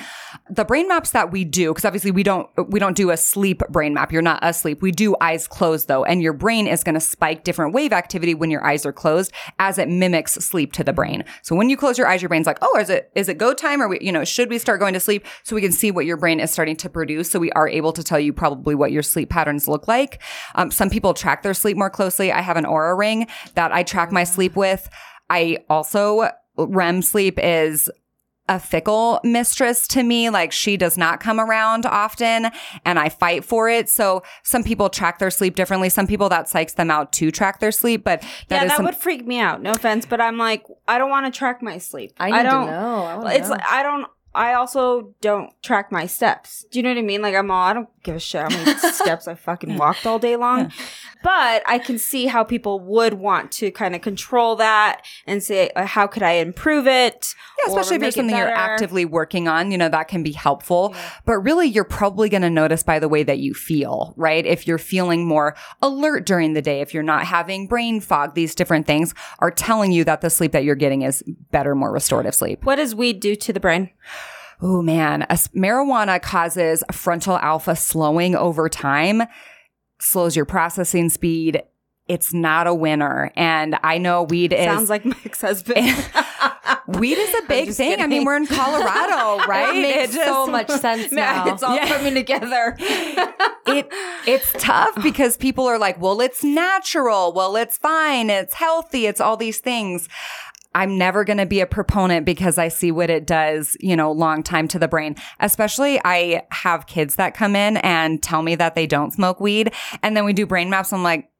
The 0.50 0.64
brain 0.64 0.88
maps 0.88 1.10
that 1.10 1.30
we 1.30 1.44
do, 1.44 1.70
because 1.70 1.84
obviously 1.84 2.10
we 2.10 2.22
don't 2.22 2.48
we 2.68 2.78
don't 2.78 2.96
do 2.96 3.10
a 3.10 3.16
sleep 3.16 3.62
brain 3.68 3.94
map. 3.94 4.12
You're 4.12 4.22
not 4.22 4.38
asleep. 4.42 4.80
We 4.80 4.92
do 4.92 5.16
eyes 5.20 5.46
closed 5.46 5.88
though, 5.88 6.04
and 6.04 6.22
your 6.22 6.32
brain 6.32 6.66
is 6.66 6.82
going 6.82 6.94
to 6.94 7.00
spike 7.00 7.44
different 7.44 7.74
wave 7.74 7.92
activity 7.92 8.34
when 8.34 8.50
your 8.50 8.64
eyes 8.64 8.86
are 8.86 8.92
closed 8.92 9.32
as 9.58 9.78
it 9.78 9.88
mimics 9.88 10.34
sleep 10.34 10.72
to 10.74 10.84
the 10.84 10.92
brain. 10.92 11.24
So 11.42 11.54
when 11.54 11.68
you 11.68 11.76
close 11.76 11.98
your 11.98 12.06
eyes, 12.06 12.22
your 12.22 12.28
brain's 12.28 12.46
like, 12.46 12.58
oh, 12.62 12.78
is 12.78 12.90
it 12.90 13.10
is 13.14 13.28
it 13.28 13.38
go 13.38 13.52
time? 13.52 13.82
Or 13.82 13.88
we, 13.88 13.98
you 14.00 14.12
know, 14.12 14.24
should 14.24 14.48
we 14.48 14.58
start 14.58 14.80
going 14.80 14.94
to 14.94 15.00
sleep? 15.00 15.26
So 15.42 15.54
we 15.54 15.62
can 15.62 15.72
see 15.72 15.90
what 15.90 16.06
your 16.06 16.16
brain 16.16 16.40
is 16.40 16.50
starting 16.50 16.76
to 16.76 16.88
produce. 16.88 17.30
So 17.30 17.38
we 17.38 17.52
are 17.52 17.68
able 17.68 17.92
to 17.92 18.02
tell 18.02 18.20
you 18.20 18.32
probably 18.32 18.74
what 18.74 18.92
your 18.92 19.02
sleep 19.02 19.30
patterns 19.30 19.68
look 19.68 19.88
like. 19.88 20.22
Um, 20.54 20.70
some 20.70 20.90
people 20.90 21.14
track 21.14 21.42
their 21.42 21.54
sleep 21.54 21.76
more 21.76 21.90
closely. 21.90 22.32
I 22.32 22.40
have 22.40 22.56
an 22.56 22.64
Oura 22.64 22.96
ring 22.96 23.26
that 23.54 23.72
I 23.72 23.82
track 23.82 24.12
my 24.12 24.24
sleep 24.24 24.56
with. 24.56 24.88
I 25.30 25.58
also 25.68 26.30
REM 26.56 27.02
sleep 27.02 27.38
is 27.42 27.90
a 28.48 28.58
fickle 28.58 29.20
mistress 29.24 29.86
to 29.88 30.02
me. 30.02 30.30
Like 30.30 30.52
she 30.52 30.76
does 30.76 30.96
not 30.96 31.20
come 31.20 31.38
around 31.38 31.84
often 31.86 32.50
and 32.84 32.98
I 32.98 33.08
fight 33.08 33.44
for 33.44 33.68
it. 33.68 33.88
So 33.88 34.22
some 34.42 34.64
people 34.64 34.88
track 34.90 35.18
their 35.18 35.30
sleep 35.30 35.54
differently. 35.54 35.88
Some 35.88 36.06
people 36.06 36.28
that 36.30 36.46
psychs 36.46 36.74
them 36.74 36.90
out 36.90 37.12
to 37.14 37.30
track 37.30 37.60
their 37.60 37.72
sleep, 37.72 38.04
but 38.04 38.22
yeah, 38.50 38.62
is 38.64 38.68
that 38.70 38.76
some- 38.76 38.84
would 38.86 38.94
freak 38.96 39.26
me 39.26 39.38
out. 39.38 39.60
No 39.62 39.72
offense, 39.72 40.06
but 40.06 40.20
I'm 40.20 40.38
like, 40.38 40.64
I 40.86 40.98
don't 40.98 41.10
want 41.10 41.32
to 41.32 41.36
track 41.38 41.62
my 41.62 41.78
sleep. 41.78 42.12
I 42.18 42.30
need 42.30 42.48
don't. 42.48 42.66
know. 42.66 43.04
I 43.04 43.16
wanna 43.16 43.30
It's 43.34 43.48
know. 43.48 43.54
like 43.56 43.64
I 43.68 43.82
don't. 43.82 44.06
I 44.38 44.54
also 44.54 45.14
don't 45.20 45.50
track 45.64 45.90
my 45.90 46.06
steps. 46.06 46.64
Do 46.70 46.78
you 46.78 46.84
know 46.84 46.90
what 46.90 46.98
I 46.98 47.02
mean? 47.02 47.22
Like 47.22 47.34
I'm 47.34 47.50
all. 47.50 47.64
I 47.64 47.72
don't 47.72 47.88
give 48.04 48.14
a 48.14 48.20
shit 48.20 48.40
how 48.40 48.48
many 48.48 48.78
steps 48.92 49.26
I 49.26 49.34
fucking 49.34 49.76
walked 49.76 50.06
all 50.06 50.20
day 50.20 50.36
long. 50.36 50.70
But 51.24 51.64
I 51.66 51.80
can 51.80 51.98
see 51.98 52.26
how 52.26 52.44
people 52.44 52.78
would 52.78 53.14
want 53.14 53.50
to 53.52 53.72
kind 53.72 53.96
of 53.96 54.00
control 54.00 54.54
that 54.56 55.02
and 55.26 55.42
say, 55.42 55.70
uh, 55.74 55.86
how 55.86 56.06
could 56.06 56.22
I 56.22 56.34
improve 56.34 56.86
it? 56.86 57.34
Yeah, 57.58 57.70
especially 57.70 57.96
if 57.96 58.00
make 58.00 58.14
there's 58.14 58.14
it 58.14 58.18
something 58.18 58.36
you're 58.36 58.46
actively 58.46 59.04
working 59.04 59.48
on, 59.48 59.72
you 59.72 59.78
know, 59.78 59.88
that 59.88 60.06
can 60.06 60.22
be 60.22 60.30
helpful. 60.30 60.94
But 61.24 61.38
really, 61.38 61.66
you're 61.66 61.82
probably 61.82 62.28
going 62.28 62.42
to 62.42 62.50
notice 62.50 62.84
by 62.84 63.00
the 63.00 63.08
way 63.08 63.24
that 63.24 63.40
you 63.40 63.54
feel, 63.54 64.14
right? 64.16 64.46
If 64.46 64.68
you're 64.68 64.78
feeling 64.78 65.26
more 65.26 65.56
alert 65.82 66.24
during 66.26 66.52
the 66.52 66.62
day, 66.62 66.80
if 66.80 66.94
you're 66.94 67.02
not 67.02 67.24
having 67.24 67.66
brain 67.66 68.00
fog, 68.00 68.34
these 68.34 68.54
different 68.54 68.86
things 68.86 69.14
are 69.40 69.50
telling 69.50 69.90
you 69.90 70.04
that 70.04 70.20
the 70.20 70.30
sleep 70.30 70.52
that 70.52 70.62
you're 70.62 70.76
getting 70.76 71.02
is 71.02 71.24
better, 71.50 71.74
more 71.74 71.90
restorative 71.90 72.36
sleep. 72.36 72.64
What 72.64 72.76
does 72.76 72.94
weed 72.94 73.18
do 73.18 73.34
to 73.34 73.52
the 73.52 73.58
brain? 73.58 73.90
Oh 74.60 74.82
man, 74.82 75.22
As- 75.28 75.48
marijuana 75.48 76.20
causes 76.20 76.82
frontal 76.92 77.38
alpha 77.38 77.76
slowing 77.76 78.34
over 78.34 78.68
time, 78.68 79.22
slows 80.00 80.34
your 80.34 80.44
processing 80.44 81.08
speed. 81.10 81.62
It's 82.08 82.32
not 82.32 82.66
a 82.66 82.74
winner. 82.74 83.30
And 83.36 83.78
I 83.84 83.98
know 83.98 84.22
weed 84.22 84.52
is 84.54 84.64
Sounds 84.64 84.88
like 84.90 85.04
my 85.04 85.16
ex-husband. 85.26 85.76
weed 86.98 87.18
is 87.18 87.34
a 87.34 87.46
big 87.46 87.68
thing. 87.70 88.00
I 88.00 88.06
mean, 88.06 88.24
we're 88.24 88.36
in 88.38 88.46
Colorado, 88.46 89.44
right? 89.46 89.76
It 89.76 89.82
makes 89.82 90.14
just- 90.14 90.26
so 90.26 90.46
much 90.46 90.68
sense 90.70 91.12
now. 91.12 91.52
it's 91.52 91.62
all 91.62 91.76
Yeah. 91.76 91.86
coming 91.86 92.14
together. 92.14 92.74
it 92.78 93.88
it's 94.26 94.52
tough 94.54 95.00
because 95.02 95.36
people 95.36 95.66
are 95.66 95.78
like, 95.78 96.00
well, 96.00 96.20
it's 96.22 96.42
natural. 96.42 97.32
Well, 97.34 97.56
it's 97.56 97.76
fine. 97.76 98.30
It's 98.30 98.54
healthy. 98.54 99.06
It's 99.06 99.20
all 99.20 99.36
these 99.36 99.58
things. 99.58 100.08
I'm 100.74 100.98
never 100.98 101.24
going 101.24 101.38
to 101.38 101.46
be 101.46 101.60
a 101.60 101.66
proponent 101.66 102.26
because 102.26 102.58
I 102.58 102.68
see 102.68 102.92
what 102.92 103.10
it 103.10 103.26
does, 103.26 103.76
you 103.80 103.96
know, 103.96 104.12
long 104.12 104.42
time 104.42 104.68
to 104.68 104.78
the 104.78 104.88
brain. 104.88 105.16
Especially 105.40 106.00
I 106.04 106.42
have 106.50 106.86
kids 106.86 107.16
that 107.16 107.34
come 107.34 107.56
in 107.56 107.78
and 107.78 108.22
tell 108.22 108.42
me 108.42 108.54
that 108.56 108.74
they 108.74 108.86
don't 108.86 109.12
smoke 109.12 109.40
weed. 109.40 109.72
And 110.02 110.16
then 110.16 110.24
we 110.24 110.32
do 110.32 110.46
brain 110.46 110.70
maps. 110.70 110.92
I'm 110.92 111.02
like, 111.02 111.30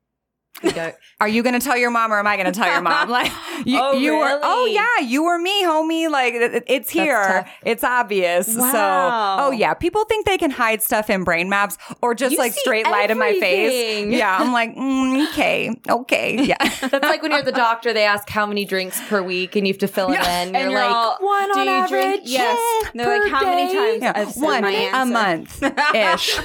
Are 1.20 1.28
you 1.28 1.42
going 1.42 1.58
to 1.58 1.60
tell 1.64 1.76
your 1.76 1.90
mom 1.90 2.12
or 2.12 2.18
am 2.18 2.26
I 2.26 2.36
going 2.36 2.46
to 2.52 2.58
tell 2.58 2.70
your 2.70 2.80
mom? 2.82 3.08
Like, 3.08 3.32
you, 3.64 3.78
Oh, 3.80 3.92
you 3.92 4.16
were, 4.16 4.40
oh 4.42 4.66
yeah, 4.66 5.04
you 5.06 5.24
or 5.24 5.38
me, 5.38 5.64
homie. 5.64 6.08
Like, 6.10 6.34
it- 6.34 6.54
it- 6.54 6.64
it's 6.68 6.90
here. 6.90 7.46
It's 7.64 7.82
obvious. 7.84 8.56
Wow. 8.56 8.72
So, 8.72 9.44
oh 9.46 9.50
yeah, 9.52 9.74
people 9.74 10.04
think 10.04 10.26
they 10.26 10.38
can 10.38 10.50
hide 10.50 10.82
stuff 10.82 11.10
in 11.10 11.24
brain 11.24 11.48
maps 11.48 11.76
or 12.02 12.14
just 12.14 12.32
You 12.32 12.38
like 12.38 12.52
straight 12.52 12.86
lie 12.86 13.06
to 13.06 13.14
my 13.14 13.32
face. 13.40 14.06
Yeah. 14.12 14.36
I'm 14.40 14.52
like, 14.60 14.74
mm, 14.76 15.28
okay, 15.30 15.74
okay. 15.88 16.42
Yeah. 16.44 16.56
That's 16.80 16.92
like 17.04 17.22
when 17.22 17.30
you're 17.30 17.40
at 17.40 17.46
the 17.46 17.52
doctor, 17.52 17.92
they 17.92 18.04
ask 18.04 18.28
how 18.28 18.46
many 18.46 18.64
drinks 18.64 19.00
per 19.08 19.22
week 19.22 19.56
and 19.56 19.66
you 19.66 19.72
have 19.72 19.78
to 19.80 19.88
fill 19.88 20.10
it 20.12 20.18
in. 20.20 20.48
You're, 20.48 20.56
And 20.62 20.70
you're 20.70 20.80
like, 20.80 20.90
all, 20.94 21.16
one 21.20 21.50
on 21.58 21.68
average. 21.68 21.90
drink? 21.90 22.22
Yes. 22.24 22.86
And 22.92 23.00
they're 23.00 23.20
like, 23.20 23.30
how 23.30 23.44
many 23.44 23.74
times? 23.74 24.02
yeah. 24.02 24.24
One 24.44 24.64
a 24.64 25.06
month 25.06 25.62
ish. 25.94 26.38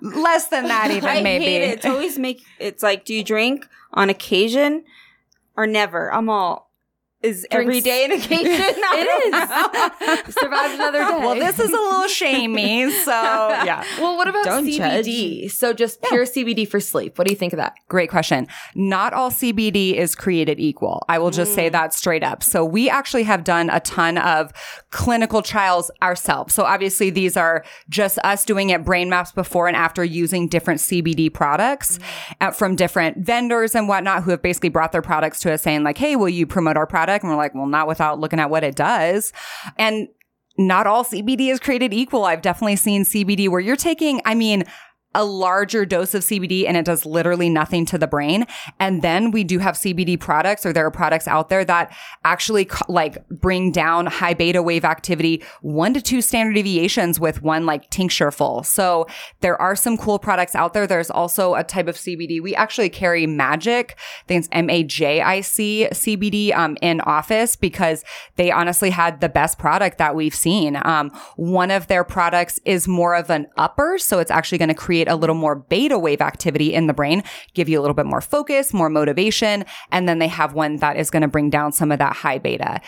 Less 0.00 0.48
than 0.48 0.68
that, 0.68 0.90
even 0.96 1.08
I 1.08 1.22
maybe. 1.22 1.44
hate 1.44 1.62
it. 1.62 1.70
It's 1.78 1.86
always 1.86 2.18
make. 2.18 2.42
It's 2.58 2.82
like, 2.82 3.04
do 3.04 3.14
you 3.14 3.22
drink 3.24 3.66
on 3.92 4.10
occasion 4.10 4.84
or 5.56 5.66
never? 5.66 6.12
I'm 6.12 6.28
all. 6.28 6.70
Is 7.22 7.46
every 7.50 7.80
Drinks- 7.80 7.84
day 7.84 8.04
an 8.04 8.12
occasion? 8.12 8.74
It 8.94 9.08
is. 10.28 10.34
Survived 10.34 10.74
another 10.74 10.98
day. 11.08 11.18
Well, 11.18 11.34
this 11.34 11.58
is 11.58 11.70
a 11.70 11.72
little 11.76 12.06
shamey. 12.08 12.90
So, 12.90 13.10
yeah. 13.10 13.84
Well, 13.98 14.16
what 14.16 14.28
about 14.28 14.44
Don't 14.44 14.66
CBD? 14.66 15.50
So 15.50 15.72
just 15.72 16.02
pure 16.02 16.24
CBD 16.24 16.68
for 16.68 16.78
sleep. 16.80 17.16
What 17.18 17.26
do 17.26 17.32
you 17.32 17.38
think 17.38 17.52
of 17.52 17.56
that? 17.56 17.74
Great 17.88 18.10
question. 18.10 18.48
Not 18.74 19.12
all 19.14 19.30
CBD 19.30 19.94
is 19.94 20.14
created 20.14 20.60
equal. 20.60 21.04
I 21.08 21.18
will 21.18 21.30
just 21.30 21.54
say 21.54 21.68
that 21.70 21.94
straight 21.94 22.22
up. 22.22 22.42
So 22.42 22.64
we 22.64 22.90
actually 22.90 23.22
have 23.24 23.44
done 23.44 23.70
a 23.70 23.80
ton 23.80 24.18
of 24.18 24.52
clinical 24.90 25.40
trials 25.42 25.90
ourselves. 26.02 26.54
So 26.54 26.64
obviously 26.64 27.08
these 27.10 27.36
are 27.36 27.64
just 27.88 28.18
us 28.24 28.44
doing 28.44 28.70
it 28.70 28.84
brain 28.84 29.08
maps 29.08 29.32
before 29.32 29.68
and 29.68 29.76
after 29.76 30.04
using 30.04 30.48
different 30.48 30.80
CBD 30.80 31.32
products 31.32 31.98
uh, 32.40 32.50
from 32.50 32.76
different 32.76 33.18
vendors 33.18 33.74
and 33.74 33.88
whatnot 33.88 34.22
who 34.24 34.32
have 34.32 34.42
basically 34.42 34.68
brought 34.68 34.92
their 34.92 35.02
products 35.02 35.40
to 35.40 35.52
us 35.52 35.62
saying 35.62 35.82
like, 35.82 35.96
Hey, 35.98 36.14
will 36.16 36.28
you 36.28 36.46
promote 36.46 36.76
our 36.76 36.86
product? 36.86 37.11
And 37.20 37.30
we're 37.30 37.36
like, 37.36 37.54
well, 37.54 37.66
not 37.66 37.86
without 37.86 38.18
looking 38.18 38.40
at 38.40 38.48
what 38.48 38.64
it 38.64 38.74
does. 38.74 39.32
And 39.76 40.08
not 40.56 40.86
all 40.86 41.04
CBD 41.04 41.50
is 41.50 41.60
created 41.60 41.92
equal. 41.92 42.24
I've 42.24 42.42
definitely 42.42 42.76
seen 42.76 43.04
CBD 43.04 43.48
where 43.48 43.60
you're 43.60 43.76
taking, 43.76 44.22
I 44.24 44.34
mean, 44.34 44.64
a 45.14 45.24
larger 45.24 45.84
dose 45.84 46.14
of 46.14 46.22
CBD 46.22 46.66
and 46.66 46.76
it 46.76 46.84
does 46.84 47.04
literally 47.04 47.48
nothing 47.48 47.84
to 47.86 47.98
the 47.98 48.06
brain. 48.06 48.46
And 48.80 49.02
then 49.02 49.30
we 49.30 49.44
do 49.44 49.58
have 49.58 49.74
CBD 49.74 50.18
products 50.18 50.64
or 50.64 50.72
there 50.72 50.86
are 50.86 50.90
products 50.90 51.28
out 51.28 51.48
there 51.48 51.64
that 51.64 51.94
actually 52.24 52.66
co- 52.66 52.84
like 52.88 53.26
bring 53.28 53.72
down 53.72 54.06
high 54.06 54.34
beta 54.34 54.62
wave 54.62 54.84
activity 54.84 55.42
one 55.60 55.94
to 55.94 56.00
two 56.00 56.22
standard 56.22 56.54
deviations 56.54 57.20
with 57.20 57.42
one 57.42 57.66
like 57.66 57.90
tincture 57.90 58.30
full. 58.30 58.62
So 58.62 59.06
there 59.40 59.60
are 59.60 59.76
some 59.76 59.96
cool 59.96 60.18
products 60.18 60.54
out 60.54 60.72
there. 60.74 60.86
There's 60.86 61.10
also 61.10 61.54
a 61.54 61.64
type 61.64 61.88
of 61.88 61.96
CBD. 61.96 62.42
We 62.42 62.54
actually 62.54 62.90
carry 62.90 63.26
Magic. 63.26 63.96
I 63.98 64.26
think 64.26 64.38
it's 64.40 64.48
M-A-J-I-C 64.52 65.88
CBD 65.92 66.54
um, 66.54 66.76
in 66.80 67.00
office 67.02 67.56
because 67.56 68.04
they 68.36 68.50
honestly 68.50 68.90
had 68.90 69.20
the 69.20 69.28
best 69.28 69.58
product 69.58 69.98
that 69.98 70.14
we've 70.14 70.34
seen. 70.34 70.78
Um, 70.82 71.10
one 71.36 71.70
of 71.70 71.86
their 71.86 72.04
products 72.04 72.60
is 72.64 72.88
more 72.88 73.14
of 73.14 73.30
an 73.30 73.46
upper. 73.56 73.98
So 73.98 74.18
it's 74.18 74.30
actually 74.30 74.58
going 74.58 74.68
to 74.68 74.74
create 74.74 75.01
a 75.08 75.16
little 75.16 75.34
more 75.34 75.56
beta 75.56 75.98
wave 75.98 76.20
activity 76.20 76.72
in 76.74 76.86
the 76.86 76.94
brain, 76.94 77.22
give 77.54 77.68
you 77.68 77.78
a 77.78 77.82
little 77.82 77.94
bit 77.94 78.06
more 78.06 78.20
focus, 78.20 78.72
more 78.72 78.88
motivation. 78.88 79.64
And 79.90 80.08
then 80.08 80.18
they 80.18 80.28
have 80.28 80.54
one 80.54 80.76
that 80.76 80.96
is 80.96 81.10
going 81.10 81.22
to 81.22 81.28
bring 81.28 81.50
down 81.50 81.72
some 81.72 81.92
of 81.92 81.98
that 81.98 82.14
high 82.14 82.38
beta 82.38 82.80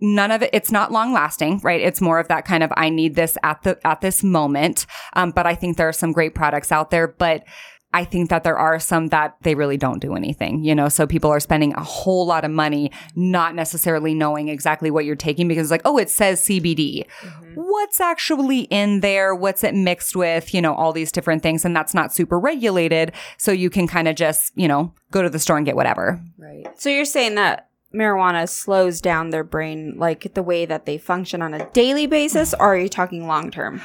none 0.00 0.30
of 0.30 0.42
it 0.42 0.50
it's 0.52 0.72
not 0.72 0.90
long 0.90 1.12
lasting 1.12 1.60
right 1.62 1.80
it's 1.82 2.00
more 2.00 2.18
of 2.18 2.28
that 2.28 2.44
kind 2.44 2.62
of 2.62 2.72
i 2.74 2.88
need 2.88 3.14
this 3.14 3.36
at 3.42 3.62
the 3.62 3.78
at 3.86 4.00
this 4.00 4.22
moment 4.22 4.86
um, 5.12 5.30
but 5.30 5.46
i 5.46 5.54
think 5.54 5.76
there 5.76 5.88
are 5.88 5.92
some 5.92 6.12
great 6.12 6.34
products 6.34 6.72
out 6.72 6.90
there 6.90 7.06
but 7.06 7.44
I 7.92 8.04
think 8.04 8.30
that 8.30 8.44
there 8.44 8.56
are 8.56 8.78
some 8.78 9.08
that 9.08 9.36
they 9.42 9.56
really 9.56 9.76
don't 9.76 10.00
do 10.00 10.14
anything, 10.14 10.62
you 10.62 10.74
know, 10.74 10.88
so 10.88 11.06
people 11.06 11.30
are 11.30 11.40
spending 11.40 11.74
a 11.74 11.82
whole 11.82 12.24
lot 12.24 12.44
of 12.44 12.50
money 12.52 12.92
not 13.16 13.56
necessarily 13.56 14.14
knowing 14.14 14.48
exactly 14.48 14.92
what 14.92 15.04
you're 15.04 15.16
taking 15.16 15.48
because 15.48 15.66
it's 15.66 15.70
like, 15.72 15.82
oh, 15.84 15.98
it 15.98 16.08
says 16.08 16.40
CBD. 16.42 17.04
Mm-hmm. 17.22 17.54
What's 17.54 18.00
actually 18.00 18.60
in 18.62 19.00
there? 19.00 19.34
What's 19.34 19.64
it 19.64 19.74
mixed 19.74 20.14
with? 20.14 20.54
You 20.54 20.62
know, 20.62 20.74
all 20.74 20.92
these 20.92 21.10
different 21.10 21.42
things. 21.42 21.64
And 21.64 21.74
that's 21.74 21.92
not 21.92 22.12
super 22.12 22.38
regulated. 22.38 23.12
So 23.38 23.50
you 23.50 23.70
can 23.70 23.88
kind 23.88 24.06
of 24.06 24.14
just, 24.14 24.52
you 24.54 24.68
know, 24.68 24.94
go 25.10 25.22
to 25.22 25.30
the 25.30 25.40
store 25.40 25.56
and 25.56 25.66
get 25.66 25.74
whatever. 25.74 26.22
Right. 26.38 26.66
So 26.78 26.90
you're 26.90 27.04
saying 27.04 27.34
that 27.34 27.70
marijuana 27.92 28.48
slows 28.48 29.00
down 29.00 29.30
their 29.30 29.42
brain, 29.42 29.94
like 29.96 30.32
the 30.34 30.44
way 30.44 30.64
that 30.64 30.86
they 30.86 30.96
function 30.96 31.42
on 31.42 31.54
a 31.54 31.68
daily 31.70 32.06
basis, 32.06 32.54
or 32.54 32.74
are 32.74 32.78
you 32.78 32.88
talking 32.88 33.26
long 33.26 33.50
term? 33.50 33.80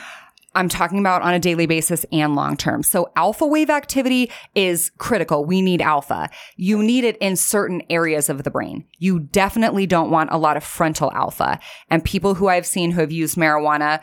I'm 0.55 0.69
talking 0.69 0.99
about 0.99 1.21
on 1.21 1.33
a 1.33 1.39
daily 1.39 1.65
basis 1.65 2.05
and 2.11 2.35
long 2.35 2.57
term. 2.57 2.81
So 2.81 3.11
alpha 3.15 3.45
wave 3.45 3.69
activity 3.69 4.31
is 4.55 4.91
critical. 4.97 5.45
We 5.45 5.61
need 5.61 5.81
alpha. 5.81 6.29
You 6.55 6.81
need 6.81 7.03
it 7.03 7.17
in 7.17 7.35
certain 7.35 7.83
areas 7.89 8.29
of 8.29 8.43
the 8.43 8.51
brain. 8.51 8.85
You 8.97 9.19
definitely 9.19 9.85
don't 9.85 10.09
want 10.09 10.31
a 10.31 10.37
lot 10.37 10.57
of 10.57 10.63
frontal 10.63 11.11
alpha. 11.11 11.59
And 11.89 12.03
people 12.03 12.35
who 12.35 12.47
I've 12.47 12.65
seen 12.65 12.91
who 12.91 13.01
have 13.01 13.11
used 13.11 13.37
marijuana 13.37 14.01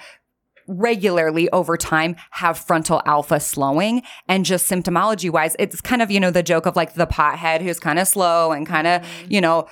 regularly 0.69 1.51
over 1.51 1.77
time 1.77 2.17
have 2.31 2.57
frontal 2.57 3.03
alpha 3.05 3.41
slowing 3.41 4.03
and 4.29 4.45
just 4.45 4.71
symptomology 4.71 5.29
wise 5.29 5.57
it's 5.59 5.81
kind 5.81 6.01
of 6.01 6.09
you 6.09 6.21
know 6.21 6.31
the 6.31 6.43
joke 6.43 6.67
of 6.67 6.77
like 6.77 6.95
the 6.95 7.07
pothead 7.07 7.61
who's 7.61 7.81
kind 7.81 7.99
of 7.99 8.07
slow 8.07 8.53
and 8.53 8.67
kind 8.67 8.87
of 8.87 9.03
mm-hmm. 9.03 9.33
you 9.33 9.41
know 9.41 9.67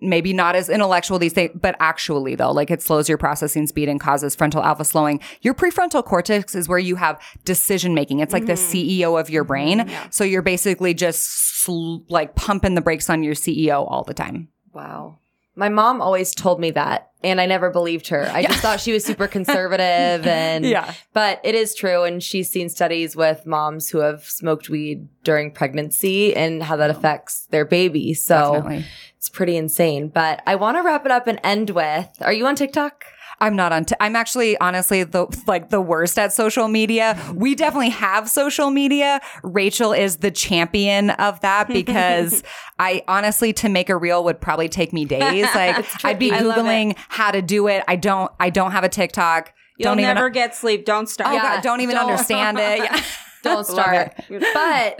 maybe 0.00 0.32
not 0.32 0.56
as 0.56 0.68
intellectual 0.68 1.18
these 1.18 1.32
things, 1.32 1.52
but 1.54 1.76
actually 1.78 2.34
though, 2.34 2.52
like 2.52 2.70
it 2.70 2.82
slows 2.82 3.08
your 3.08 3.18
processing 3.18 3.66
speed 3.66 3.88
and 3.88 4.00
causes 4.00 4.34
frontal 4.34 4.62
alpha 4.62 4.84
slowing. 4.84 5.20
Your 5.42 5.54
prefrontal 5.54 6.04
cortex 6.04 6.54
is 6.54 6.68
where 6.68 6.78
you 6.78 6.96
have 6.96 7.20
decision 7.44 7.94
making. 7.94 8.20
It's 8.20 8.32
like 8.32 8.46
the 8.46 8.54
mm-hmm. 8.54 9.02
CEO 9.04 9.20
of 9.20 9.30
your 9.30 9.44
mm-hmm. 9.44 9.48
brain. 9.86 9.90
So 10.10 10.24
you're 10.24 10.42
basically 10.42 10.94
just 10.94 11.62
sl- 11.62 11.98
like 12.08 12.34
pumping 12.34 12.74
the 12.74 12.80
brakes 12.80 13.08
on 13.08 13.22
your 13.22 13.34
CEO 13.34 13.90
all 13.90 14.04
the 14.04 14.14
time. 14.14 14.48
Wow. 14.72 15.18
My 15.56 15.68
mom 15.68 16.00
always 16.02 16.34
told 16.34 16.58
me 16.58 16.72
that, 16.72 17.10
and 17.22 17.40
I 17.40 17.46
never 17.46 17.70
believed 17.70 18.08
her. 18.08 18.28
I 18.32 18.42
just 18.42 18.60
thought 18.60 18.80
she 18.80 18.92
was 18.92 19.04
super 19.04 19.28
conservative, 19.38 20.26
and 20.26 20.64
Yeah. 20.64 20.92
But 21.12 21.40
it 21.44 21.54
is 21.54 21.74
true, 21.74 22.02
and 22.02 22.22
she's 22.22 22.50
seen 22.50 22.68
studies 22.68 23.14
with 23.14 23.46
moms 23.46 23.88
who 23.88 23.98
have 23.98 24.24
smoked 24.24 24.68
weed 24.68 25.08
during 25.22 25.52
pregnancy 25.52 26.34
and 26.34 26.62
how 26.62 26.76
that 26.76 26.90
affects 26.90 27.46
their 27.50 27.64
baby. 27.64 28.14
So 28.14 28.54
Definitely. 28.54 28.86
it's 29.16 29.28
pretty 29.28 29.56
insane. 29.56 30.08
But 30.08 30.42
I 30.46 30.56
want 30.56 30.76
to 30.76 30.82
wrap 30.82 31.04
it 31.06 31.12
up 31.12 31.26
and 31.28 31.38
end 31.44 31.70
with: 31.70 32.08
Are 32.20 32.32
you 32.32 32.46
on 32.46 32.56
TikTok? 32.56 33.04
I'm 33.40 33.56
not 33.56 33.72
on. 33.72 33.84
T- 33.84 33.94
I'm 34.00 34.16
actually 34.16 34.56
honestly 34.58 35.02
the 35.04 35.26
like 35.46 35.70
the 35.70 35.80
worst 35.80 36.18
at 36.18 36.32
social 36.32 36.68
media. 36.68 37.18
We 37.34 37.54
definitely 37.54 37.90
have 37.90 38.28
social 38.30 38.70
media. 38.70 39.20
Rachel 39.42 39.92
is 39.92 40.18
the 40.18 40.30
champion 40.30 41.10
of 41.10 41.40
that 41.40 41.68
because 41.68 42.42
I 42.78 43.02
honestly 43.08 43.52
to 43.54 43.68
make 43.68 43.88
a 43.88 43.96
reel 43.96 44.24
would 44.24 44.40
probably 44.40 44.68
take 44.68 44.92
me 44.92 45.04
days. 45.04 45.46
Like 45.54 45.86
I'd 46.04 46.18
be 46.18 46.32
I 46.32 46.40
love 46.40 46.58
it. 46.58 46.60
googling 46.62 46.96
how 47.08 47.30
to 47.30 47.40
do 47.42 47.68
it. 47.68 47.84
I 47.88 47.96
don't. 47.96 48.30
I 48.40 48.50
don't 48.50 48.72
have 48.72 48.84
a 48.84 48.88
TikTok. 48.88 49.52
You'll 49.78 49.90
don't 49.90 50.00
even. 50.00 50.14
never 50.14 50.30
get 50.30 50.54
sleep. 50.54 50.84
Don't 50.84 51.08
start. 51.08 51.30
oh 51.30 51.34
Yeah, 51.34 51.42
God, 51.56 51.62
don't 51.62 51.80
even 51.80 51.96
don't. 51.96 52.10
understand 52.10 52.58
it. 52.60 52.78
Yeah. 52.90 53.00
Don't 53.42 53.66
start. 53.66 54.14
but 54.54 54.98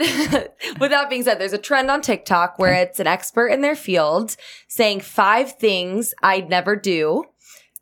with 0.79 0.91
that 0.91 1.07
being 1.09 1.23
said, 1.23 1.39
there's 1.39 1.53
a 1.53 1.57
trend 1.57 1.89
on 1.89 2.01
TikTok 2.01 2.59
where 2.59 2.73
it's 2.73 2.99
an 2.99 3.07
expert 3.07 3.47
in 3.47 3.61
their 3.61 3.75
field 3.75 4.35
saying 4.67 4.99
five 4.99 5.53
things 5.53 6.13
I'd 6.21 6.47
never 6.47 6.75
do 6.75 7.23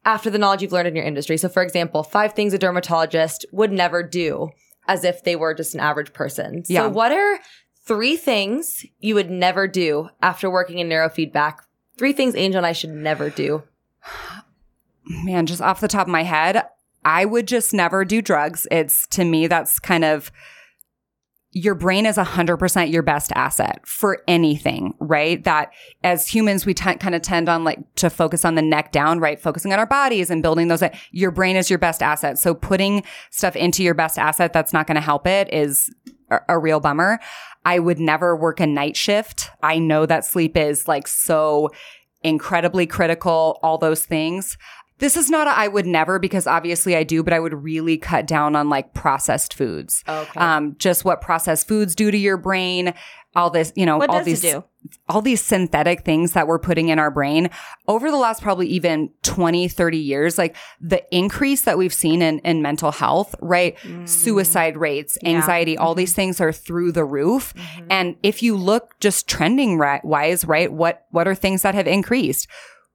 after 0.05 0.29
the 0.29 0.37
knowledge 0.37 0.61
you've 0.61 0.71
learned 0.71 0.87
in 0.87 0.95
your 0.95 1.05
industry. 1.05 1.37
So, 1.37 1.49
for 1.49 1.63
example, 1.63 2.03
five 2.03 2.33
things 2.33 2.53
a 2.53 2.57
dermatologist 2.57 3.45
would 3.51 3.71
never 3.71 4.03
do 4.03 4.49
as 4.87 5.03
if 5.03 5.23
they 5.23 5.35
were 5.35 5.53
just 5.53 5.73
an 5.73 5.79
average 5.79 6.13
person. 6.13 6.65
So, 6.65 6.73
Yeah. 6.73 6.87
what 6.87 7.11
are 7.11 7.39
three 7.85 8.17
things 8.17 8.85
you 8.99 9.15
would 9.15 9.29
never 9.29 9.67
do 9.67 10.09
after 10.21 10.49
working 10.49 10.79
in 10.79 10.89
neurofeedback? 10.89 11.57
Three 11.97 12.13
things 12.13 12.35
Angel 12.35 12.59
and 12.59 12.65
I 12.67 12.73
should 12.73 12.89
never 12.89 13.29
do. 13.29 13.63
man, 15.05 15.45
just 15.45 15.61
off 15.61 15.81
the 15.81 15.87
top 15.87 16.07
of 16.07 16.11
my 16.11 16.23
head, 16.23 16.63
I 17.05 17.25
would 17.25 17.47
just 17.47 17.73
never 17.73 18.05
do 18.05 18.21
drugs. 18.21 18.67
It's 18.71 19.07
to 19.07 19.25
me, 19.25 19.47
that's 19.47 19.79
kind 19.79 20.05
of 20.05 20.31
your 21.53 21.75
brain 21.75 22.05
is 22.07 22.17
100% 22.17 22.91
your 22.91 23.03
best 23.03 23.31
asset 23.35 23.79
for 23.85 24.21
anything, 24.27 24.95
right? 24.99 25.43
That 25.43 25.71
as 26.03 26.27
humans, 26.27 26.65
we 26.65 26.73
t- 26.73 26.95
kind 26.95 27.13
of 27.13 27.21
tend 27.21 27.47
on 27.47 27.63
like 27.63 27.79
to 27.95 28.09
focus 28.09 28.43
on 28.43 28.55
the 28.55 28.61
neck 28.61 28.91
down, 28.91 29.19
right? 29.19 29.39
Focusing 29.39 29.71
on 29.71 29.77
our 29.77 29.85
bodies 29.85 30.31
and 30.31 30.41
building 30.41 30.67
those. 30.67 30.83
Your 31.11 31.29
brain 31.29 31.55
is 31.55 31.69
your 31.69 31.79
best 31.79 32.01
asset. 32.01 32.39
So 32.39 32.55
putting 32.55 33.03
stuff 33.29 33.55
into 33.55 33.83
your 33.83 33.93
best 33.93 34.17
asset 34.17 34.51
that's 34.51 34.73
not 34.73 34.87
going 34.87 34.95
to 34.95 35.01
help 35.01 35.27
it 35.27 35.53
is 35.53 35.93
a, 36.31 36.39
a 36.49 36.59
real 36.59 36.79
bummer. 36.79 37.19
I 37.65 37.77
would 37.77 37.99
never 37.99 38.35
work 38.35 38.59
a 38.59 38.67
night 38.67 38.97
shift. 38.97 39.51
I 39.61 39.77
know 39.77 40.07
that 40.07 40.25
sleep 40.25 40.57
is 40.57 40.87
like 40.87 41.07
so 41.07 41.69
incredibly 42.23 42.87
critical, 42.87 43.59
all 43.61 43.77
those 43.77 44.05
things. 44.05 44.57
This 44.99 45.17
is 45.17 45.29
not 45.29 45.47
a 45.47 45.51
I 45.51 45.67
would 45.67 45.85
never 45.85 46.19
because 46.19 46.47
obviously 46.47 46.95
I 46.95 47.03
do, 47.03 47.23
but 47.23 47.33
I 47.33 47.39
would 47.39 47.53
really 47.53 47.97
cut 47.97 48.27
down 48.27 48.55
on 48.55 48.69
like 48.69 48.93
processed 48.93 49.53
foods. 49.53 50.03
Okay. 50.07 50.39
Um, 50.39 50.75
just 50.77 51.03
what 51.03 51.21
processed 51.21 51.67
foods 51.67 51.95
do 51.95 52.11
to 52.11 52.17
your 52.17 52.37
brain, 52.37 52.93
all 53.35 53.49
this, 53.49 53.73
you 53.75 53.85
know, 53.85 53.97
What 53.97 54.09
all 54.09 54.23
these 54.23 54.41
do? 54.41 54.63
all 55.07 55.21
these 55.21 55.41
synthetic 55.41 56.03
things 56.03 56.33
that 56.33 56.47
we're 56.47 56.59
putting 56.59 56.89
in 56.89 56.99
our 56.99 57.09
brain 57.09 57.49
over 57.87 58.11
the 58.11 58.17
last 58.17 58.41
probably 58.41 58.67
even 58.67 59.09
20, 59.23 59.67
30 59.67 59.97
years, 59.97 60.37
like 60.37 60.55
the 60.81 61.03
increase 61.15 61.61
that 61.61 61.77
we've 61.77 61.93
seen 61.93 62.21
in, 62.21 62.39
in 62.39 62.61
mental 62.61 62.91
health, 62.91 63.33
right? 63.41 63.77
Mm. 63.77 64.07
Suicide 64.07 64.77
rates, 64.77 65.17
anxiety, 65.23 65.77
all 65.77 65.91
mm-hmm. 65.91 65.99
these 65.99 66.13
things 66.13 66.41
are 66.41 66.51
through 66.51 66.91
the 66.91 67.05
roof. 67.05 67.53
Mm-hmm. 67.53 67.87
And 67.89 68.15
if 68.23 68.43
you 68.43 68.57
look 68.57 68.99
just 68.99 69.27
trending 69.27 69.77
ri- 69.77 70.01
wise, 70.03 70.45
right? 70.45 70.71
What, 70.71 71.05
what 71.11 71.27
are 71.27 71.35
things 71.35 71.61
that 71.61 71.75
have 71.75 71.87
increased? 71.87 72.47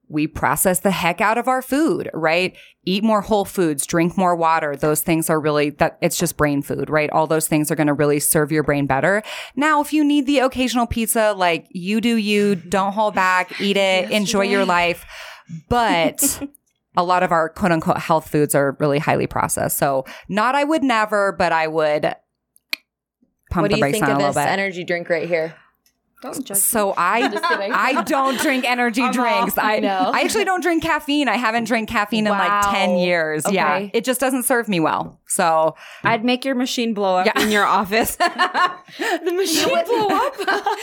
We 0.08 0.26
process 0.26 0.80
the 0.80 0.90
heck 0.90 1.20
out 1.20 1.38
of 1.38 1.48
our 1.48 1.60
food, 1.62 2.10
right? 2.14 2.56
Eat 2.84 3.04
more 3.04 3.20
whole 3.20 3.44
foods, 3.44 3.86
drink 3.86 4.16
more 4.16 4.34
water. 4.34 4.74
Those 4.74 5.02
things 5.02 5.28
are 5.28 5.38
really 5.38 5.70
that 5.70 5.98
it's 6.00 6.16
just 6.16 6.36
brain 6.36 6.62
food, 6.62 6.88
right? 6.88 7.10
All 7.10 7.26
those 7.26 7.46
things 7.46 7.70
are 7.70 7.74
going 7.76 7.88
to 7.88 7.94
really 7.94 8.18
serve 8.18 8.50
your 8.50 8.62
brain 8.62 8.86
better. 8.86 9.22
Now, 9.54 9.80
if 9.80 9.92
you 9.92 10.02
need 10.04 10.26
the 10.26 10.38
occasional 10.38 10.86
pizza, 10.86 11.34
like 11.36 11.66
you 11.70 12.00
do 12.00 12.16
you, 12.16 12.54
don't 12.54 12.92
hold 12.92 13.14
back, 13.14 13.60
eat 13.60 13.76
it, 13.76 14.10
enjoy 14.10 14.44
your 14.44 14.64
life. 14.64 15.04
But 15.68 16.42
a 16.96 17.04
lot 17.04 17.22
of 17.22 17.30
our 17.30 17.48
quote 17.48 17.72
unquote 17.72 17.98
health 17.98 18.28
foods 18.30 18.54
are 18.54 18.76
really 18.80 18.98
highly 18.98 19.26
processed. 19.26 19.76
So 19.78 20.04
not 20.28 20.54
I 20.54 20.64
would 20.64 20.82
never, 20.82 21.32
but 21.32 21.52
I 21.52 21.66
would 21.66 22.02
pump 23.50 23.62
what 23.62 23.68
the 23.68 23.74
do 23.74 23.76
you 23.76 23.80
brakes 23.80 23.94
think 23.94 24.06
a 24.06 24.12
of 24.12 24.16
little 24.18 24.32
this 24.32 24.42
bit. 24.42 24.48
energy 24.48 24.84
drink 24.84 25.08
right 25.08 25.28
here? 25.28 25.54
Don't 26.20 26.44
judge. 26.44 26.56
So 26.58 26.94
I. 26.96 27.20
I 27.96 28.02
don't 28.02 28.38
drink 28.40 28.64
energy 28.64 29.02
I'm 29.04 29.12
drinks. 29.12 29.56
off. 29.56 29.64
I 29.64 29.78
No. 29.80 30.10
I 30.12 30.20
actually 30.22 30.44
don't 30.44 30.62
drink 30.62 30.82
caffeine. 30.82 31.28
I 31.28 31.36
haven't 31.36 31.64
drank 31.64 31.88
caffeine 31.88 32.26
in 32.26 32.32
like 32.32 32.72
10 32.72 32.96
years. 32.96 33.44
Yeah. 33.50 33.88
It 33.92 34.04
just 34.04 34.20
doesn't 34.20 34.42
serve 34.44 34.68
me 34.68 34.80
well. 34.80 35.17
So 35.28 35.74
I'd 36.04 36.24
make 36.24 36.44
your 36.44 36.54
machine 36.54 36.94
blow 36.94 37.16
up 37.16 37.26
Yeah. 37.26 37.40
in 37.42 37.50
your 37.50 37.64
office. 37.64 38.16
The 38.98 39.32
machine 39.32 39.68
would 39.70 39.84
blow 39.84 40.08
up. 40.08 40.34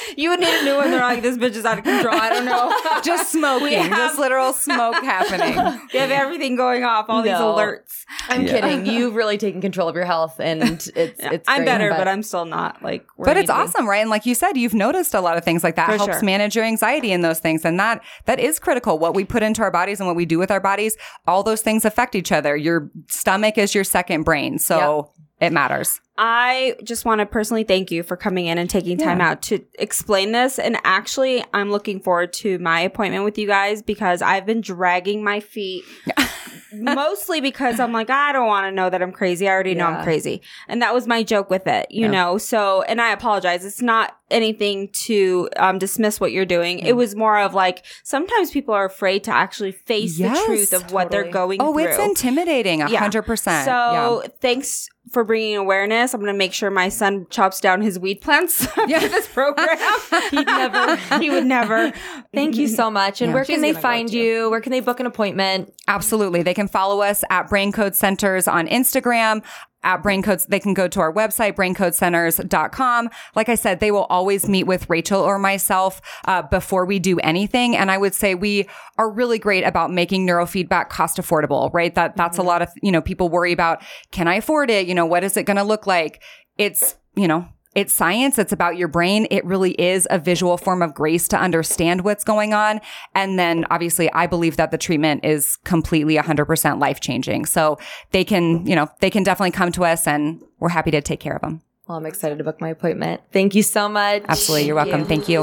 you 0.18 0.30
would 0.30 0.40
need 0.40 0.54
a 0.62 0.64
new 0.64 0.76
one. 0.76 0.92
They're 0.92 1.00
like, 1.00 1.24
this 1.24 1.38
bitch 1.38 1.56
is 1.56 1.66
out 1.66 1.80
of 1.80 1.84
control. 1.84 2.14
I 2.14 2.30
don't 2.30 2.46
know. 2.46 3.02
just 3.04 3.32
smoking, 3.32 3.80
have- 3.80 3.90
just 3.98 4.20
literal 4.20 4.54
smoke 4.54 4.96
happening. 5.04 5.56
You 5.92 6.00
have 6.02 6.12
everything 6.12 6.56
going 6.56 6.84
off, 6.84 7.08
all 7.10 7.24
these 7.24 7.34
alerts. 7.34 8.04
I'm 8.30 8.46
kidding. 8.46 8.86
You've 8.86 9.16
really 9.16 9.40
taken 9.40 9.60
control 9.60 9.90
of 9.90 9.96
your 9.96 10.06
health, 10.06 10.40
and 10.40 10.62
it's 10.62 10.88
it's. 10.90 11.46
I'm 11.48 11.58
great, 11.60 11.66
better, 11.66 11.90
but, 11.90 12.08
I'm 12.08 12.22
still 12.22 12.46
not 12.46 12.84
like. 12.84 13.08
But 13.18 13.38
it's 13.38 13.50
awesome, 13.50 13.90
right? 13.90 14.02
And 14.02 14.10
like 14.12 14.28
you 14.28 14.36
said, 14.36 14.56
you've 14.56 14.76
noticed 14.76 15.16
a 15.16 15.22
lot 15.22 15.36
of 15.38 15.44
things 15.44 15.64
like 15.64 15.76
that 15.78 15.88
For 15.90 15.98
helps 15.98 16.14
sure. 16.18 16.24
manage 16.24 16.56
your 16.56 16.66
anxiety 16.66 17.12
and 17.12 17.24
those 17.24 17.40
things. 17.40 17.66
And 17.66 17.80
that 17.80 18.04
that 18.26 18.40
is 18.40 18.60
critical. 18.60 19.00
What 19.00 19.16
we 19.16 19.26
put 19.26 19.42
into 19.42 19.64
our 19.64 19.72
bodies 19.72 20.00
and 20.00 20.06
what 20.06 20.16
we 20.16 20.26
do 20.26 20.38
with 20.38 20.52
our 20.52 20.60
bodies, 20.62 20.96
all 21.28 21.42
those 21.42 21.62
things 21.62 21.86
affect 21.86 22.14
each 22.14 22.32
other. 22.32 22.56
Your 22.56 22.92
stomach 23.08 23.58
is 23.58 23.74
your 23.74 23.84
second 23.84 24.24
brain. 24.24 24.35
So 24.58 25.12
it 25.42 25.52
matters. 25.52 26.00
I 26.18 26.78
just 26.84 27.04
want 27.04 27.20
to 27.20 27.26
personally 27.26 27.66
thank 27.66 27.92
you 27.92 28.04
for 28.04 28.16
coming 28.16 28.46
in 28.46 28.58
and 28.58 28.70
taking 28.70 28.98
time 28.98 29.20
out 29.20 29.42
to 29.44 29.60
explain 29.78 30.32
this. 30.32 30.58
And 30.60 30.78
actually, 30.86 31.44
I'm 31.54 31.72
looking 31.72 32.00
forward 32.00 32.32
to 32.34 32.58
my 32.60 32.80
appointment 32.80 33.26
with 33.26 33.38
you 33.38 33.48
guys 33.48 33.82
because 33.82 34.22
I've 34.22 34.46
been 34.46 34.62
dragging 34.62 35.24
my 35.24 35.42
feet. 35.42 35.84
Mostly 36.74 37.42
because 37.42 37.80
I'm 37.80 37.92
like, 37.92 38.10
I 38.10 38.32
don't 38.32 38.48
want 38.48 38.66
to 38.66 38.72
know 38.72 38.90
that 38.90 39.02
I'm 39.02 39.12
crazy. 39.12 39.48
I 39.48 39.52
already 39.52 39.76
know 39.76 39.88
I'm 39.88 40.04
crazy. 40.04 40.42
And 40.68 40.82
that 40.82 40.94
was 40.94 41.06
my 41.06 41.22
joke 41.24 41.50
with 41.50 41.68
it, 41.68 41.88
you 41.90 42.08
know? 42.08 42.38
So, 42.38 42.82
and 42.84 43.02
I 43.02 43.12
apologize. 43.12 43.64
It's 43.66 43.82
not 43.82 44.18
anything 44.32 44.90
to 45.06 45.50
um, 45.58 45.78
dismiss 45.78 46.20
what 46.20 46.32
you're 46.32 46.46
doing. 46.46 46.80
It 46.80 46.96
was 46.96 47.16
more 47.16 47.38
of 47.40 47.54
like, 47.54 47.86
sometimes 48.04 48.52
people 48.52 48.74
are 48.74 48.86
afraid 48.86 49.24
to 49.26 49.32
actually 49.32 49.72
face 49.72 50.18
Yes, 50.18 50.40
the 50.40 50.46
truth 50.46 50.74
of 50.74 50.92
what 50.92 51.12
they're 51.12 51.26
totally. 51.26 51.58
going 51.58 51.62
Oh, 51.62 51.74
through. 51.74 51.86
it's 51.92 52.00
intimidating. 52.00 52.82
A 52.82 52.88
hundred 52.98 53.24
percent. 53.24 53.66
So 53.66 54.22
Yeah. 54.24 54.28
thanks 54.42 54.90
for 55.12 55.24
bringing 55.24 55.56
awareness. 55.56 56.16
I'm 56.16 56.20
going 56.22 56.34
to 56.34 56.38
make 56.38 56.52
sure 56.54 56.72
my 56.72 56.90
son 56.90 57.28
chops 57.30 57.60
down 57.60 57.82
his 57.84 58.00
weed 58.00 58.22
plants 58.22 58.68
Yeah. 58.88 58.98
after 58.98 59.10
this 59.10 59.28
program. 59.28 59.78
He'd 60.32 60.48
never. 60.48 60.96
he 61.20 61.30
would 61.30 61.46
never. 61.46 61.94
Thank 62.34 62.56
you 62.56 62.68
so 62.68 62.90
much. 62.90 63.22
And 63.22 63.32
where 63.32 63.46
She's 63.46 63.54
can 63.54 63.62
they 63.62 63.74
find 63.74 64.12
you? 64.12 64.50
Where 64.50 64.62
can 64.62 64.72
they 64.72 64.80
book 64.80 65.00
an 65.00 65.06
appointment? 65.06 65.72
Absolutely. 65.88 66.42
They 66.42 66.56
can 66.56 66.68
follow 66.68 67.02
us 67.02 67.24
at 67.30 67.48
Brain 67.50 67.72
Code 67.72 67.96
Centers 67.96 68.48
on 68.48 68.68
Instagram. 68.68 69.44
At 69.86 70.04
Brain 70.04 70.22
Codes, 70.24 70.48
they 70.48 70.60
can 70.60 70.74
go 70.74 70.88
to 70.88 71.00
our 71.00 71.14
website, 71.14 71.56
braincodecenters.com. 71.56 73.10
Like 73.36 73.50
I 73.50 73.56
said, 73.56 73.80
they 73.80 73.92
will 73.92 74.06
always 74.06 74.50
meet 74.50 74.64
with 74.64 74.90
Rachel 74.90 75.22
or 75.22 75.38
myself 75.38 76.02
uh, 76.26 76.42
before 76.42 76.86
we 76.86 77.00
do 77.00 77.20
anything. 77.20 77.78
And 77.78 77.92
I 77.92 77.98
would 77.98 78.16
say 78.16 78.34
we 78.34 78.68
are 78.98 79.10
really 79.10 79.40
great 79.40 79.64
about 79.64 79.92
making 79.92 80.26
neurofeedback 80.26 80.90
cost 80.90 81.18
affordable, 81.18 81.72
right? 81.74 81.94
That 81.94 82.18
that's 82.18 82.38
a 82.40 82.44
lot 82.44 82.62
of, 82.62 82.70
you 82.82 82.92
know, 82.92 83.02
people 83.02 83.30
worry 83.30 83.52
about, 83.52 83.84
can 84.12 84.28
I 84.28 84.36
afford 84.36 84.70
it? 84.70 84.88
You 84.88 84.96
know, 84.96 85.06
what 85.06 85.24
is 85.24 85.38
it 85.38 85.44
going 85.44 85.58
to 85.58 85.64
look 85.64 85.86
like? 85.86 86.22
It's, 86.58 86.96
you 87.16 87.28
know, 87.28 87.48
it's 87.76 87.94
science. 87.94 88.40
It's 88.40 88.54
about 88.54 88.78
your 88.78 88.88
brain. 88.88 89.28
It 89.30 89.44
really 89.46 89.72
is 89.72 90.08
a 90.10 90.18
visual 90.18 90.58
form 90.58 90.82
of 90.82 90.94
grace 90.94 91.28
to 91.28 91.38
understand 91.38 92.06
what's 92.06 92.24
going 92.24 92.54
on. 92.54 92.80
And 93.14 93.38
then 93.38 93.66
obviously 93.70 94.12
I 94.14 94.28
believe 94.28 94.56
that 94.56 94.72
the 94.72 94.78
treatment 94.78 95.26
is 95.26 95.58
completely 95.66 96.16
100% 96.16 96.80
life 96.80 97.02
changing. 97.02 97.46
So 97.46 97.78
they 98.12 98.24
can, 98.24 98.66
you 98.66 98.76
know, 98.76 98.88
they 99.02 99.10
can 99.10 99.24
definitely 99.24 99.52
come 99.52 99.74
to 99.74 99.84
us 99.84 100.08
and 100.08 100.42
we're 100.60 100.70
happy 100.70 100.92
to 100.92 101.02
take 101.02 101.20
care 101.20 101.36
of 101.36 101.42
them. 101.42 101.62
Well, 101.88 101.98
I'm 101.98 102.06
excited 102.06 102.38
to 102.38 102.44
book 102.46 102.62
my 102.62 102.70
appointment. 102.70 103.22
Thank 103.32 103.54
you 103.54 103.62
so 103.62 103.90
much. 103.90 104.24
Absolutely. 104.28 104.68
You're 104.68 104.76
welcome. 104.76 105.06
Thank 105.06 105.28
you. 105.28 105.42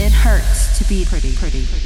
It 0.00 0.12
hurts 0.12 0.78
to 0.78 0.84
be 0.88 1.04
pretty, 1.04 1.34
pretty, 1.34 1.66
pretty. 1.66 1.83